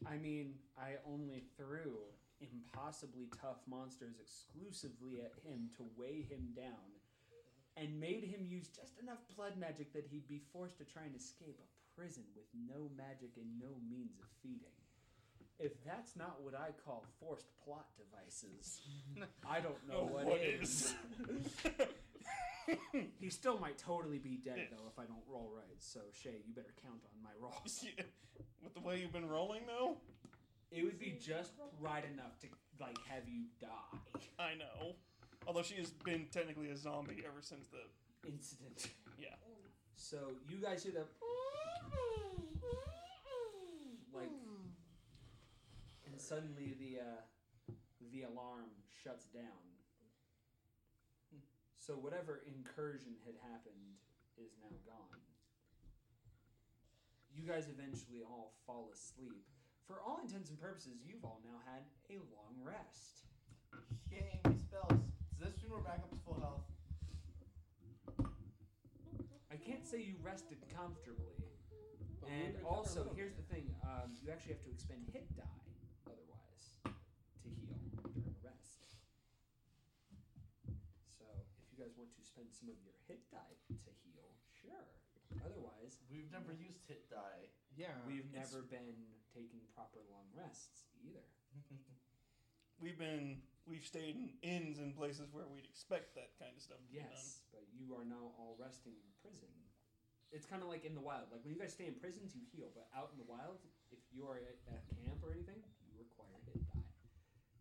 [0.05, 1.93] I mean, I only threw
[2.41, 6.89] impossibly tough monsters exclusively at him to weigh him down,
[7.77, 11.15] and made him use just enough blood magic that he'd be forced to try and
[11.15, 11.67] escape a
[12.01, 14.73] prison with no magic and no means of feeding.
[15.59, 18.81] If that's not what I call forced plot devices,
[19.47, 20.95] I don't know what, what is.
[21.29, 21.53] is?
[23.19, 25.77] he still might totally be dead though if I don't roll right.
[25.77, 27.85] So Shay, you better count on my rolls.
[27.97, 28.03] Yeah.
[28.63, 29.97] With the way you've been rolling, though,
[30.71, 32.47] It would be just right enough to
[32.79, 33.99] like have you die.
[34.39, 34.95] I know.
[35.45, 38.87] Although she has been technically a zombie ever since the Incident.
[39.19, 39.35] yeah.
[39.95, 40.17] So
[40.49, 41.05] you guys hear the
[44.13, 44.31] like,
[46.05, 47.21] and suddenly the uh,
[48.11, 48.69] the alarm
[49.03, 49.71] shuts down.
[51.77, 53.97] So whatever incursion had happened
[54.37, 55.19] is now gone.
[57.33, 59.41] You guys eventually all fall asleep.
[59.87, 63.25] For all intents and purposes, you've all now had a long rest.
[64.11, 65.01] Yay, spells.
[65.39, 66.69] This mean we're back up to full health?
[69.51, 71.40] I can't say you rested comfortably.
[72.21, 75.65] But we And also, here's the thing: um, you actually have to expend hit die
[76.05, 77.81] otherwise to heal
[78.13, 78.85] during a rest.
[81.09, 81.25] So,
[81.57, 84.85] if you guys want to spend some of your hit die to heal, sure.
[85.41, 87.49] Otherwise, We've never used hit die.
[87.73, 87.95] Yeah.
[88.05, 91.23] we've it's- never been taking proper long rests either.
[92.81, 96.81] We've been we've stayed in inns and places where we'd expect that kind of stuff
[96.81, 97.13] to be done.
[97.13, 99.53] Yes, but you are now all resting in prison.
[100.31, 101.27] It's kind of like in the wild.
[101.27, 103.59] Like when you guys stay in prisons, you heal, but out in the wild,
[103.91, 106.87] if you are at a camp or anything, you require hit die.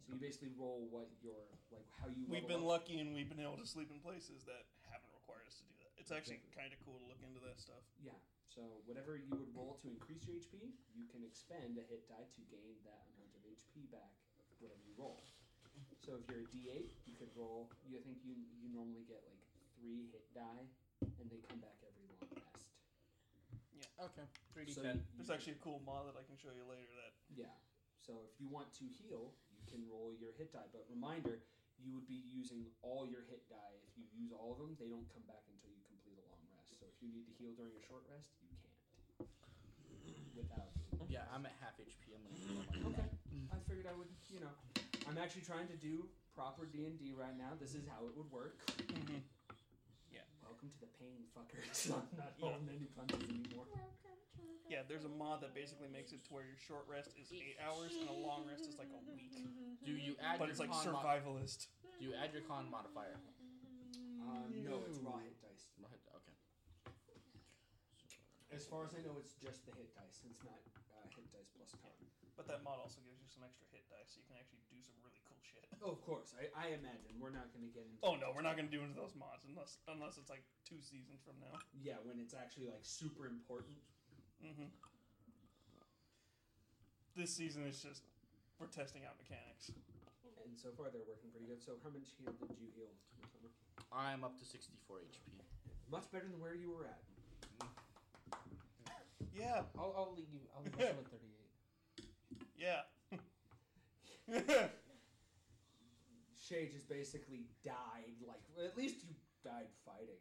[0.06, 2.30] So you basically roll what your like how you.
[2.30, 2.78] We've been up.
[2.78, 5.74] lucky and we've been able to sleep in places that haven't required us to do
[5.82, 5.90] that.
[5.98, 6.62] It's actually Exactly.
[6.62, 7.82] kind of cool to look into that stuff.
[7.98, 8.14] Yeah.
[8.46, 12.26] So whatever you would roll to increase your HP, you can expend a hit die
[12.26, 14.14] to gain that amount of HP back,
[14.62, 15.22] whatever you roll.
[16.02, 17.70] So if you're a D8, you could roll.
[17.86, 19.42] You think you you normally get like
[19.74, 20.66] three hit die,
[21.02, 21.89] and they come back rest.
[24.00, 24.26] Okay.
[24.56, 24.74] 3d10.
[24.74, 27.52] So you- There's actually a cool mod that I can show you later that Yeah.
[28.00, 30.66] So if you want to heal, you can roll your hit die.
[30.72, 31.42] But reminder,
[31.78, 33.76] you would be using all your hit die.
[33.84, 36.40] If you use all of them, they don't come back until you complete a long
[36.56, 36.80] rest.
[36.80, 38.70] So if you need to heal during a short rest, you can't.
[40.34, 40.72] Without.
[41.08, 42.14] Yeah, I'm at half HP.
[42.14, 43.08] I'm gonna heal my Okay.
[43.52, 44.54] I figured I would, you know,
[45.06, 47.54] I'm actually trying to do proper D and D right now.
[47.58, 48.56] This is how it would work.
[48.66, 49.18] Mm-hmm.
[50.60, 51.88] Welcome to the pain, fuckers.
[51.96, 53.64] I'm not holding any punches anymore.
[54.68, 57.56] yeah, there's a mod that basically makes it to where your short rest is eight
[57.64, 59.40] hours and a long rest is like a week.
[59.80, 61.72] Do you add But your it's like con mo- survivalist.
[61.96, 63.16] Do you add your con modifier?
[64.20, 65.72] Uh, no, it's raw hit dice.
[65.80, 66.36] Okay.
[68.52, 70.20] As far as I know, it's just the hit dice.
[70.28, 70.60] It's not
[70.92, 71.96] uh, hit dice plus con.
[72.40, 74.80] But that mod also gives you some extra hit dice, so you can actually do
[74.80, 75.60] some really cool shit.
[75.84, 76.32] Oh, of course.
[76.32, 78.00] I, I imagine we're not going to get into.
[78.00, 81.20] Oh no, we're not gonna do into those mods unless unless it's like two seasons
[81.20, 81.52] from now.
[81.76, 83.76] Yeah, when it's actually like super important.
[84.40, 84.72] hmm
[87.12, 88.08] This season is just
[88.56, 89.76] we're testing out mechanics.
[90.40, 91.60] And so far, they're working pretty good.
[91.60, 92.88] So, how much heal did you heal?
[93.20, 93.52] Midsummer?
[93.92, 95.44] I'm up to 64 HP.
[95.92, 97.04] Much better than where you were at.
[99.36, 100.40] Yeah, I'll, I'll leave you.
[100.56, 101.39] I'll leave myself at 38.
[102.60, 102.82] Yeah.
[106.48, 108.14] Shay just basically died.
[108.26, 109.14] Like, at least you
[109.44, 110.20] died fighting.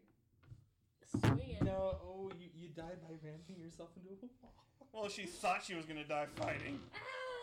[1.05, 1.57] Swinging.
[1.63, 4.53] No, oh, you, you died by ramming yourself into a wall.
[4.93, 6.79] well, she thought she was gonna die fighting.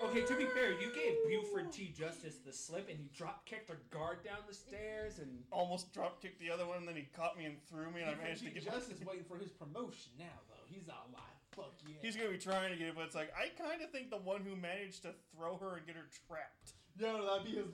[0.04, 1.92] Okay, to be fair, you gave Buford T.
[1.96, 6.20] Justice the slip, and he drop kicked a guard down the stairs, and Almost drop
[6.20, 8.44] kicked the other one, and then he caught me and threw me, and I managed
[8.44, 8.64] to get.
[8.64, 10.64] Justice waiting for his promotion now, though.
[10.68, 11.35] He's not alive.
[11.56, 11.94] Fuck yeah.
[12.02, 14.18] He's gonna be trying to get it, but it's like I kind of think the
[14.18, 16.74] one who managed to throw her and get her trapped.
[17.00, 17.66] no, that'd be his.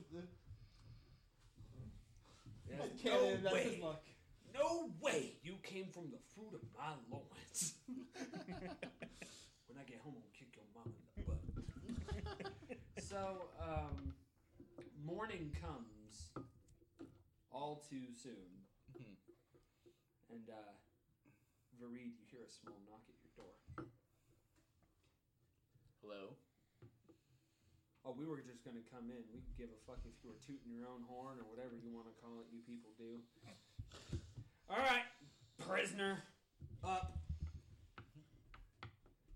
[2.70, 4.02] Yes, his no that's way, his luck.
[4.54, 7.74] no way, you came from the fruit of my loins.
[8.16, 12.52] when I get home, I'll kick your mom in the butt.
[13.04, 14.14] so, um,
[15.04, 16.30] morning comes
[17.50, 18.64] all too soon,
[18.96, 19.16] Mhm.
[20.30, 20.72] and uh,
[21.78, 23.86] Vareed, you hear a small knock at your door.
[26.00, 26.36] Hello?
[28.12, 29.24] Oh, we were just gonna come in.
[29.32, 31.88] We could give a fuck if you were tooting your own horn or whatever you
[31.88, 32.52] want to call it.
[32.52, 33.24] You people do.
[34.68, 35.08] All right,
[35.56, 36.20] prisoner,
[36.84, 37.16] up.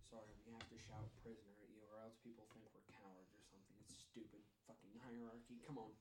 [0.05, 3.41] Sorry, we have to shout prisoner at you, or else people think we're cowards or
[3.49, 3.81] something.
[3.81, 5.57] It's stupid fucking hierarchy.
[5.65, 5.97] Come on.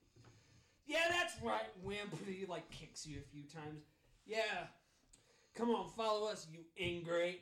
[0.83, 2.11] Yeah, that's right, wimp.
[2.27, 3.87] He like kicks you a few times.
[4.27, 4.67] Yeah.
[5.55, 7.39] Come on, follow us, you ingrate.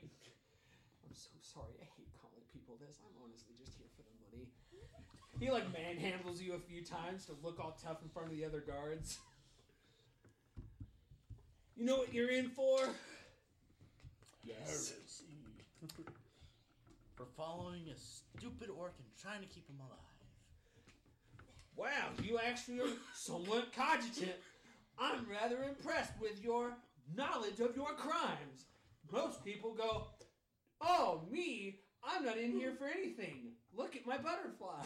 [1.01, 1.73] I'm so sorry.
[1.81, 3.01] I hate calling people this.
[3.01, 4.53] I'm honestly just here for the money.
[5.39, 8.45] He like manhandles you a few times to look all tough in front of the
[8.45, 9.19] other guards.
[11.75, 12.77] You know what you're in for?
[14.45, 14.93] Yes.
[17.15, 19.99] for following a stupid orc and trying to keep him alive.
[21.75, 24.35] Wow, you actually are somewhat cognitive.
[24.99, 26.73] I'm rather impressed with your
[27.15, 28.65] knowledge of your crimes.
[29.11, 30.07] Most people go,
[30.79, 31.79] Oh, me?
[32.05, 33.53] I'm not in here for anything.
[33.75, 34.83] Look at my butterfly.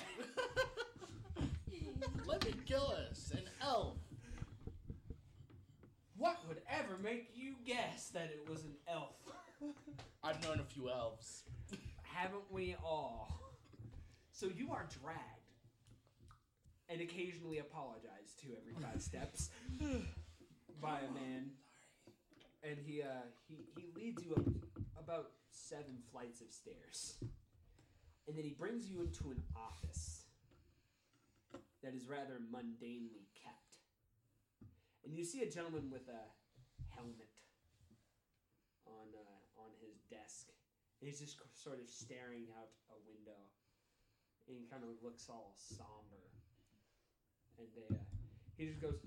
[2.26, 3.98] Let me kill us, an elf.
[6.16, 9.16] What would ever make you guess that it was an elf?
[10.24, 11.44] I've known a few elves.
[12.04, 13.40] Haven't we all?
[14.32, 15.22] So you are dragged
[16.90, 19.50] and occasionally apologize to every five steps
[20.82, 21.52] by a man.
[22.64, 23.06] And he uh
[23.48, 24.46] he, he leads you up
[25.04, 27.18] about seven flights of stairs.
[28.28, 30.26] And then he brings you into an office
[31.84, 33.80] that is rather mundanely kept.
[35.06, 36.24] And you see a gentleman with a
[36.94, 37.32] helmet
[38.86, 40.48] on uh, on his desk.
[41.00, 43.40] And he's just sort of staring out a window.
[44.48, 46.28] And he kind of looks all somber.
[47.58, 48.00] And they, uh,
[48.58, 49.00] he just goes,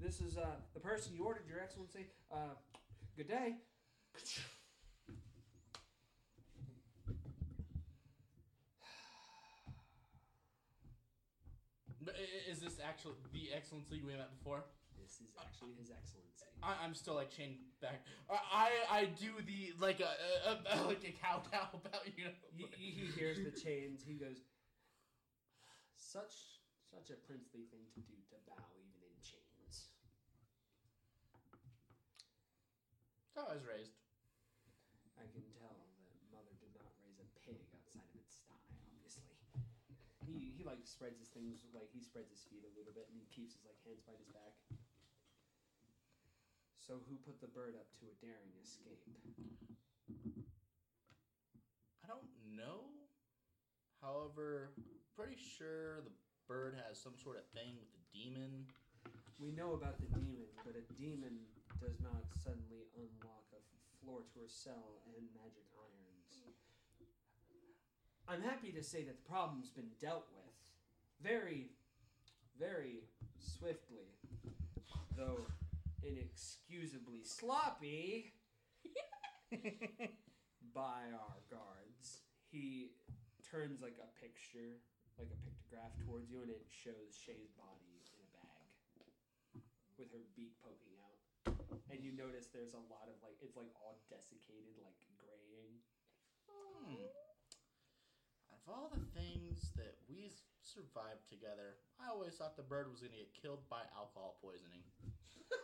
[0.00, 2.06] "This is uh, the person you ordered, Your Excellency.
[2.32, 2.58] Uh,
[3.16, 3.54] good day."
[12.04, 12.16] But
[12.48, 14.64] is this actually the excellency we met before?
[14.96, 16.48] This is actually His Excellency.
[16.62, 18.04] I, I'm still like chained back.
[18.28, 20.12] I I, do the like a,
[20.44, 22.36] a, a like a kowtow about you know.
[22.52, 24.04] He, he he hears the chains.
[24.04, 24.44] He goes,
[25.96, 26.60] "Such
[26.92, 29.88] such a princely thing to do to bow even in chains."
[33.40, 33.96] I was raised.
[35.16, 38.52] I can tell that mother did not raise a pig outside of its sty,
[38.84, 39.32] obviously.
[40.28, 43.14] He he like spreads his things like he spreads his feet a little bit and
[43.14, 44.54] he keeps his like hands behind his back.
[46.82, 49.06] So who put the bird up to a daring escape?
[52.02, 52.90] I don't know.
[54.02, 54.74] However,
[55.14, 56.10] pretty sure the
[56.50, 58.66] bird has some sort of thing with the demon.
[59.38, 61.46] We know about the demon, but a demon
[61.78, 63.62] does not suddenly unlock a
[64.02, 66.50] floor to her cell and magic irons.
[68.26, 70.49] I'm happy to say that the problem's been dealt with
[71.22, 71.70] very,
[72.58, 73.04] very
[73.38, 74.16] swiftly,
[75.16, 75.46] though
[76.02, 78.32] inexcusably sloppy
[80.74, 82.24] by our guards.
[82.50, 82.92] He
[83.44, 84.80] turns like a picture,
[85.18, 88.66] like a pictograph towards you, and it shows Shay's body in a bag
[89.98, 91.20] with her beak poking out.
[91.92, 95.76] And you notice there's a lot of like, it's like all desiccated, like graying.
[96.48, 97.12] Hmm.
[98.48, 103.00] Out of all the things that we survived together, I always thought the bird was
[103.00, 104.82] gonna get killed by alcohol poisoning.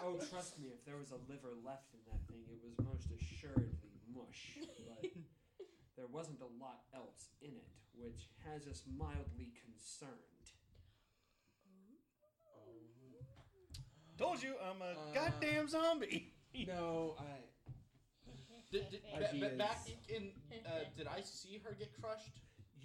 [0.00, 3.10] Oh, trust me, if there was a liver left in that thing, it was most
[3.10, 4.54] assuredly mush.
[4.86, 5.10] But
[5.98, 7.66] there wasn't a lot else in it,
[7.98, 10.14] which has us mildly concerned.
[14.16, 16.32] Told you I'm a Uh, goddamn zombie.
[16.66, 17.42] No, I.
[18.70, 19.78] Did, did, ba- ba- back
[20.08, 20.30] in,
[20.66, 22.38] uh, did I see her get crushed?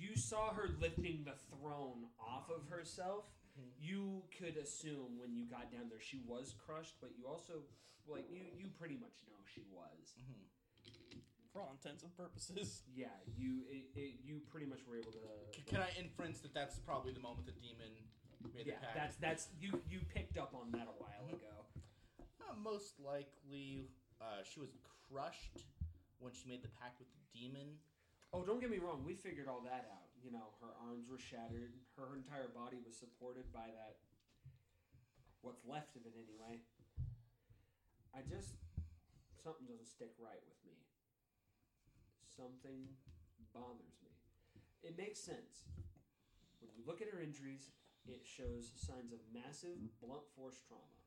[0.03, 3.23] You saw her lifting the throne off of herself.
[3.55, 3.71] Mhm.
[3.80, 7.63] You could assume when you got down there she was crushed, but you also,
[8.07, 10.15] like, you, you pretty much know she was.
[10.19, 11.19] Mm-hmm.
[11.53, 12.81] For all intents and purposes.
[12.95, 15.19] Yeah, you it, it, you pretty much were able to.
[15.55, 17.93] C- can I inference that that's probably the moment the demon
[18.53, 18.95] made yeah, the pact?
[18.95, 21.55] that's that's you you picked up on that a while ago.
[22.41, 23.88] Uh, most likely,
[24.19, 24.69] uh, she was
[25.07, 25.65] crushed
[26.19, 27.77] when she made the pact with the demon.
[28.34, 29.05] Oh, don't get me wrong.
[29.05, 30.10] We figured all that out.
[30.26, 31.77] You know, her arms were shattered.
[31.93, 34.01] Her entire body was supported by that.
[35.45, 36.57] What's left of it, anyway.
[38.10, 38.57] I just
[39.38, 40.73] something doesn't stick right with me.
[42.26, 42.89] Something
[43.53, 44.18] bothers me.
[44.81, 45.69] It makes sense.
[46.57, 47.69] When you look at her injuries,
[48.10, 50.97] it shows signs of massive blunt force trauma.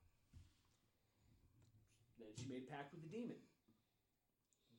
[2.22, 3.42] Then she made pact with the demon.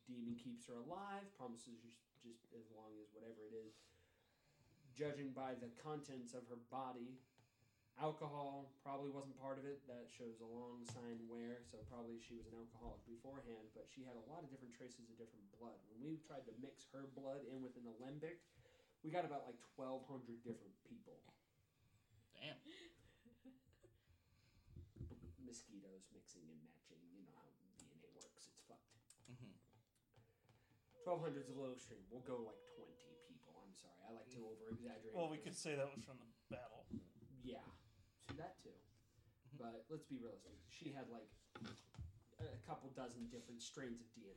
[0.08, 1.84] Demon keeps her alive, promises
[2.28, 3.80] just as long as whatever it is.
[4.92, 7.22] Judging by the contents of her body,
[8.02, 9.82] alcohol probably wasn't part of it.
[9.90, 14.06] That shows a long sign where, so probably she was an alcoholic beforehand, but she
[14.06, 15.78] had a lot of different traces of different blood.
[15.94, 18.42] When we tried to mix her blood in with an alembic,
[19.06, 21.22] we got about like 1,200 different people.
[22.34, 22.58] Damn.
[25.48, 27.48] Mosquitoes mixing and matching, you know how
[27.82, 28.94] DNA works, it's fucked.
[29.32, 29.54] Mm-hmm.
[31.08, 32.04] 1,200 is a little extreme.
[32.12, 32.92] We'll go like 20
[33.32, 33.56] people.
[33.64, 33.96] I'm sorry.
[34.04, 35.16] I like to over exaggerate.
[35.16, 36.84] Well, we could say that was from the battle.
[37.48, 37.64] Yeah,
[38.28, 38.76] so that too.
[39.56, 40.60] But let's be realistic.
[40.68, 41.32] She had like
[42.44, 44.36] a couple dozen different strains of DNA.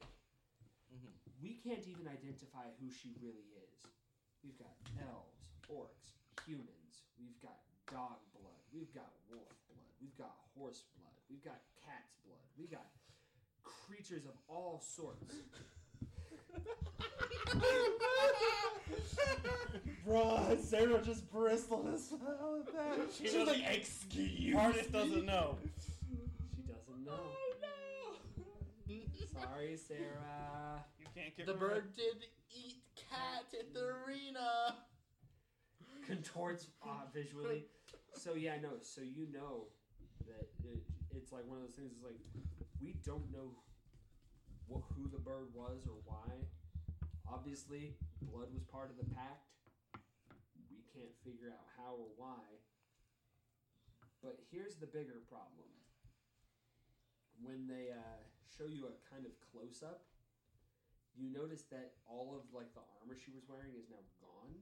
[0.95, 1.11] Mhm.
[1.43, 3.83] We can't even identify who she really is.
[4.47, 6.15] We've got elves, orcs,
[6.47, 7.03] humans.
[7.19, 8.63] We've got dog blood.
[8.71, 9.91] We've got wolf blood.
[9.99, 11.19] We've got horse blood.
[11.29, 12.47] We've got cat's blood.
[12.57, 12.87] We've got
[13.67, 15.35] creatures of all sorts.
[20.07, 23.13] Bruh, Sarah just bristled as well with that.
[23.17, 25.57] She She was like, excuse Hardest me?" doesn't know.
[26.57, 27.13] She doesn't know.
[27.13, 28.97] Oh no!
[29.41, 30.85] Sorry, Sarah.
[30.99, 31.75] You can't get The rid of it.
[31.75, 32.17] bird did
[32.57, 34.75] eat cat at the arena.
[36.07, 37.67] Contorts uh, visually.
[38.15, 38.71] So yeah, no.
[38.83, 39.67] So you know
[40.27, 40.83] that it,
[41.15, 41.93] it's like one of those things.
[41.93, 42.19] Is like
[42.83, 43.53] we don't know
[44.79, 46.47] who the bird was or why.
[47.27, 49.51] Obviously, blood was part of the pact.
[50.71, 52.43] We can't figure out how or why.
[54.23, 55.67] But here's the bigger problem.
[57.43, 60.07] When they uh, show you a kind of close up,
[61.17, 64.55] you notice that all of like the armor she was wearing is now gone.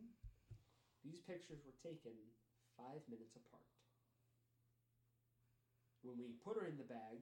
[1.05, 2.15] These pictures were taken
[2.79, 3.67] five minutes apart.
[6.07, 7.21] When we put her in the bag,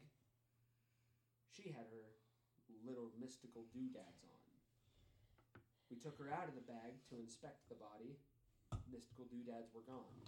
[1.49, 2.13] she had her
[2.87, 4.37] little mystical doodads on.
[5.91, 8.19] We took her out of the bag to inspect the body.
[8.91, 10.19] Mystical doodads were gone.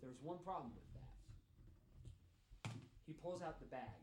[0.00, 1.12] There's one problem with that.
[3.04, 4.00] He pulls out the bag.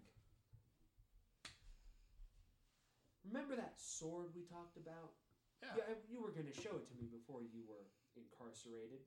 [3.25, 5.17] Remember that sword we talked about?
[5.61, 5.81] Yeah.
[5.81, 9.01] Yeah, you were going to show it to me before you were incarcerated.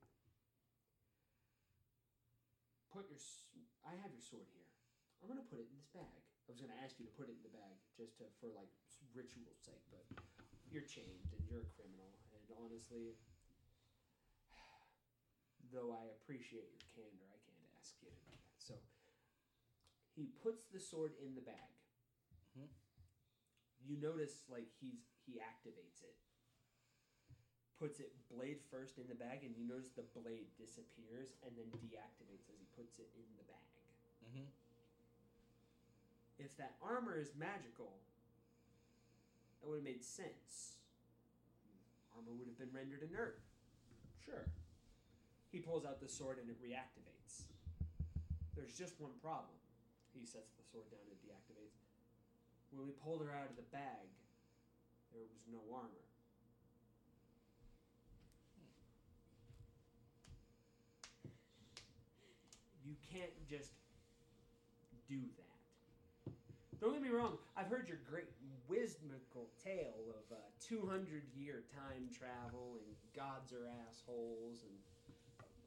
[2.91, 3.23] Put your.
[3.87, 4.67] I have your sword here.
[5.23, 6.28] I'm going to put it in this bag.
[6.49, 8.49] I was going to ask you to put it in the bag just to, for
[8.57, 8.73] like
[9.13, 10.01] ritual's sake, but
[10.73, 12.09] you're chained and you're a criminal.
[12.33, 13.21] And honestly,
[15.73, 18.49] though I appreciate your candor, I can't ask you to do that.
[18.57, 18.75] So
[20.17, 21.73] he puts the sword in the bag.
[22.57, 22.73] Mhm.
[23.85, 26.17] You notice like he's he activates it.
[27.77, 31.69] Puts it blade first in the bag, and you notice the blade disappears and then
[31.79, 33.69] deactivates as he puts it in the bag.
[34.25, 34.49] Mm-hmm.
[36.39, 37.99] If that armor is magical,
[39.61, 40.79] that would have made sense.
[42.15, 43.43] Armor would have been rendered inert.
[44.25, 44.47] Sure.
[45.51, 47.43] He pulls out the sword and it reactivates.
[48.55, 49.59] There's just one problem.
[50.15, 51.79] He sets the sword down and deactivates.
[52.71, 54.07] When we pulled her out of the bag,
[55.13, 56.07] there was no armor.
[62.85, 63.73] You can't just
[65.09, 65.48] do that.
[66.81, 68.31] Don't get me wrong, I've heard your great
[68.69, 74.79] wisdomical tale of uh, 200 year time travel and gods are assholes and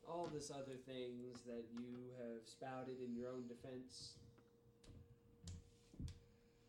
[0.08, 4.16] all this other things that you have spouted in your own defense.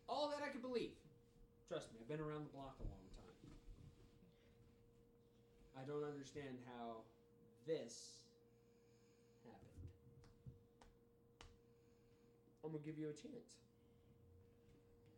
[0.09, 0.91] All that I could believe.
[1.67, 3.23] Trust me, I've been around the block a long time.
[5.79, 7.07] I don't understand how
[7.65, 8.19] this
[9.47, 9.87] happened.
[12.63, 13.63] I'm gonna give you a chance.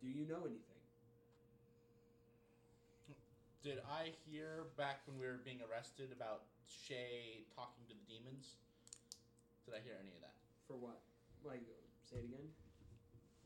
[0.02, 0.80] Do you know anything?
[3.64, 8.54] Did I hear back when we were being arrested about Shay talking to the demons?
[9.66, 10.38] Did I hear any of that?
[10.70, 11.02] For what?
[11.42, 11.66] Like,
[12.06, 12.46] say it again.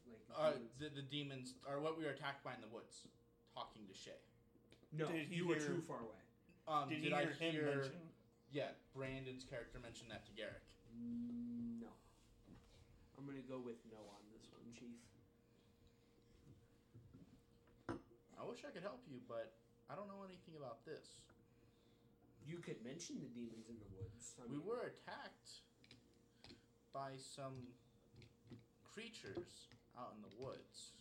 [0.05, 0.71] Like, Uh, demons?
[0.77, 3.09] the, the demons, or what we were attacked by in the woods,
[3.55, 4.21] talking to Shay.
[4.93, 6.21] no, did he you were hear- too far away.
[6.69, 7.75] Um, Did did you I hear him hear?
[7.81, 8.01] mention?
[8.53, 10.63] Yeah, Brandon's character mentioned that to Garrick.
[11.81, 11.89] No.
[13.17, 15.01] I'm gonna go with no on this one, Chief.
[18.41, 19.53] I wish I could help you, but
[19.93, 21.21] I don't know anything about this.
[22.49, 24.33] You could mention the demons in the woods.
[24.41, 25.61] I We mean, were attacked
[26.97, 27.77] by some
[28.81, 30.97] creatures out in the woods.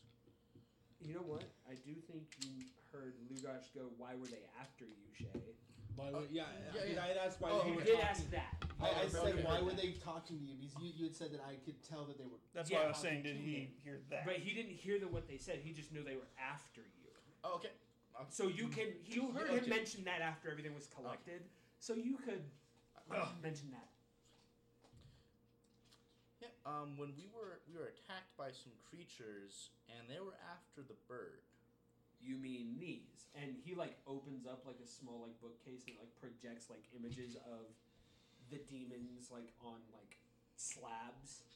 [0.99, 1.48] You know what?
[1.64, 5.56] I do think you heard Lugash go, "Why were they after you, Shay?"
[5.95, 6.44] Why Uh, would, yeah,
[6.76, 7.20] yeah, I, yeah.
[7.24, 8.10] I asked why Oh, they you were did talking.
[8.11, 8.56] ask that.
[8.80, 9.44] I, I Oh, said, okay.
[9.44, 10.56] why were they talking to you?
[10.56, 12.40] Because you, you had said that I could tell that they were.
[12.53, 14.26] That's Yeah, why I was saying, did he hear that?
[14.26, 15.60] But he didn't hear the, what they said.
[15.64, 16.98] He just knew they were after you.
[17.44, 17.72] Oh, okay.
[18.20, 18.76] Um, so you mm.
[18.76, 19.60] can you heard Okay.
[19.60, 21.41] him mention that after everything was collected.
[21.80, 22.44] So you could
[23.11, 23.88] uh, mention that.
[26.41, 26.52] Yeah.
[26.66, 30.99] Um, when we were we were attacked by some creatures, and they were after the
[31.07, 31.44] bird.
[32.20, 33.32] You mean these?
[33.32, 37.40] And he like opens up like a small like bookcase and like projects like images
[37.48, 37.72] of
[38.52, 40.20] the demons like on like
[40.57, 41.48] slabs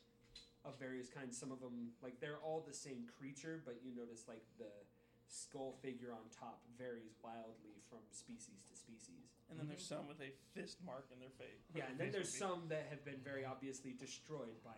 [0.64, 1.38] of various kinds.
[1.38, 4.72] Some of them like they're all the same creature, but you notice like the
[5.34, 9.34] skull figure on top varies wildly from species to species.
[9.50, 9.98] and then there's mhm.
[9.98, 11.66] some with a fist mark in their face.
[11.74, 14.78] Yeah, and then there's some that have been very obviously destroyed by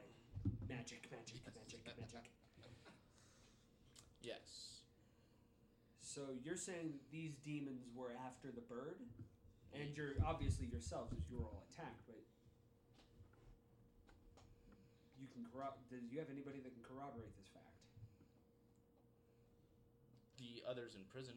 [0.68, 2.32] magic, magic, magic, magic.
[4.26, 4.82] Yes.
[6.02, 9.82] So you're saying that these demons were after the bird, mm-hmm.
[9.82, 12.18] and you're obviously yourselves, as you were all attacked, but
[15.19, 17.76] you can corro- Do you have anybody that can corroborate this fact?
[20.38, 21.35] The others in prison,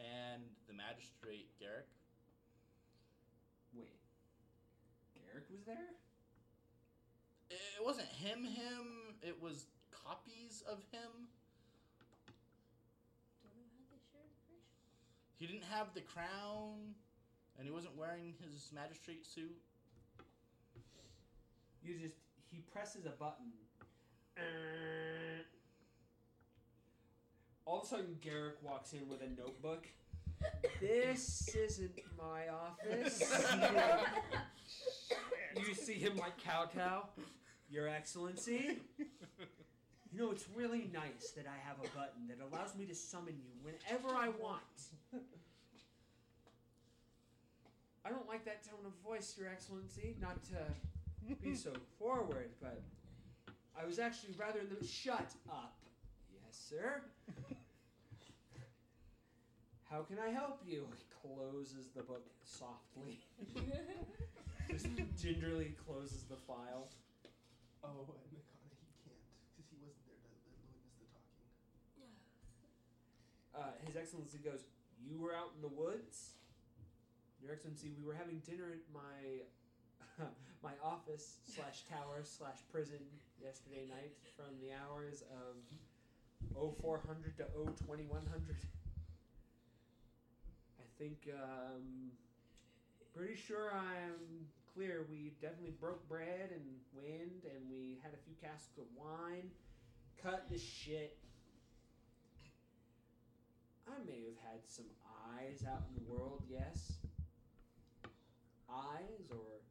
[0.00, 1.88] and the magistrate Garrick.
[3.72, 4.00] Wait,
[5.14, 5.94] Garrick was there.
[7.50, 8.44] It wasn't him.
[8.44, 9.16] Him.
[9.22, 11.28] It was copies of him.
[13.42, 14.56] Don't know how they share information.
[15.36, 16.94] He didn't have the crown,
[17.56, 19.56] and he wasn't wearing his magistrate suit.
[21.82, 22.16] You just
[22.50, 23.52] he presses a button.
[24.36, 25.44] Uh,
[27.68, 29.86] All of a sudden, Garrick walks in with a notebook.
[30.80, 33.44] This isn't my office.
[35.56, 37.08] you see him like kowtow.
[37.68, 38.78] Your Excellency.
[38.98, 43.34] You know, it's really nice that I have a button that allows me to summon
[43.44, 44.62] you whenever I want.
[48.04, 50.16] I don't like that tone of voice, Your Excellency.
[50.20, 52.80] Not to be so forward, but
[53.78, 54.86] I was actually rather in the.
[54.86, 55.76] Shut up.
[56.32, 57.02] Yes, sir.
[59.90, 60.84] How can I help you?
[60.92, 63.24] He closes the book softly.
[64.70, 64.86] Just
[65.16, 66.92] gingerly closes the file.
[67.82, 69.24] Oh, and Makana can't
[69.56, 70.28] because he wasn't there to
[70.60, 72.12] witness the talking.
[73.56, 74.68] Uh, His Excellency goes,
[75.00, 76.36] You were out in the woods?
[77.40, 79.48] Your Excellency, we were having dinner at my
[80.62, 83.00] my office slash tower slash prison
[83.40, 85.56] yesterday night from the hours of
[86.82, 87.44] 0400 to
[87.86, 88.58] 02100.
[90.98, 92.10] I think, um,
[93.14, 95.06] pretty sure I'm clear.
[95.08, 99.50] We definitely broke bread and wind, and we had a few casks of wine.
[100.20, 101.16] Cut the shit.
[103.86, 104.86] I may have had some
[105.36, 106.94] eyes out in the world, yes.
[108.68, 109.62] Eyes or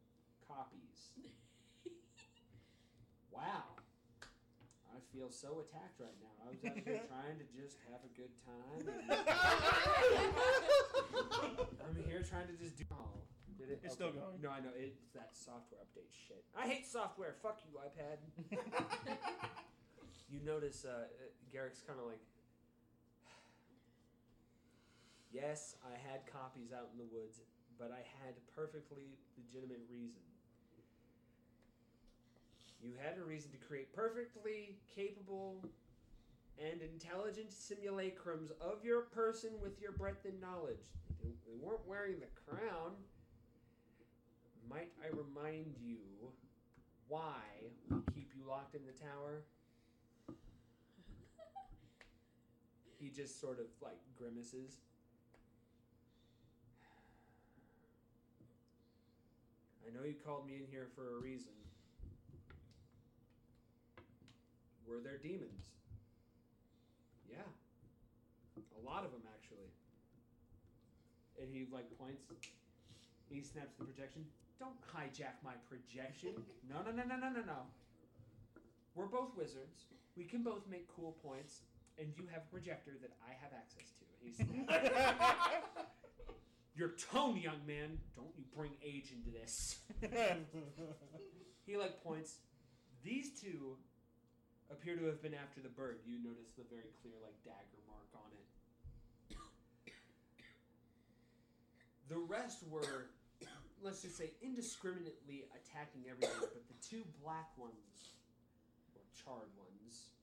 [0.48, 1.12] copies?
[3.30, 3.77] Wow.
[5.08, 6.36] I feel so attacked right now.
[6.44, 8.84] I was out here trying to just have a good time.
[8.84, 9.08] and
[11.80, 12.84] I'm here trying to just do.
[12.92, 13.24] Oh,
[13.58, 13.80] did it?
[13.84, 14.42] It's still going.
[14.44, 14.72] No, I know.
[14.76, 16.44] It's that software update shit.
[16.58, 17.36] I hate software.
[17.42, 18.20] Fuck you, iPad.
[20.30, 22.20] you notice uh, uh, Garrick's kind of like,
[25.32, 27.40] yes, I had copies out in the woods,
[27.80, 30.20] but I had perfectly legitimate reason.
[32.82, 35.64] You had a reason to create perfectly capable
[36.60, 40.82] and intelligent simulacrums of your person with your breadth and knowledge.
[41.22, 41.30] They,
[41.62, 42.92] weren't wearing the crown.
[44.70, 45.98] Might I remind you
[47.08, 47.42] why
[47.90, 49.44] we keep you locked in the tower?
[53.00, 54.80] He just sort of like grimaces.
[59.86, 61.54] I know you called me in here for a reason.
[64.88, 65.66] Were there demons?
[67.30, 67.44] Yeah.
[68.56, 69.68] A lot of them, actually.
[71.42, 72.24] And he, like, points.
[73.30, 74.26] He snaps the projection.
[74.60, 76.32] Don't hijack my projection.
[76.70, 77.68] No, no, no, no, no, no, no.
[78.96, 79.86] We're both wizards.
[80.16, 81.62] We can both make cool points.
[82.00, 84.06] And you have a projector that I have access to.
[84.22, 84.34] He.
[86.76, 87.98] Your tone, young man.
[88.16, 89.80] Don't you bring age into this.
[91.68, 92.38] He like points.
[93.04, 93.76] These two
[94.72, 96.00] appear to have been after the bird.
[96.06, 98.48] You notice the very clear like dagger mark on it.
[102.08, 103.12] The rest were,
[103.84, 108.16] let's just say, indiscriminately attacking everything, but the two black ones,
[108.96, 110.16] or charred ones,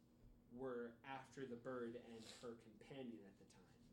[0.56, 3.92] were after the bird and her companion at the time.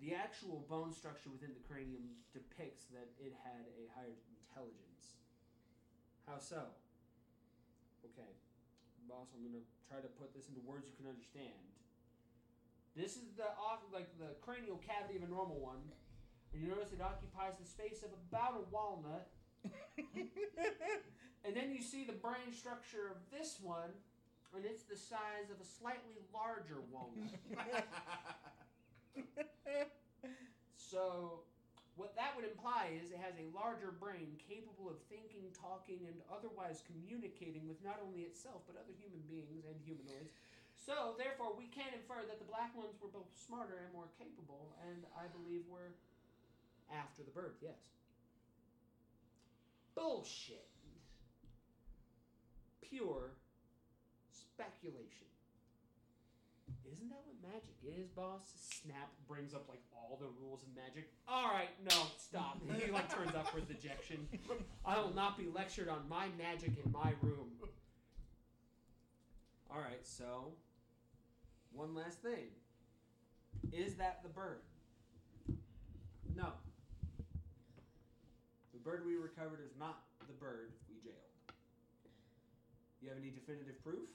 [0.00, 5.20] The actual bone structure within the cranium depicts that it had a higher intelligence.
[6.24, 6.72] How so?
[8.04, 8.32] Okay,
[9.08, 11.62] boss, I'm gonna try to put this into words you can understand.
[12.94, 13.48] This is the
[13.92, 15.82] like the cranial cavity of a normal one,
[16.52, 19.30] and you notice it occupies the space of about a walnut.
[21.46, 23.94] And then you see the brain structure of this one,
[24.52, 27.30] and it's the size of a slightly larger walnut.
[30.76, 31.40] So,
[31.96, 36.20] what that would imply is it has a larger brain capable of thinking, talking, and
[36.28, 40.36] otherwise communicating with not only itself but other human beings and humanoids.
[40.76, 44.76] So, therefore, we can infer that the black ones were both smarter and more capable,
[44.84, 45.96] and I believe were
[46.92, 47.80] after the bird, yes.
[49.96, 50.68] Bullshit.
[52.84, 53.32] Pure
[54.30, 55.26] speculation.
[56.96, 58.40] Isn't that what magic is, boss?
[58.56, 61.10] Snap brings up like all the rules of magic.
[61.28, 62.58] All right, no, stop.
[62.80, 64.26] he like turns upward dejection.
[64.84, 67.52] I will not be lectured on my magic in my room.
[69.70, 70.52] All right, so
[71.72, 72.48] one last thing.
[73.72, 74.60] Is that the bird?
[76.34, 76.48] No.
[78.72, 81.16] The bird we recovered is not the bird we jailed.
[83.02, 84.08] You have any definitive proof?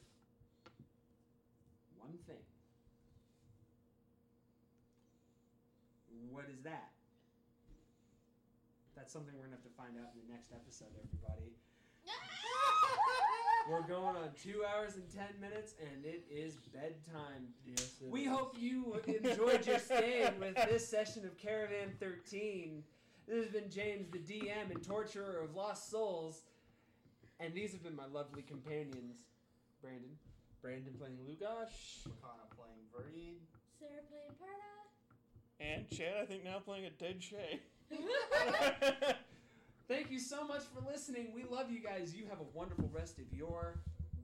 [1.99, 2.37] One thing.
[6.31, 6.91] What is that?
[8.95, 11.51] That's something we're gonna have to find out in the next episode, everybody.
[13.69, 17.53] We're going on two hours and ten minutes, and it is bedtime.
[17.65, 17.93] Yes.
[18.01, 18.29] it We is.
[18.29, 22.83] hope you enjoyed your stay with this session of Caravan 13.
[23.27, 26.41] This has been James, the DM and torturer of lost souls,
[27.39, 29.25] and these have been my lovely companions.
[29.81, 30.09] Brandon,
[30.61, 32.07] Brandon playing Lugosh.
[32.09, 33.41] Makana playing Vareed.
[33.79, 34.60] Sarah playing Parda.
[35.61, 37.61] And Chad, I think now playing a dead Shay.
[39.87, 41.27] thank you so much for listening.
[41.35, 42.15] We love you guys.
[42.15, 43.81] You have a wonderful rest of your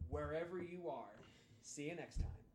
[0.09, 1.13] wherever you are.
[1.61, 2.46] See you next time.